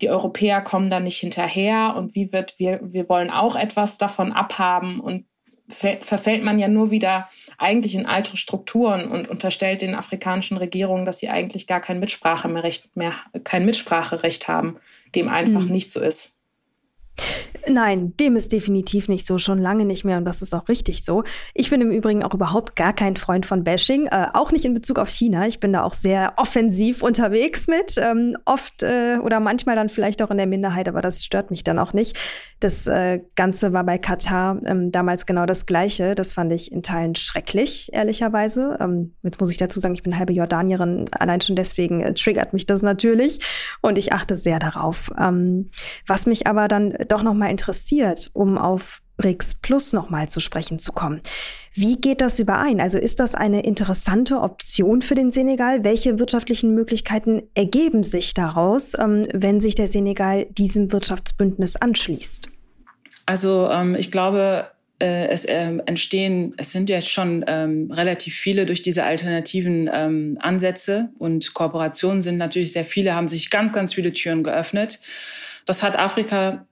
die 0.00 0.08
Europäer 0.08 0.60
kommen 0.60 0.90
da 0.90 1.00
nicht 1.00 1.18
hinterher 1.18 1.94
und 1.96 2.14
wie 2.14 2.30
wird, 2.30 2.54
wir, 2.58 2.78
wir 2.84 3.08
wollen 3.08 3.30
auch 3.30 3.56
etwas 3.56 3.98
davon 3.98 4.30
abhaben 4.30 5.00
und 5.00 5.26
verfällt 5.68 6.44
man 6.44 6.60
ja 6.60 6.68
nur 6.68 6.92
wieder 6.92 7.28
eigentlich 7.58 7.94
in 7.94 8.06
alte 8.06 8.36
Strukturen 8.36 9.10
und 9.10 9.28
unterstellt 9.28 9.82
den 9.82 9.94
afrikanischen 9.94 10.56
Regierungen, 10.56 11.06
dass 11.06 11.18
sie 11.18 11.28
eigentlich 11.28 11.66
gar 11.66 11.80
kein 11.80 12.00
Mitspracherecht 12.00 12.96
mehr, 12.96 13.12
kein 13.44 13.64
Mitspracherecht 13.64 14.48
haben 14.48 14.78
dem 15.16 15.28
einfach 15.28 15.62
mhm. 15.62 15.72
nicht 15.72 15.90
so 15.90 16.00
ist. 16.00 16.34
Nein, 17.68 18.12
dem 18.20 18.36
ist 18.36 18.52
definitiv 18.52 19.08
nicht 19.08 19.26
so, 19.26 19.38
schon 19.38 19.58
lange 19.58 19.86
nicht 19.86 20.04
mehr 20.04 20.18
und 20.18 20.24
das 20.26 20.42
ist 20.42 20.54
auch 20.54 20.68
richtig 20.68 21.02
so. 21.02 21.24
Ich 21.54 21.70
bin 21.70 21.80
im 21.80 21.90
Übrigen 21.90 22.22
auch 22.22 22.34
überhaupt 22.34 22.76
gar 22.76 22.92
kein 22.92 23.16
Freund 23.16 23.46
von 23.46 23.64
Bashing, 23.64 24.06
äh, 24.06 24.26
auch 24.34 24.52
nicht 24.52 24.66
in 24.66 24.74
Bezug 24.74 24.98
auf 24.98 25.08
China. 25.08 25.46
Ich 25.46 25.58
bin 25.58 25.72
da 25.72 25.82
auch 25.82 25.94
sehr 25.94 26.34
offensiv 26.36 27.02
unterwegs 27.02 27.66
mit, 27.66 27.96
ähm, 27.96 28.36
oft 28.44 28.82
äh, 28.82 29.18
oder 29.22 29.40
manchmal 29.40 29.76
dann 29.76 29.88
vielleicht 29.88 30.22
auch 30.22 30.30
in 30.30 30.36
der 30.36 30.46
Minderheit, 30.46 30.88
aber 30.88 31.00
das 31.00 31.24
stört 31.24 31.50
mich 31.50 31.64
dann 31.64 31.78
auch 31.78 31.94
nicht. 31.94 32.16
Das 32.60 32.86
äh, 32.86 33.20
Ganze 33.34 33.72
war 33.72 33.84
bei 33.84 33.98
Katar 33.98 34.60
ähm, 34.64 34.90
damals 34.90 35.26
genau 35.26 35.44
das 35.44 35.66
Gleiche. 35.66 36.14
Das 36.14 36.32
fand 36.32 36.52
ich 36.52 36.72
in 36.72 36.82
Teilen 36.82 37.14
schrecklich, 37.14 37.90
ehrlicherweise. 37.92 38.78
Ähm, 38.80 39.14
jetzt 39.22 39.40
muss 39.40 39.50
ich 39.50 39.58
dazu 39.58 39.78
sagen, 39.78 39.94
ich 39.94 40.02
bin 40.02 40.18
halbe 40.18 40.32
Jordanierin, 40.32 41.06
allein 41.12 41.40
schon 41.40 41.56
deswegen 41.56 42.00
äh, 42.00 42.14
triggert 42.14 42.52
mich 42.52 42.64
das 42.64 42.82
natürlich 42.82 43.40
und 43.82 43.98
ich 43.98 44.12
achte 44.12 44.36
sehr 44.36 44.58
darauf. 44.58 45.10
Ähm, 45.18 45.70
was 46.06 46.26
mich 46.26 46.46
aber 46.46 46.68
dann 46.68 46.96
doch 47.08 47.22
noch 47.22 47.34
mal 47.34 47.50
interessiert, 47.50 48.30
um 48.32 48.56
auf 48.56 49.02
BRICS 49.16 49.56
Plus 49.56 49.92
nochmal 49.92 50.28
zu 50.28 50.40
sprechen 50.40 50.78
zu 50.78 50.92
kommen. 50.92 51.20
Wie 51.72 51.96
geht 51.96 52.20
das 52.20 52.38
überein? 52.38 52.80
Also 52.80 52.98
ist 52.98 53.20
das 53.20 53.34
eine 53.34 53.62
interessante 53.62 54.40
Option 54.40 55.02
für 55.02 55.14
den 55.14 55.30
Senegal? 55.30 55.84
Welche 55.84 56.18
wirtschaftlichen 56.18 56.74
Möglichkeiten 56.74 57.42
ergeben 57.54 58.02
sich 58.02 58.34
daraus, 58.34 58.98
ähm, 58.98 59.28
wenn 59.32 59.60
sich 59.60 59.74
der 59.74 59.88
Senegal 59.88 60.46
diesem 60.50 60.92
Wirtschaftsbündnis 60.92 61.76
anschließt? 61.76 62.48
Also 63.26 63.68
ähm, 63.70 63.94
ich 63.94 64.10
glaube, 64.10 64.70
äh, 65.00 65.28
es 65.28 65.44
ähm, 65.46 65.82
entstehen, 65.84 66.54
es 66.56 66.72
sind 66.72 66.88
jetzt 66.88 67.10
schon 67.10 67.42
relativ 67.42 68.34
viele 68.34 68.64
durch 68.64 68.80
diese 68.82 69.04
alternativen 69.04 69.88
Ansätze 70.38 71.10
und 71.18 71.52
Kooperationen 71.52 72.22
sind 72.22 72.38
natürlich 72.38 72.72
sehr 72.72 72.84
viele, 72.84 73.14
haben 73.14 73.28
sich 73.28 73.50
ganz, 73.50 73.72
ganz 73.72 73.94
viele 73.94 74.12
Türen 74.12 74.42
geöffnet. 74.42 75.00
Das 75.66 75.82
hat 75.82 75.98
Afrika 75.98 76.66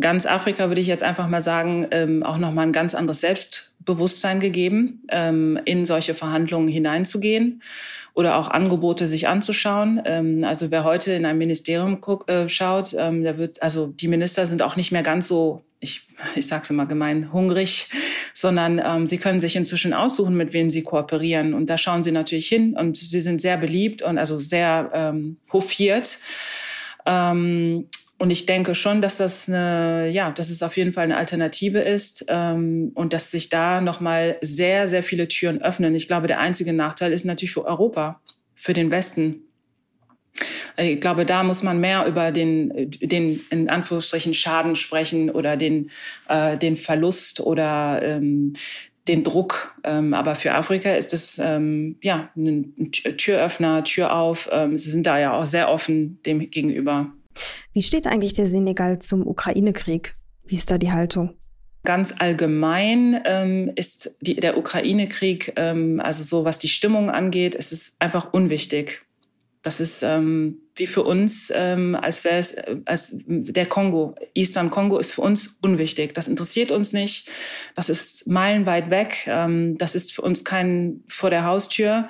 ganz 0.00 0.26
Afrika, 0.26 0.68
würde 0.68 0.80
ich 0.80 0.86
jetzt 0.86 1.02
einfach 1.02 1.28
mal 1.28 1.42
sagen, 1.42 1.86
ähm, 1.90 2.22
auch 2.22 2.38
nochmal 2.38 2.66
ein 2.66 2.72
ganz 2.72 2.94
anderes 2.94 3.20
Selbstbewusstsein 3.20 4.40
gegeben, 4.40 5.02
ähm, 5.10 5.58
in 5.64 5.86
solche 5.86 6.14
Verhandlungen 6.14 6.68
hineinzugehen 6.68 7.62
oder 8.14 8.36
auch 8.36 8.48
Angebote 8.48 9.08
sich 9.08 9.28
anzuschauen. 9.28 10.00
Ähm, 10.04 10.44
also 10.44 10.70
wer 10.70 10.84
heute 10.84 11.12
in 11.12 11.26
ein 11.26 11.38
Ministerium 11.38 12.00
guck, 12.00 12.28
äh, 12.28 12.48
schaut, 12.48 12.94
ähm, 12.98 13.22
der 13.22 13.38
wird, 13.38 13.62
also 13.62 13.86
die 13.86 14.08
Minister 14.08 14.46
sind 14.46 14.62
auch 14.62 14.76
nicht 14.76 14.92
mehr 14.92 15.02
ganz 15.02 15.28
so, 15.28 15.62
ich, 15.80 16.02
ich 16.34 16.46
sag's 16.46 16.70
immer 16.70 16.86
gemein, 16.86 17.32
hungrig, 17.32 17.88
sondern 18.34 18.80
ähm, 18.84 19.06
sie 19.06 19.18
können 19.18 19.40
sich 19.40 19.56
inzwischen 19.56 19.94
aussuchen, 19.94 20.36
mit 20.36 20.52
wem 20.52 20.70
sie 20.70 20.82
kooperieren. 20.82 21.54
Und 21.54 21.70
da 21.70 21.78
schauen 21.78 22.02
sie 22.02 22.12
natürlich 22.12 22.48
hin 22.48 22.76
und 22.76 22.96
sie 22.96 23.20
sind 23.20 23.40
sehr 23.40 23.56
beliebt 23.56 24.02
und 24.02 24.18
also 24.18 24.38
sehr 24.38 24.90
ähm, 24.94 25.38
hofiert. 25.52 26.18
Ähm, 27.06 27.86
und 28.18 28.30
ich 28.30 28.46
denke 28.46 28.74
schon, 28.74 29.00
dass 29.00 29.16
das 29.16 29.48
eine, 29.48 30.08
ja, 30.10 30.32
dass 30.32 30.50
es 30.50 30.62
auf 30.64 30.76
jeden 30.76 30.92
Fall 30.92 31.04
eine 31.04 31.16
Alternative 31.16 31.78
ist 31.78 32.26
ähm, 32.28 32.90
und 32.94 33.12
dass 33.12 33.30
sich 33.30 33.48
da 33.48 33.80
nochmal 33.80 34.38
sehr, 34.40 34.88
sehr 34.88 35.04
viele 35.04 35.28
Türen 35.28 35.62
öffnen. 35.62 35.94
Ich 35.94 36.08
glaube, 36.08 36.26
der 36.26 36.40
einzige 36.40 36.72
Nachteil 36.72 37.12
ist 37.12 37.24
natürlich 37.24 37.52
für 37.52 37.64
Europa, 37.64 38.20
für 38.56 38.72
den 38.72 38.90
Westen. 38.90 39.44
Ich 40.76 41.00
glaube, 41.00 41.26
da 41.26 41.44
muss 41.44 41.62
man 41.62 41.78
mehr 41.78 42.06
über 42.06 42.32
den, 42.32 42.90
den 42.90 43.40
in 43.50 43.68
Anführungsstrichen 43.68 44.34
Schaden 44.34 44.74
sprechen 44.74 45.30
oder 45.30 45.56
den, 45.56 45.90
äh, 46.28 46.56
den 46.56 46.76
Verlust 46.76 47.40
oder 47.40 48.00
ähm, 48.02 48.54
den 49.06 49.22
Druck. 49.22 49.76
Ähm, 49.84 50.12
aber 50.12 50.34
für 50.34 50.54
Afrika 50.54 50.92
ist 50.92 51.12
es 51.14 51.40
ähm, 51.42 51.96
ja 52.02 52.30
ein 52.36 52.90
Türöffner, 52.90 53.84
Tür 53.84 54.12
auf. 54.14 54.48
Ähm, 54.52 54.76
sie 54.76 54.90
sind 54.90 55.06
da 55.06 55.18
ja 55.18 55.32
auch 55.32 55.46
sehr 55.46 55.70
offen 55.70 56.20
dem 56.26 56.50
gegenüber. 56.50 57.12
Wie 57.72 57.82
steht 57.82 58.06
eigentlich 58.06 58.32
der 58.32 58.46
Senegal 58.46 58.98
zum 58.98 59.26
Ukraine-Krieg? 59.26 60.14
Wie 60.46 60.54
ist 60.54 60.70
da 60.70 60.78
die 60.78 60.92
Haltung? 60.92 61.34
Ganz 61.84 62.14
allgemein 62.18 63.20
ähm, 63.24 63.72
ist 63.76 64.16
die, 64.20 64.36
der 64.36 64.58
Ukraine-Krieg, 64.58 65.52
ähm, 65.56 66.00
also 66.00 66.22
so 66.22 66.44
was 66.44 66.58
die 66.58 66.68
Stimmung 66.68 67.10
angeht, 67.10 67.54
es 67.54 67.72
ist 67.72 68.00
einfach 68.00 68.32
unwichtig. 68.32 69.02
Das 69.62 69.80
ist 69.80 70.02
ähm, 70.02 70.58
wie 70.76 70.86
für 70.86 71.02
uns, 71.02 71.52
ähm, 71.54 71.96
als 71.96 72.24
wäre 72.24 72.36
es 72.36 72.52
äh, 72.52 72.76
als 72.84 73.12
der 73.26 73.66
Kongo. 73.66 74.14
Eastern 74.34 74.70
Kongo 74.70 74.98
ist 74.98 75.12
für 75.12 75.22
uns 75.22 75.58
unwichtig. 75.60 76.14
Das 76.14 76.28
interessiert 76.28 76.70
uns 76.70 76.92
nicht. 76.92 77.28
Das 77.74 77.88
ist 77.88 78.28
meilenweit 78.28 78.90
weg. 78.90 79.26
Ähm, 79.26 79.76
das 79.76 79.94
ist 79.94 80.12
für 80.12 80.22
uns 80.22 80.44
kein 80.44 81.02
vor 81.08 81.30
der 81.30 81.44
Haustür. 81.44 82.08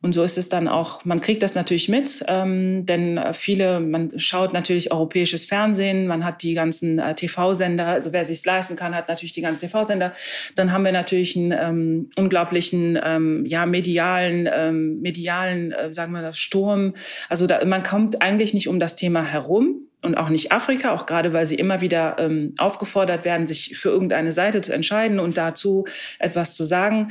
Und 0.00 0.12
so 0.12 0.22
ist 0.22 0.38
es 0.38 0.48
dann 0.48 0.68
auch, 0.68 1.04
man 1.04 1.20
kriegt 1.20 1.42
das 1.42 1.56
natürlich 1.56 1.88
mit, 1.88 2.24
ähm, 2.28 2.86
denn 2.86 3.20
viele, 3.32 3.80
man 3.80 4.12
schaut 4.16 4.52
natürlich 4.52 4.92
europäisches 4.92 5.44
Fernsehen, 5.44 6.06
man 6.06 6.24
hat 6.24 6.44
die 6.44 6.54
ganzen 6.54 7.00
äh, 7.00 7.16
TV-Sender, 7.16 7.86
also 7.86 8.12
wer 8.12 8.24
sich 8.24 8.44
leisten 8.44 8.76
kann, 8.76 8.94
hat 8.94 9.08
natürlich 9.08 9.32
die 9.32 9.40
ganzen 9.40 9.68
TV-Sender. 9.68 10.12
Dann 10.54 10.70
haben 10.70 10.84
wir 10.84 10.92
natürlich 10.92 11.36
einen 11.36 11.52
ähm, 11.52 12.10
unglaublichen, 12.14 12.96
ähm, 13.02 13.44
ja, 13.44 13.66
medialen, 13.66 14.48
ähm, 14.52 15.00
medialen, 15.00 15.72
äh, 15.72 15.92
sagen 15.92 16.12
wir 16.12 16.22
das, 16.22 16.38
Sturm. 16.38 16.94
Also 17.28 17.48
da, 17.48 17.64
man 17.64 17.82
kommt 17.82 18.22
eigentlich 18.22 18.54
nicht 18.54 18.68
um 18.68 18.78
das 18.78 18.94
Thema 18.94 19.24
herum 19.24 19.88
und 20.02 20.16
auch 20.16 20.28
nicht 20.28 20.52
Afrika, 20.52 20.94
auch 20.94 21.06
gerade 21.06 21.32
weil 21.32 21.46
sie 21.46 21.56
immer 21.56 21.80
wieder 21.80 22.16
ähm, 22.20 22.54
aufgefordert 22.58 23.24
werden, 23.24 23.48
sich 23.48 23.76
für 23.76 23.88
irgendeine 23.88 24.30
Seite 24.30 24.60
zu 24.60 24.72
entscheiden 24.72 25.18
und 25.18 25.36
dazu 25.36 25.86
etwas 26.20 26.54
zu 26.54 26.62
sagen. 26.62 27.10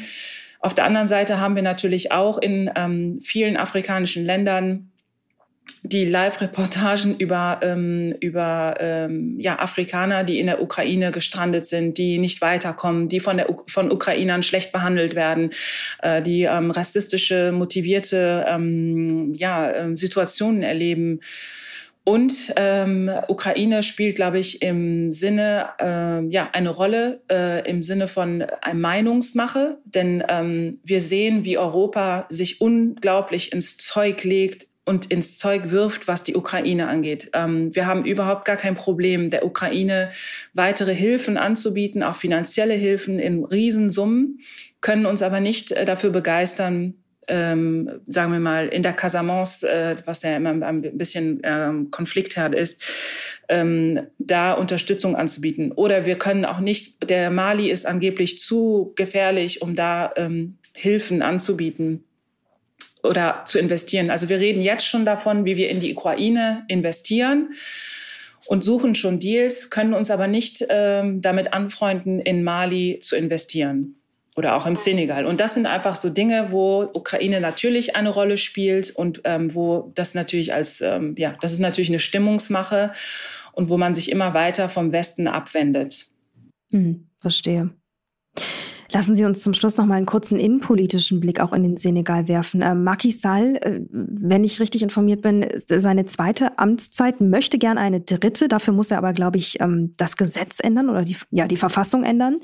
Auf 0.60 0.74
der 0.74 0.86
anderen 0.86 1.08
Seite 1.08 1.40
haben 1.40 1.56
wir 1.56 1.64
natürlich 1.64 2.12
auch 2.12 2.38
in 2.38 2.70
ähm, 2.76 3.20
vielen 3.22 3.58
afrikanischen 3.58 4.26
Ländern 4.26 4.92
die 5.84 6.06
Live-Reportagen 6.06 7.18
über, 7.18 7.60
ähm, 7.62 8.14
über 8.20 8.76
ähm, 8.80 9.40
ja, 9.40 9.60
Afrikaner, 9.60 10.24
die 10.24 10.40
in 10.40 10.48
der 10.48 10.62
Ukraine 10.62 11.12
gestrandet 11.12 11.66
sind, 11.66 11.98
die 11.98 12.18
nicht 12.18 12.42
weiterkommen, 12.42 13.08
die 13.08 13.20
von, 13.20 13.38
der, 13.38 13.48
von 13.68 13.92
Ukrainern 13.92 14.44
schlecht 14.44 14.72
behandelt 14.72 15.16
werden, 15.16 15.52
äh, 16.02 16.22
die 16.22 16.44
ähm, 16.44 16.72
rassistische, 16.72 17.52
motivierte 17.52 18.46
ähm, 18.48 19.34
ja, 19.36 19.70
äh, 19.70 19.96
Situationen 19.96 20.64
erleben. 20.64 21.22
Und 22.08 22.54
ähm, 22.56 23.12
Ukraine 23.28 23.84
spielt, 23.84 24.16
glaube 24.16 24.40
ich, 24.40 24.62
im 24.62 25.12
Sinne 25.12 25.72
äh, 25.78 26.26
ja 26.30 26.50
eine 26.54 26.70
Rolle 26.70 27.22
äh, 27.30 27.70
im 27.70 27.84
Sinne 27.84 28.08
von 28.08 28.46
Meinungsmache, 28.74 29.80
denn 29.84 30.24
ähm, 30.30 30.80
wir 30.86 31.02
sehen, 31.02 31.44
wie 31.44 31.58
Europa 31.58 32.26
sich 32.30 32.62
unglaublich 32.62 33.52
ins 33.52 33.76
Zeug 33.76 34.24
legt 34.24 34.68
und 34.86 35.12
ins 35.12 35.38
Zeug 35.38 35.70
wirft, 35.70 36.08
was 36.08 36.24
die 36.24 36.38
Ukraine 36.38 36.88
angeht. 36.88 37.30
Ähm, 37.34 37.76
wir 37.76 37.86
haben 37.86 38.06
überhaupt 38.06 38.46
gar 38.46 38.56
kein 38.56 38.76
Problem, 38.76 39.30
der 39.30 39.46
Ukraine 39.46 40.10
weitere 40.54 40.96
Hilfen 40.96 41.36
anzubieten, 41.36 42.04
auch 42.04 42.16
finanzielle 42.16 42.76
Hilfen 42.76 43.20
in 43.20 43.44
Riesensummen, 43.44 44.40
können 44.80 45.06
uns 45.06 45.22
aber 45.22 45.42
nicht 45.42 45.74
äh, 45.74 45.84
dafür 45.84 46.12
begeistern, 46.12 46.94
ähm, 47.28 48.02
sagen 48.06 48.32
wir 48.32 48.40
mal, 48.40 48.68
in 48.68 48.84
der 48.84 48.94
Casamance, 48.94 49.68
äh, 49.68 49.98
was 50.06 50.24
ja 50.24 50.36
immer 50.36 50.52
ein 50.66 50.98
bisschen 50.98 51.42
ähm, 51.44 51.92
Konfliktherd 51.92 52.56
ist, 52.56 52.82
ähm, 53.50 54.02
da 54.18 54.54
Unterstützung 54.54 55.16
anzubieten. 55.16 55.72
Oder 55.72 56.06
wir 56.06 56.18
können 56.18 56.46
auch 56.46 56.60
nicht, 56.60 57.10
der 57.10 57.30
Mali 57.30 57.70
ist 57.70 57.86
angeblich 57.86 58.40
zu 58.40 58.94
gefährlich, 58.96 59.62
um 59.62 59.76
da 59.76 60.14
ähm, 60.16 60.58
Hilfen 60.74 61.22
anzubieten 61.22 62.04
oder 63.04 63.44
zu 63.46 63.60
investieren. 63.60 64.10
Also 64.10 64.30
wir 64.30 64.40
reden 64.40 64.62
jetzt 64.62 64.86
schon 64.86 65.06
davon, 65.06 65.46
wie 65.46 65.58
wir 65.58 65.70
in 65.70 65.80
die 65.80 65.94
Ukraine 65.94 66.64
investieren 66.68 67.54
und 68.48 68.64
suchen 68.64 68.96
schon 68.96 69.20
Deals, 69.20 69.70
können 69.70 69.94
uns 69.94 70.10
aber 70.10 70.28
nicht 70.28 70.66
ähm, 70.70 71.22
damit 71.22 71.54
anfreunden, 71.54 72.20
in 72.20 72.44
Mali 72.44 73.00
zu 73.02 73.16
investieren 73.16 73.97
oder 74.38 74.56
auch 74.56 74.68
im 74.68 74.76
Senegal. 74.76 75.26
Und 75.26 75.40
das 75.40 75.56
sind 75.56 75.66
einfach 75.66 75.96
so 75.96 76.10
Dinge, 76.10 76.52
wo 76.52 76.84
Ukraine 76.94 77.42
natürlich 77.42 77.96
eine 77.96 78.10
Rolle 78.10 78.38
spielt 78.38 78.92
und 78.92 79.22
ähm, 79.24 79.56
wo 79.56 79.92
das 79.96 80.14
natürlich 80.14 80.54
als, 80.54 80.80
ähm, 80.80 81.16
ja, 81.18 81.36
das 81.42 81.52
ist 81.52 81.60
natürlich 81.60 81.90
eine 81.90 82.00
Stimmungsmache 82.00 82.94
und 83.54 83.70
wo 83.70 83.78
man 83.78 83.96
sich 83.96 84.12
immer 84.12 84.36
weiter 84.36 84.70
vom 84.70 84.92
Westen 84.92 85.28
abwendet. 85.28 86.06
Hm, 86.72 87.08
verstehe. 87.20 87.72
Lassen 88.92 89.16
Sie 89.16 89.26
uns 89.26 89.42
zum 89.42 89.54
Schluss 89.54 89.78
noch 89.78 89.86
mal 89.86 89.96
einen 89.96 90.06
kurzen 90.06 90.40
innenpolitischen 90.40 91.20
Blick 91.20 91.40
auch 91.40 91.54
in 91.54 91.64
den 91.64 91.78
Senegal 91.78 92.28
werfen. 92.28 92.62
Äh, 92.62 92.76
Macky 92.76 93.12
Sall, 93.12 93.58
äh, 93.58 93.82
wenn 93.90 94.44
ich 94.44 94.60
richtig 94.60 94.84
informiert 94.84 95.22
bin, 95.22 95.44
ist 95.44 95.70
seine 95.70 96.06
zweite 96.06 96.58
Amtszeit, 96.58 97.20
möchte 97.20 97.58
gern 97.58 97.78
eine 97.78 98.02
dritte. 98.02 98.48
Dafür 98.48 98.74
muss 98.74 98.92
er 98.92 99.00
aber, 99.00 99.14
glaube 99.14 99.38
ich, 99.38 99.60
ähm, 99.60 99.94
das 99.98 100.16
Gesetz 100.16 100.60
ändern 100.62 100.90
oder 100.90 101.04
die, 101.04 101.18
ja, 101.32 101.48
die 101.48 101.58
Verfassung 101.58 102.04
ändern. 102.04 102.40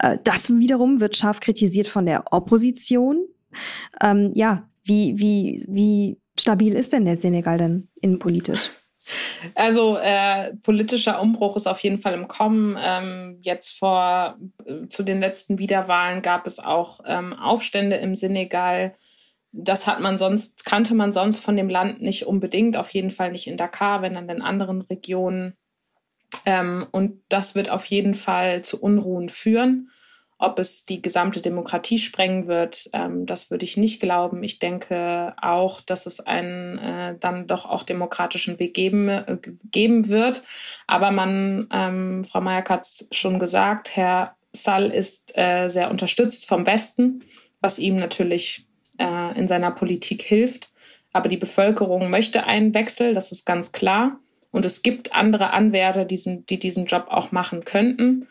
Äh, 0.00 0.18
das 0.24 0.50
wiederum 0.50 1.00
wird 1.00 1.16
scharf 1.16 1.40
kritisiert 1.40 1.86
von 1.86 2.06
der 2.06 2.32
Opposition. 2.32 3.26
Ähm, 4.02 4.32
ja, 4.34 4.68
wie, 4.84 5.18
wie, 5.18 5.64
wie 5.68 6.18
stabil 6.38 6.74
ist 6.74 6.92
denn 6.92 7.04
der 7.04 7.16
Senegal 7.16 7.58
denn 7.58 7.88
innenpolitisch? 8.00 8.70
Also 9.54 9.96
äh, 9.98 10.54
politischer 10.56 11.20
Umbruch 11.20 11.56
ist 11.56 11.66
auf 11.66 11.80
jeden 11.80 12.00
Fall 12.00 12.14
im 12.14 12.28
Kommen. 12.28 12.76
Ähm, 12.80 13.38
jetzt 13.42 13.78
vor 13.78 14.38
äh, 14.64 14.86
zu 14.88 15.02
den 15.02 15.20
letzten 15.20 15.58
Wiederwahlen 15.58 16.22
gab 16.22 16.46
es 16.46 16.58
auch 16.58 17.00
ähm, 17.06 17.32
Aufstände 17.32 17.96
im 17.96 18.16
Senegal. 18.16 18.94
Das 19.52 19.86
hat 19.86 20.00
man 20.00 20.18
sonst, 20.18 20.64
kannte 20.64 20.94
man 20.94 21.12
sonst 21.12 21.38
von 21.38 21.56
dem 21.56 21.70
Land 21.70 22.02
nicht 22.02 22.26
unbedingt, 22.26 22.76
auf 22.76 22.92
jeden 22.92 23.10
Fall 23.10 23.32
nicht 23.32 23.46
in 23.46 23.56
Dakar, 23.56 24.02
wenn 24.02 24.14
dann 24.14 24.28
in 24.28 24.42
anderen 24.42 24.82
Regionen. 24.82 25.56
Ähm, 26.44 26.86
und 26.90 27.22
das 27.28 27.54
wird 27.54 27.70
auf 27.70 27.84
jeden 27.86 28.14
Fall 28.14 28.62
zu 28.62 28.80
Unruhen 28.80 29.28
führen. 29.28 29.90
Ob 30.40 30.60
es 30.60 30.84
die 30.84 31.02
gesamte 31.02 31.40
Demokratie 31.40 31.98
sprengen 31.98 32.46
wird, 32.46 32.88
ähm, 32.92 33.26
das 33.26 33.50
würde 33.50 33.64
ich 33.64 33.76
nicht 33.76 34.00
glauben. 34.00 34.44
Ich 34.44 34.60
denke 34.60 35.34
auch, 35.42 35.80
dass 35.80 36.06
es 36.06 36.20
einen 36.20 36.78
äh, 36.78 37.16
dann 37.18 37.48
doch 37.48 37.66
auch 37.66 37.82
demokratischen 37.82 38.60
Weg 38.60 38.72
geben, 38.74 39.08
äh, 39.08 39.38
geben 39.72 40.08
wird. 40.08 40.44
Aber 40.86 41.10
man, 41.10 41.68
ähm, 41.72 42.22
Frau 42.22 42.40
Mayak 42.40 42.70
hat 42.70 42.82
es 42.82 43.08
schon 43.10 43.40
gesagt, 43.40 43.96
Herr 43.96 44.36
Sall 44.52 44.90
ist 44.90 45.36
äh, 45.36 45.66
sehr 45.68 45.90
unterstützt 45.90 46.46
vom 46.46 46.66
Westen, 46.66 47.24
was 47.60 47.80
ihm 47.80 47.96
natürlich 47.96 48.64
äh, 48.98 49.36
in 49.36 49.48
seiner 49.48 49.72
Politik 49.72 50.22
hilft. 50.22 50.70
Aber 51.12 51.28
die 51.28 51.36
Bevölkerung 51.36 52.10
möchte 52.10 52.44
einen 52.44 52.74
Wechsel, 52.74 53.12
das 53.12 53.32
ist 53.32 53.44
ganz 53.44 53.72
klar. 53.72 54.20
Und 54.52 54.64
es 54.64 54.82
gibt 54.82 55.14
andere 55.14 55.50
Anwärter, 55.50 56.04
die 56.04 56.14
diesen, 56.14 56.46
die 56.46 56.58
diesen 56.58 56.86
Job 56.86 57.06
auch 57.08 57.32
machen 57.32 57.64
könnten. 57.64 58.28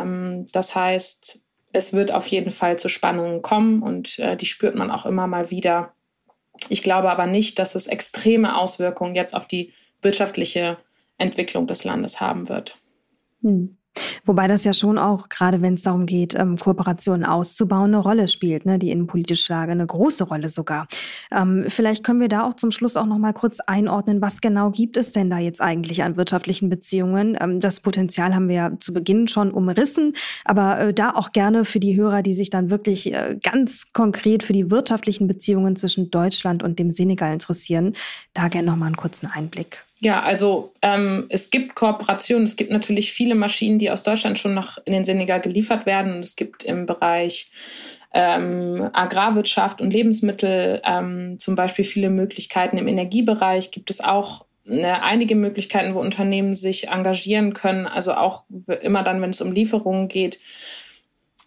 Ähm, 0.00 0.46
das 0.52 0.74
heißt, 0.74 1.42
es 1.72 1.92
wird 1.92 2.12
auf 2.12 2.26
jeden 2.26 2.50
Fall 2.50 2.78
zu 2.78 2.88
Spannungen 2.88 3.42
kommen 3.42 3.82
und 3.82 4.18
äh, 4.18 4.36
die 4.36 4.46
spürt 4.46 4.74
man 4.74 4.90
auch 4.90 5.06
immer 5.06 5.26
mal 5.26 5.50
wieder. 5.50 5.94
Ich 6.68 6.82
glaube 6.82 7.10
aber 7.10 7.26
nicht, 7.26 7.58
dass 7.58 7.74
es 7.74 7.86
extreme 7.86 8.56
Auswirkungen 8.56 9.14
jetzt 9.14 9.34
auf 9.34 9.46
die 9.46 9.72
wirtschaftliche 10.00 10.78
Entwicklung 11.18 11.66
des 11.66 11.84
Landes 11.84 12.20
haben 12.20 12.48
wird. 12.48 12.78
Hm. 13.42 13.76
Wobei 14.24 14.46
das 14.46 14.64
ja 14.64 14.72
schon 14.72 14.98
auch, 14.98 15.28
gerade 15.28 15.62
wenn 15.62 15.74
es 15.74 15.82
darum 15.82 16.06
geht, 16.06 16.34
ähm, 16.34 16.56
Kooperationen 16.56 17.24
auszubauen, 17.24 17.94
eine 17.94 17.98
Rolle 17.98 18.28
spielt, 18.28 18.66
ne? 18.66 18.78
die 18.78 18.90
innenpolitische 18.90 19.52
Lage, 19.52 19.72
eine 19.72 19.86
große 19.86 20.24
Rolle 20.24 20.48
sogar. 20.48 20.86
Ähm, 21.30 21.64
vielleicht 21.68 22.04
können 22.04 22.20
wir 22.20 22.28
da 22.28 22.44
auch 22.44 22.54
zum 22.54 22.70
Schluss 22.70 22.96
auch 22.96 23.06
noch 23.06 23.18
mal 23.18 23.32
kurz 23.32 23.60
einordnen, 23.60 24.22
was 24.22 24.40
genau 24.40 24.70
gibt 24.70 24.96
es 24.96 25.12
denn 25.12 25.30
da 25.30 25.38
jetzt 25.38 25.60
eigentlich 25.60 26.02
an 26.02 26.16
wirtschaftlichen 26.16 26.68
Beziehungen? 26.68 27.36
Ähm, 27.40 27.60
das 27.60 27.80
Potenzial 27.80 28.34
haben 28.34 28.48
wir 28.48 28.54
ja 28.54 28.72
zu 28.80 28.92
Beginn 28.92 29.28
schon 29.28 29.50
umrissen, 29.50 30.14
aber 30.44 30.78
äh, 30.80 30.94
da 30.94 31.14
auch 31.14 31.32
gerne 31.32 31.64
für 31.64 31.80
die 31.80 31.96
Hörer, 31.96 32.22
die 32.22 32.34
sich 32.34 32.50
dann 32.50 32.70
wirklich 32.70 33.12
äh, 33.12 33.38
ganz 33.42 33.92
konkret 33.92 34.42
für 34.42 34.52
die 34.52 34.70
wirtschaftlichen 34.70 35.26
Beziehungen 35.26 35.76
zwischen 35.76 36.10
Deutschland 36.10 36.62
und 36.62 36.78
dem 36.78 36.90
Senegal 36.90 37.32
interessieren, 37.32 37.94
da 38.34 38.48
gerne 38.48 38.70
noch 38.70 38.76
mal 38.76 38.86
einen 38.86 38.96
kurzen 38.96 39.26
Einblick. 39.26 39.84
Ja, 40.02 40.20
also 40.20 40.74
ähm, 40.82 41.26
es 41.28 41.50
gibt 41.50 41.76
Kooperationen. 41.76 42.42
Es 42.42 42.56
gibt 42.56 42.72
natürlich 42.72 43.12
viele 43.12 43.36
Maschinen, 43.36 43.78
die 43.78 43.88
aus 43.88 44.02
Deutschland 44.02 44.36
schon 44.36 44.52
nach 44.52 44.78
in 44.84 44.92
den 44.92 45.04
Senegal 45.04 45.40
geliefert 45.40 45.86
werden. 45.86 46.16
Und 46.16 46.24
es 46.24 46.34
gibt 46.34 46.64
im 46.64 46.86
Bereich 46.86 47.52
ähm, 48.12 48.90
Agrarwirtschaft 48.92 49.80
und 49.80 49.94
Lebensmittel 49.94 50.82
ähm, 50.84 51.38
zum 51.38 51.54
Beispiel 51.54 51.84
viele 51.84 52.10
Möglichkeiten. 52.10 52.78
Im 52.78 52.88
Energiebereich 52.88 53.70
gibt 53.70 53.90
es 53.90 54.02
auch 54.02 54.44
ne, 54.64 55.00
einige 55.04 55.36
Möglichkeiten, 55.36 55.94
wo 55.94 56.00
Unternehmen 56.00 56.56
sich 56.56 56.88
engagieren 56.88 57.52
können. 57.52 57.86
Also 57.86 58.14
auch 58.14 58.42
immer 58.80 59.04
dann, 59.04 59.22
wenn 59.22 59.30
es 59.30 59.40
um 59.40 59.52
Lieferungen 59.52 60.08
geht. 60.08 60.40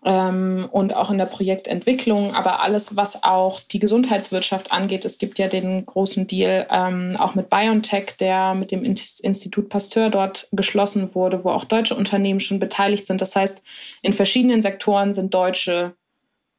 Ähm, 0.06 0.70
und 0.72 0.95
auch 0.95 1.10
in 1.10 1.18
der 1.18 1.26
Projektentwicklung, 1.26 2.36
aber 2.36 2.62
alles, 2.62 2.95
was 2.95 3.24
auch 3.24 3.60
die 3.60 3.80
Gesundheitswirtschaft 3.80 4.72
angeht. 4.72 5.03
Es 5.03 5.18
gibt 5.18 5.39
ja 5.39 5.47
den 5.47 5.84
großen 5.84 6.28
Deal 6.28 6.68
ähm, 6.70 7.18
auch 7.18 7.34
mit 7.34 7.49
BioNTech, 7.49 8.18
der 8.20 8.53
mit 8.53 8.72
dem 8.72 8.84
Institut 8.84 9.68
Pasteur 9.68 10.12
dort 10.12 10.47
geschlossen 10.51 11.16
wurde, 11.16 11.43
wo 11.43 11.49
auch 11.49 11.66
deutsche 11.66 11.95
Unternehmen 11.95 12.39
schon 12.39 12.60
beteiligt 12.60 13.08
sind. 13.08 13.20
Das 13.20 13.36
heißt, 13.36 13.64
in 14.03 14.14
verschiedenen 14.14 14.62
Sektoren 14.62 15.16
sind 15.16 15.34
deutsche 15.34 15.95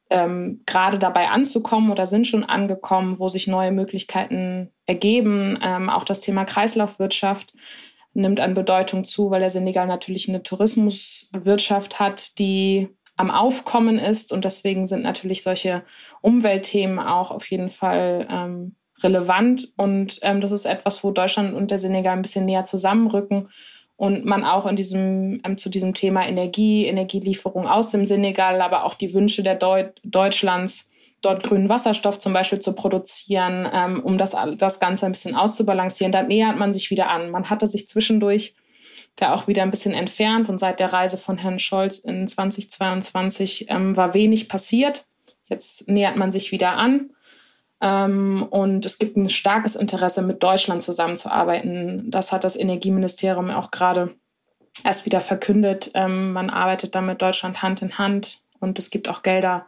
ähm, 0.09 0.61
gerade 0.65 0.99
dabei 0.99 1.29
anzukommen 1.29 1.89
oder 1.89 2.05
sind 2.05 2.27
schon 2.27 2.43
angekommen, 2.43 3.17
wo 3.17 3.29
sich 3.29 3.47
neue 3.47 3.71
Möglichkeiten 3.71 4.71
ergeben. 4.85 5.57
Ähm, 5.61 5.89
auch 5.89 6.03
das 6.03 6.19
Thema 6.19 6.43
Kreislaufwirtschaft 6.43 7.53
nimmt 8.13 8.39
an 8.41 8.53
Bedeutung 8.55 9.05
zu, 9.05 9.31
weil 9.31 9.39
der 9.39 9.49
Senegal 9.49 9.87
natürlich 9.87 10.27
eine 10.27 10.43
Tourismuswirtschaft 10.43 11.99
hat, 11.99 12.39
die 12.39 12.89
am 13.17 13.29
Aufkommen 13.29 13.99
ist. 13.99 14.31
Und 14.31 14.45
deswegen 14.45 14.87
sind 14.87 15.03
natürlich 15.03 15.43
solche 15.43 15.83
Umweltthemen 16.21 16.99
auch 16.99 17.31
auf 17.31 17.49
jeden 17.51 17.69
Fall 17.69 18.27
ähm, 18.31 18.75
relevant. 19.03 19.67
Und 19.75 20.19
ähm, 20.21 20.41
das 20.41 20.51
ist 20.51 20.65
etwas, 20.65 21.03
wo 21.03 21.11
Deutschland 21.11 21.53
und 21.53 21.71
der 21.71 21.79
Senegal 21.79 22.15
ein 22.15 22.21
bisschen 22.21 22.45
näher 22.45 22.65
zusammenrücken 22.65 23.49
und 23.97 24.25
man 24.25 24.43
auch 24.43 24.67
in 24.67 24.75
diesem, 24.75 25.41
ähm, 25.43 25.57
zu 25.57 25.69
diesem 25.69 25.93
Thema 25.93 26.25
Energie, 26.25 26.85
Energielieferung 26.85 27.67
aus 27.67 27.89
dem 27.89 28.05
Senegal, 28.05 28.61
aber 28.61 28.85
auch 28.85 28.93
die 28.93 29.13
Wünsche 29.13 29.43
der 29.43 29.55
Deu 29.55 29.85
Deutschlands, 30.03 30.91
dort 31.21 31.41
grünen 31.41 31.67
Wasserstoff 31.67 32.19
zum 32.19 32.31
Beispiel 32.31 32.59
zu 32.59 32.73
produzieren, 32.73 33.67
ähm, 33.73 34.03
um 34.03 34.19
das, 34.19 34.35
das 34.57 34.79
Ganze 34.79 35.07
ein 35.07 35.11
bisschen 35.11 35.35
auszubalancieren. 35.35 36.11
Da 36.11 36.21
nähert 36.21 36.57
man 36.57 36.73
sich 36.73 36.91
wieder 36.91 37.09
an. 37.09 37.31
Man 37.31 37.49
hatte 37.49 37.65
sich 37.65 37.87
zwischendurch 37.87 38.53
da 39.17 39.33
auch 39.33 39.47
wieder 39.47 39.63
ein 39.63 39.71
bisschen 39.71 39.93
entfernt. 39.93 40.47
Und 40.47 40.59
seit 40.59 40.79
der 40.79 40.93
Reise 40.93 41.17
von 41.17 41.37
Herrn 41.37 41.59
Scholz 41.59 41.99
in 41.99 42.27
2022 42.27 43.69
ähm, 43.69 43.97
war 43.97 44.13
wenig 44.13 44.47
passiert. 44.47 45.05
Jetzt 45.45 45.87
nähert 45.89 46.15
man 46.15 46.31
sich 46.31 46.51
wieder 46.51 46.71
an. 46.71 47.11
Ähm, 47.81 48.47
und 48.49 48.85
es 48.85 48.97
gibt 48.97 49.17
ein 49.17 49.29
starkes 49.29 49.75
Interesse, 49.75 50.21
mit 50.21 50.41
Deutschland 50.41 50.81
zusammenzuarbeiten. 50.81 52.09
Das 52.09 52.31
hat 52.31 52.43
das 52.43 52.55
Energieministerium 52.55 53.49
auch 53.51 53.71
gerade 53.71 54.15
erst 54.83 55.05
wieder 55.05 55.21
verkündet. 55.21 55.91
Ähm, 55.93 56.33
man 56.33 56.49
arbeitet 56.49 56.95
da 56.95 57.01
mit 57.01 57.21
Deutschland 57.21 57.61
Hand 57.61 57.81
in 57.81 57.97
Hand 57.97 58.41
und 58.59 58.79
es 58.79 58.89
gibt 58.89 59.09
auch 59.09 59.23
Gelder. 59.23 59.67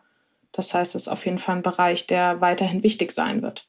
Das 0.52 0.74
heißt, 0.74 0.96
es 0.96 1.04
ist 1.04 1.08
auf 1.08 1.26
jeden 1.26 1.40
Fall 1.40 1.58
ein 1.58 1.64
Bereich, 1.64 2.08
der 2.08 2.42
weiterhin 2.42 2.84
wichtig 2.84 3.12
sein 3.12 3.42
wird. 3.42 3.68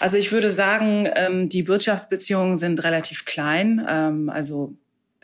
Also 0.00 0.16
ich 0.16 0.32
würde 0.32 0.50
sagen, 0.50 1.08
ähm, 1.14 1.48
die 1.48 1.68
Wirtschaftsbeziehungen 1.68 2.56
sind 2.56 2.82
relativ 2.82 3.26
klein. 3.26 3.86
Ähm, 3.88 4.30
also 4.30 4.74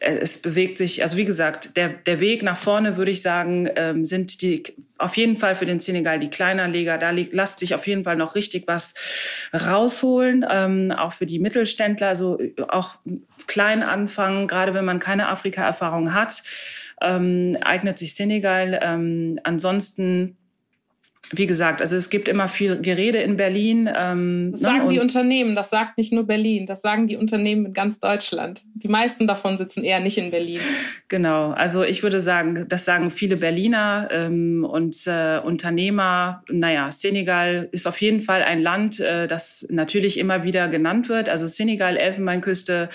äh, 0.00 0.18
es 0.18 0.38
bewegt 0.38 0.78
sich, 0.78 1.02
also 1.02 1.16
wie 1.16 1.24
gesagt, 1.24 1.76
der, 1.76 1.88
der 1.88 2.20
Weg 2.20 2.42
nach 2.42 2.58
vorne, 2.58 2.98
würde 2.98 3.10
ich 3.10 3.22
sagen, 3.22 3.68
ähm, 3.74 4.04
sind 4.04 4.42
die 4.42 4.62
auf 4.98 5.16
jeden 5.16 5.38
Fall 5.38 5.54
für 5.54 5.64
den 5.64 5.80
Senegal 5.80 6.20
die 6.20 6.30
Kleinanleger. 6.30 6.98
Da 6.98 7.10
lässt 7.10 7.58
sich 7.58 7.74
auf 7.74 7.86
jeden 7.86 8.04
Fall 8.04 8.16
noch 8.16 8.34
richtig 8.34 8.66
was 8.66 8.94
rausholen, 9.54 10.44
ähm, 10.48 10.92
auch 10.92 11.14
für 11.14 11.26
die 11.26 11.38
Mittelständler, 11.38 12.08
also 12.08 12.38
äh, 12.38 12.52
auch 12.68 12.96
klein 13.46 13.82
anfangen, 13.82 14.46
gerade 14.46 14.74
wenn 14.74 14.84
man 14.84 14.98
keine 14.98 15.28
Afrika-Erfahrung 15.28 16.12
hat, 16.12 16.42
ähm, 17.00 17.56
eignet 17.62 17.98
sich 17.98 18.14
Senegal. 18.14 18.78
Ähm, 18.82 19.38
ansonsten 19.42 20.36
wie 21.32 21.46
gesagt, 21.46 21.80
also 21.80 21.96
es 21.96 22.10
gibt 22.10 22.28
immer 22.28 22.46
viel 22.46 22.80
Gerede 22.80 23.18
in 23.18 23.36
Berlin. 23.36 23.88
Ähm, 23.94 24.50
das 24.52 24.60
ne, 24.60 24.68
sagen 24.68 24.84
ne? 24.84 24.92
die 24.92 25.00
Unternehmen, 25.00 25.54
das 25.54 25.70
sagt 25.70 25.98
nicht 25.98 26.12
nur 26.12 26.24
Berlin, 26.24 26.66
das 26.66 26.82
sagen 26.82 27.08
die 27.08 27.16
Unternehmen 27.16 27.66
in 27.66 27.72
ganz 27.72 27.98
Deutschland. 27.98 28.62
Die 28.74 28.88
meisten 28.88 29.26
davon 29.26 29.56
sitzen 29.56 29.82
eher 29.82 30.00
nicht 30.00 30.18
in 30.18 30.30
Berlin. 30.30 30.60
Genau, 31.08 31.50
also 31.50 31.82
ich 31.82 32.02
würde 32.02 32.20
sagen, 32.20 32.66
das 32.68 32.84
sagen 32.84 33.10
viele 33.10 33.36
Berliner 33.36 34.08
ähm, 34.10 34.64
und 34.64 34.96
äh, 35.06 35.38
Unternehmer. 35.38 36.42
Naja, 36.50 36.90
Senegal 36.92 37.68
ist 37.72 37.86
auf 37.86 38.00
jeden 38.00 38.20
Fall 38.20 38.42
ein 38.42 38.62
Land, 38.62 39.00
äh, 39.00 39.26
das 39.26 39.66
natürlich 39.68 40.18
immer 40.18 40.44
wieder 40.44 40.68
genannt 40.68 41.08
wird. 41.08 41.28
Also 41.28 41.46
Senegal, 41.46 41.96
Elfenbeinküste, 41.96 42.88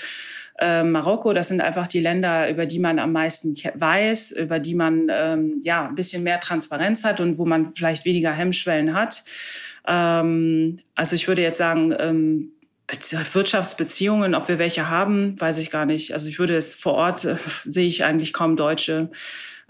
äh, 0.62 0.84
Marokko, 0.84 1.34
das 1.34 1.48
sind 1.48 1.60
einfach 1.60 1.88
die 1.88 2.00
Länder, 2.00 2.48
über 2.48 2.68
die 2.68 2.78
man 2.78 3.00
am 3.00 3.12
meisten 3.12 3.56
weiß, 3.56 4.32
über 4.32 4.60
die 4.60 4.76
man 4.76 5.08
ähm, 5.12 5.60
ja 5.64 5.88
ein 5.88 5.96
bisschen 5.96 6.22
mehr 6.22 6.40
Transparenz 6.40 7.04
hat 7.04 7.20
und 7.20 7.40
wo 7.40 7.46
man 7.46 7.74
vielleicht 7.74 8.06
weniger 8.06 8.32
Hemmschwellen 8.32 8.94
hat. 8.94 9.24
Ähm, 9.88 10.80
also 10.94 11.16
ich 11.16 11.28
würde 11.28 11.42
jetzt 11.42 11.58
sagen, 11.58 11.96
ähm, 11.98 12.52
Wirtschaftsbeziehungen, 13.34 14.36
ob 14.36 14.50
wir 14.50 14.60
welche 14.60 14.88
haben, 14.88 15.40
weiß 15.40 15.58
ich 15.58 15.72
gar 15.72 15.86
nicht. 15.86 16.14
Also 16.14 16.30
ich 16.30 16.38
würde 16.38 16.56
es 16.56 16.76
vor 16.76 16.94
Ort 16.94 17.26
äh, 17.26 17.38
sehe 17.66 17.88
ich 17.88 18.04
eigentlich 18.04 18.32
kaum 18.32 18.56
Deutsche. 18.56 19.10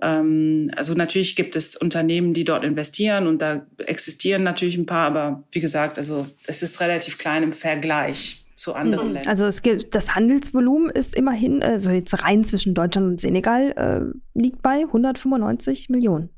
Ähm, 0.01 0.71
also 0.75 0.93
natürlich 0.93 1.37
gibt 1.37 1.55
es 1.55 1.77
Unternehmen, 1.77 2.33
die 2.33 2.43
dort 2.43 2.65
investieren 2.65 3.27
und 3.27 3.41
da 3.41 3.65
existieren 3.77 4.43
natürlich 4.43 4.75
ein 4.75 4.85
paar, 4.85 5.07
aber 5.07 5.43
wie 5.51 5.61
gesagt, 5.61 5.97
also 5.97 6.27
es 6.47 6.61
ist 6.63 6.81
relativ 6.81 7.17
klein 7.17 7.43
im 7.43 7.53
Vergleich 7.53 8.40
zu 8.61 8.73
anderen 8.73 9.07
mhm. 9.07 9.13
Ländern. 9.13 9.29
Also 9.29 9.45
es 9.45 9.61
gibt, 9.61 9.95
das 9.95 10.15
Handelsvolumen 10.15 10.89
ist 10.89 11.15
immerhin, 11.15 11.63
also 11.63 11.89
jetzt 11.89 12.23
rein 12.23 12.43
zwischen 12.43 12.73
Deutschland 12.73 13.07
und 13.07 13.19
Senegal, 13.19 13.71
äh, 13.75 14.39
liegt 14.39 14.61
bei 14.61 14.83
195 14.83 15.89
Millionen. 15.89 16.29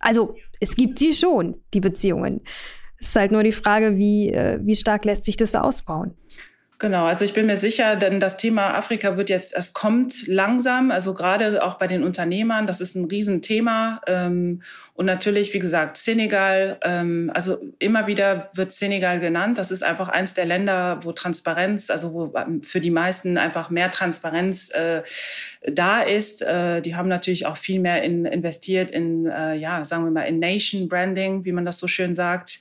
Also 0.00 0.34
es 0.58 0.76
gibt 0.76 0.98
sie 0.98 1.12
schon, 1.12 1.56
die 1.72 1.80
Beziehungen. 1.80 2.40
Es 2.98 3.08
ist 3.08 3.16
halt 3.16 3.32
nur 3.32 3.42
die 3.42 3.52
Frage, 3.52 3.96
wie, 3.96 4.32
äh, 4.32 4.58
wie 4.62 4.74
stark 4.74 5.04
lässt 5.04 5.24
sich 5.24 5.36
das 5.36 5.54
ausbauen. 5.54 6.14
Genau, 6.80 7.04
also 7.04 7.26
ich 7.26 7.34
bin 7.34 7.44
mir 7.44 7.58
sicher, 7.58 7.94
denn 7.96 8.20
das 8.20 8.38
Thema 8.38 8.74
Afrika 8.74 9.18
wird 9.18 9.28
jetzt, 9.28 9.54
es 9.54 9.74
kommt 9.74 10.26
langsam, 10.26 10.90
also 10.90 11.12
gerade 11.12 11.62
auch 11.62 11.74
bei 11.74 11.86
den 11.86 12.02
Unternehmern, 12.02 12.66
das 12.66 12.80
ist 12.80 12.94
ein 12.94 13.04
Riesenthema. 13.04 14.00
Ähm, 14.06 14.62
und 15.00 15.06
natürlich, 15.06 15.54
wie 15.54 15.58
gesagt, 15.58 15.96
Senegal, 15.96 16.78
ähm, 16.82 17.30
also 17.32 17.56
immer 17.78 18.06
wieder 18.06 18.50
wird 18.52 18.70
Senegal 18.70 19.18
genannt. 19.18 19.56
Das 19.56 19.70
ist 19.70 19.82
einfach 19.82 20.10
eins 20.10 20.34
der 20.34 20.44
Länder, 20.44 21.00
wo 21.02 21.12
Transparenz, 21.12 21.88
also 21.88 22.12
wo 22.12 22.34
ähm, 22.36 22.62
für 22.62 22.82
die 22.82 22.90
meisten 22.90 23.38
einfach 23.38 23.70
mehr 23.70 23.90
Transparenz 23.90 24.68
äh, 24.68 25.00
da 25.62 26.02
ist. 26.02 26.42
Äh, 26.42 26.82
die 26.82 26.96
haben 26.96 27.08
natürlich 27.08 27.46
auch 27.46 27.56
viel 27.56 27.80
mehr 27.80 28.02
in, 28.02 28.26
investiert 28.26 28.90
in, 28.90 29.24
äh, 29.24 29.54
ja, 29.54 29.82
sagen 29.86 30.04
wir 30.04 30.10
mal, 30.10 30.24
in 30.24 30.38
Nation 30.38 30.86
Branding, 30.86 31.46
wie 31.46 31.52
man 31.52 31.64
das 31.64 31.78
so 31.78 31.86
schön 31.86 32.12
sagt. 32.12 32.60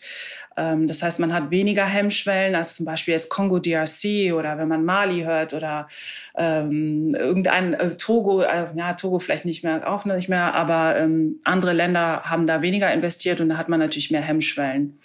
Ähm, 0.59 0.87
das 0.87 1.01
heißt, 1.01 1.19
man 1.19 1.33
hat 1.33 1.51
weniger 1.51 1.85
Hemmschwellen 1.85 2.53
als 2.55 2.75
zum 2.75 2.85
Beispiel 2.85 3.13
jetzt 3.13 3.29
Kongo 3.29 3.59
DRC 3.59 4.33
oder 4.33 4.57
wenn 4.57 4.67
man 4.67 4.83
Mali 4.83 5.21
hört 5.21 5.53
oder 5.53 5.87
ähm, 6.35 7.15
irgendein 7.15 7.73
äh, 7.73 7.95
Togo, 7.95 8.41
äh, 8.41 8.67
ja, 8.75 8.93
Togo 8.93 9.19
vielleicht 9.19 9.45
nicht 9.45 9.63
mehr, 9.63 9.89
auch 9.89 10.05
nicht 10.05 10.27
mehr, 10.27 10.53
aber 10.53 10.97
ähm, 10.97 11.39
andere 11.43 11.73
Länder 11.73 12.28
haben 12.29 12.47
da 12.47 12.61
weniger 12.61 12.93
investiert 12.93 13.41
und 13.41 13.49
da 13.49 13.57
hat 13.57 13.69
man 13.69 13.79
natürlich 13.79 14.11
mehr 14.11 14.21
Hemmschwellen. 14.21 14.99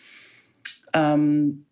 Ähm, 0.92 1.64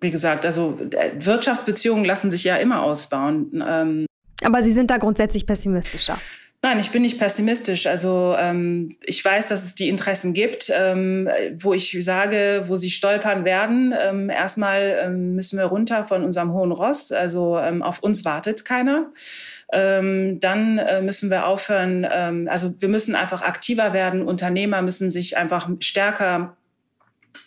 wie 0.00 0.10
gesagt, 0.10 0.46
also 0.46 0.78
äh, 0.92 1.12
Wirtschaftsbeziehungen 1.18 2.04
lassen 2.04 2.30
sich 2.30 2.44
ja 2.44 2.56
immer 2.56 2.82
ausbauen. 2.82 3.62
Ähm, 3.66 4.06
aber 4.42 4.62
Sie 4.62 4.72
sind 4.72 4.90
da 4.90 4.96
grundsätzlich 4.96 5.46
pessimistischer. 5.46 6.18
Nein, 6.62 6.78
ich 6.78 6.90
bin 6.90 7.00
nicht 7.00 7.18
pessimistisch. 7.18 7.86
Also 7.86 8.34
ähm, 8.38 8.96
ich 9.02 9.24
weiß, 9.24 9.48
dass 9.48 9.64
es 9.64 9.74
die 9.74 9.88
Interessen 9.88 10.34
gibt, 10.34 10.70
ähm, 10.74 11.26
wo 11.58 11.72
ich 11.72 11.96
sage, 12.04 12.64
wo 12.66 12.76
sie 12.76 12.90
stolpern 12.90 13.46
werden. 13.46 13.94
Ähm, 13.98 14.28
erstmal 14.28 14.98
ähm, 15.02 15.34
müssen 15.34 15.58
wir 15.58 15.64
runter 15.64 16.04
von 16.04 16.22
unserem 16.22 16.52
hohen 16.52 16.72
Ross. 16.72 17.12
Also 17.12 17.58
ähm, 17.58 17.82
auf 17.82 18.00
uns 18.00 18.26
wartet 18.26 18.66
keiner. 18.66 19.10
Ähm, 19.72 20.40
dann 20.40 20.78
äh, 20.78 21.00
müssen 21.00 21.30
wir 21.30 21.46
aufhören. 21.46 22.06
Ähm, 22.10 22.48
also 22.50 22.74
wir 22.80 22.88
müssen 22.88 23.14
einfach 23.14 23.42
aktiver 23.42 23.92
werden. 23.92 24.22
Unternehmer 24.22 24.82
müssen 24.82 25.10
sich 25.10 25.36
einfach 25.36 25.68
stärker 25.80 26.56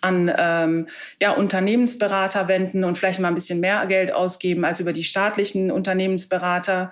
an 0.02 0.32
ähm, 0.38 0.88
ja, 1.22 1.32
Unternehmensberater 1.32 2.48
wenden 2.48 2.84
und 2.84 2.98
vielleicht 2.98 3.20
mal 3.20 3.30
ein 3.30 3.36
bisschen 3.36 3.60
mehr 3.60 3.86
Geld 3.88 4.12
ausgeben 4.12 4.66
als 4.66 4.80
über 4.80 4.94
die 4.94 5.04
staatlichen 5.04 5.72
Unternehmensberater. 5.72 6.92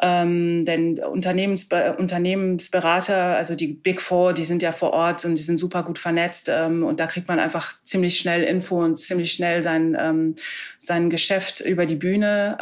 Ähm, 0.00 0.64
denn 0.64 1.00
Unternehmensbe 1.00 1.96
Unternehmensberater, 1.98 3.36
also 3.36 3.56
die 3.56 3.72
Big 3.72 4.00
Four, 4.00 4.32
die 4.32 4.44
sind 4.44 4.62
ja 4.62 4.70
vor 4.70 4.92
Ort 4.92 5.24
und 5.24 5.34
die 5.34 5.42
sind 5.42 5.58
super 5.58 5.82
gut 5.82 5.98
vernetzt 5.98 6.48
ähm, 6.48 6.84
und 6.84 7.00
da 7.00 7.08
kriegt 7.08 7.26
man 7.26 7.40
einfach 7.40 7.74
ziemlich 7.84 8.16
schnell 8.16 8.44
Info 8.44 8.80
und 8.80 8.96
ziemlich 8.96 9.32
schnell 9.32 9.60
sein, 9.64 9.96
ähm, 9.98 10.36
sein 10.78 11.10
Geschäft 11.10 11.60
über 11.60 11.84
die 11.84 11.96
Bühne. 11.96 12.56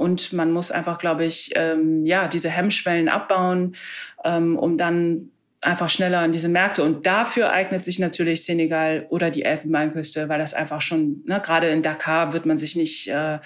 Und 0.00 0.32
man 0.32 0.50
muss 0.50 0.70
einfach, 0.70 0.96
glaube 0.96 1.26
ich, 1.26 1.50
ähm, 1.56 2.06
ja, 2.06 2.26
diese 2.26 2.48
Hemmschwellen 2.48 3.10
abbauen, 3.10 3.76
ähm, 4.24 4.56
um 4.56 4.78
dann 4.78 5.30
einfach 5.60 5.90
schneller 5.90 6.20
an 6.20 6.32
diese 6.32 6.48
Märkte. 6.48 6.82
Und 6.82 7.04
dafür 7.04 7.50
eignet 7.50 7.84
sich 7.84 7.98
natürlich 7.98 8.46
Senegal 8.46 9.04
oder 9.10 9.30
die 9.30 9.42
Elfenbeinküste, 9.42 10.30
weil 10.30 10.38
das 10.38 10.54
einfach 10.54 10.80
schon, 10.80 11.22
ne, 11.26 11.38
gerade 11.44 11.68
in 11.68 11.82
Dakar 11.82 12.32
wird 12.32 12.46
man 12.46 12.56
sich 12.56 12.76
nicht, 12.76 13.08
äh, 13.08 13.40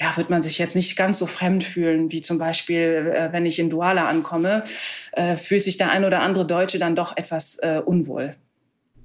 ja, 0.00 0.16
wird 0.16 0.30
man 0.30 0.42
sich 0.42 0.58
jetzt 0.58 0.74
nicht 0.74 0.96
ganz 0.96 1.16
so 1.16 1.26
fremd 1.26 1.62
fühlen, 1.62 2.10
wie 2.10 2.22
zum 2.22 2.38
Beispiel, 2.38 3.12
äh, 3.14 3.32
wenn 3.32 3.46
ich 3.46 3.60
in 3.60 3.70
Douala 3.70 4.08
ankomme, 4.08 4.64
äh, 5.12 5.36
fühlt 5.36 5.62
sich 5.62 5.76
der 5.76 5.92
ein 5.92 6.04
oder 6.04 6.22
andere 6.22 6.44
Deutsche 6.44 6.80
dann 6.80 6.96
doch 6.96 7.16
etwas 7.16 7.58
äh, 7.62 7.80
unwohl. 7.84 8.34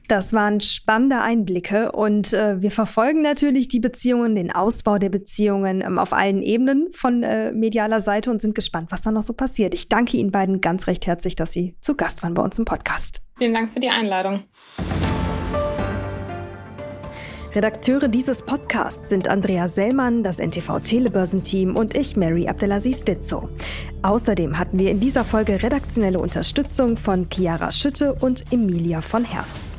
Das 0.08 0.34
waren 0.34 0.62
spannende 0.62 1.20
Einblicke 1.20 1.92
und 1.92 2.34
äh, 2.34 2.62
wir 2.62 2.72
verfolgen 2.72 3.22
natürlich 3.22 3.68
die 3.68 3.80
Beziehungen, 3.80 4.36
den 4.36 4.52
Ausbau 4.52 5.00
der 5.00 5.10
Beziehungen 5.10 5.82
ähm, 5.82 5.98
auf 5.98 6.14
allen 6.14 6.44
Ebenen 6.44 6.90
von 6.92 7.24
äh, 7.24 7.52
medialer 7.52 8.02
Seite 8.02 8.30
und 8.30 8.40
sind 8.40 8.54
gespannt, 8.54 8.92
was 8.92 9.02
da 9.02 9.12
noch 9.12 9.24
so 9.24 9.34
passiert. 9.34 9.74
Ich 9.74 9.90
danke 9.90 10.18
Ihnen 10.18 10.32
beiden 10.32 10.62
ganz 10.62 10.86
recht 10.88 11.08
herzlich, 11.08 11.36
dass 11.36 11.52
Sie 11.52 11.76
zu 11.82 11.96
Gast 11.96 12.22
waren 12.22 12.36
bei 12.36 12.44
uns 12.44 12.60
im 12.60 12.66
Podcast. 12.66 13.22
Vielen 13.38 13.54
Dank 13.54 13.72
für 13.74 13.80
die 13.80 13.90
Einladung. 13.90 14.44
Redakteure 17.56 18.10
dieses 18.10 18.44
Podcasts 18.44 19.10
sind 19.10 19.30
Andrea 19.30 19.70
Sellmann, 19.70 20.24
das 20.24 20.40
NTV 20.40 20.82
Telebörsenteam 20.82 21.78
und 21.78 21.96
ich, 21.96 22.18
Mary 22.18 22.50
Abdelaziz 22.50 23.06
Ditzo. 23.06 23.50
Außerdem 24.04 24.60
hatten 24.60 24.78
wir 24.78 24.92
in 24.92 25.00
dieser 25.00 25.24
Folge 25.24 25.64
redaktionelle 25.64 26.20
Unterstützung 26.20 26.98
von 26.98 27.28
Chiara 27.34 27.72
Schütte 27.72 28.14
und 28.14 28.44
Emilia 28.52 29.00
von 29.00 29.24
Herz. 29.24 29.75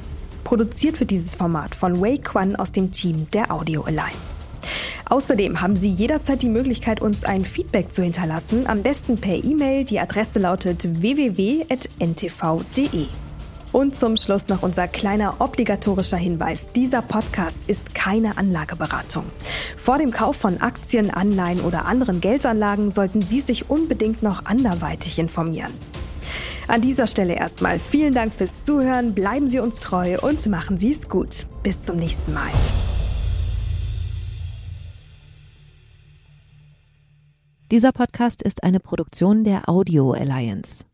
Produziert 0.46 1.00
wird 1.00 1.10
dieses 1.10 1.34
Format 1.34 1.74
von 1.74 2.00
Wei 2.00 2.18
Quan 2.18 2.54
aus 2.54 2.70
dem 2.70 2.92
Team 2.92 3.26
der 3.32 3.50
Audio 3.50 3.82
Alliance. 3.82 4.44
Außerdem 5.10 5.60
haben 5.60 5.74
Sie 5.74 5.88
jederzeit 5.88 6.40
die 6.40 6.48
Möglichkeit, 6.48 7.02
uns 7.02 7.24
ein 7.24 7.44
Feedback 7.44 7.92
zu 7.92 8.04
hinterlassen, 8.04 8.68
am 8.68 8.84
besten 8.84 9.16
per 9.16 9.42
E-Mail. 9.42 9.84
Die 9.84 9.98
Adresse 9.98 10.38
lautet 10.38 11.02
www.ntv.de. 11.02 11.66
Und 13.72 13.96
zum 13.96 14.16
Schluss 14.16 14.46
noch 14.46 14.62
unser 14.62 14.86
kleiner 14.86 15.40
obligatorischer 15.40 16.16
Hinweis. 16.16 16.68
Dieser 16.76 17.02
Podcast 17.02 17.58
ist 17.66 17.96
keine 17.96 18.38
Anlageberatung. 18.38 19.24
Vor 19.76 19.98
dem 19.98 20.12
Kauf 20.12 20.36
von 20.36 20.60
Aktien, 20.60 21.10
Anleihen 21.10 21.60
oder 21.62 21.86
anderen 21.86 22.20
Geldanlagen 22.20 22.92
sollten 22.92 23.20
Sie 23.20 23.40
sich 23.40 23.68
unbedingt 23.68 24.22
noch 24.22 24.44
anderweitig 24.44 25.18
informieren. 25.18 25.72
An 26.68 26.80
dieser 26.80 27.06
Stelle 27.06 27.34
erstmal 27.34 27.78
vielen 27.78 28.12
Dank 28.12 28.32
fürs 28.32 28.62
Zuhören, 28.62 29.14
bleiben 29.14 29.48
Sie 29.48 29.60
uns 29.60 29.80
treu 29.80 30.18
und 30.20 30.46
machen 30.46 30.78
Sie 30.78 30.90
es 30.90 31.08
gut. 31.08 31.46
Bis 31.62 31.82
zum 31.82 31.96
nächsten 31.96 32.32
Mal. 32.32 32.50
Dieser 37.70 37.92
Podcast 37.92 38.42
ist 38.42 38.62
eine 38.62 38.78
Produktion 38.78 39.42
der 39.42 39.68
Audio 39.68 40.12
Alliance. 40.12 40.84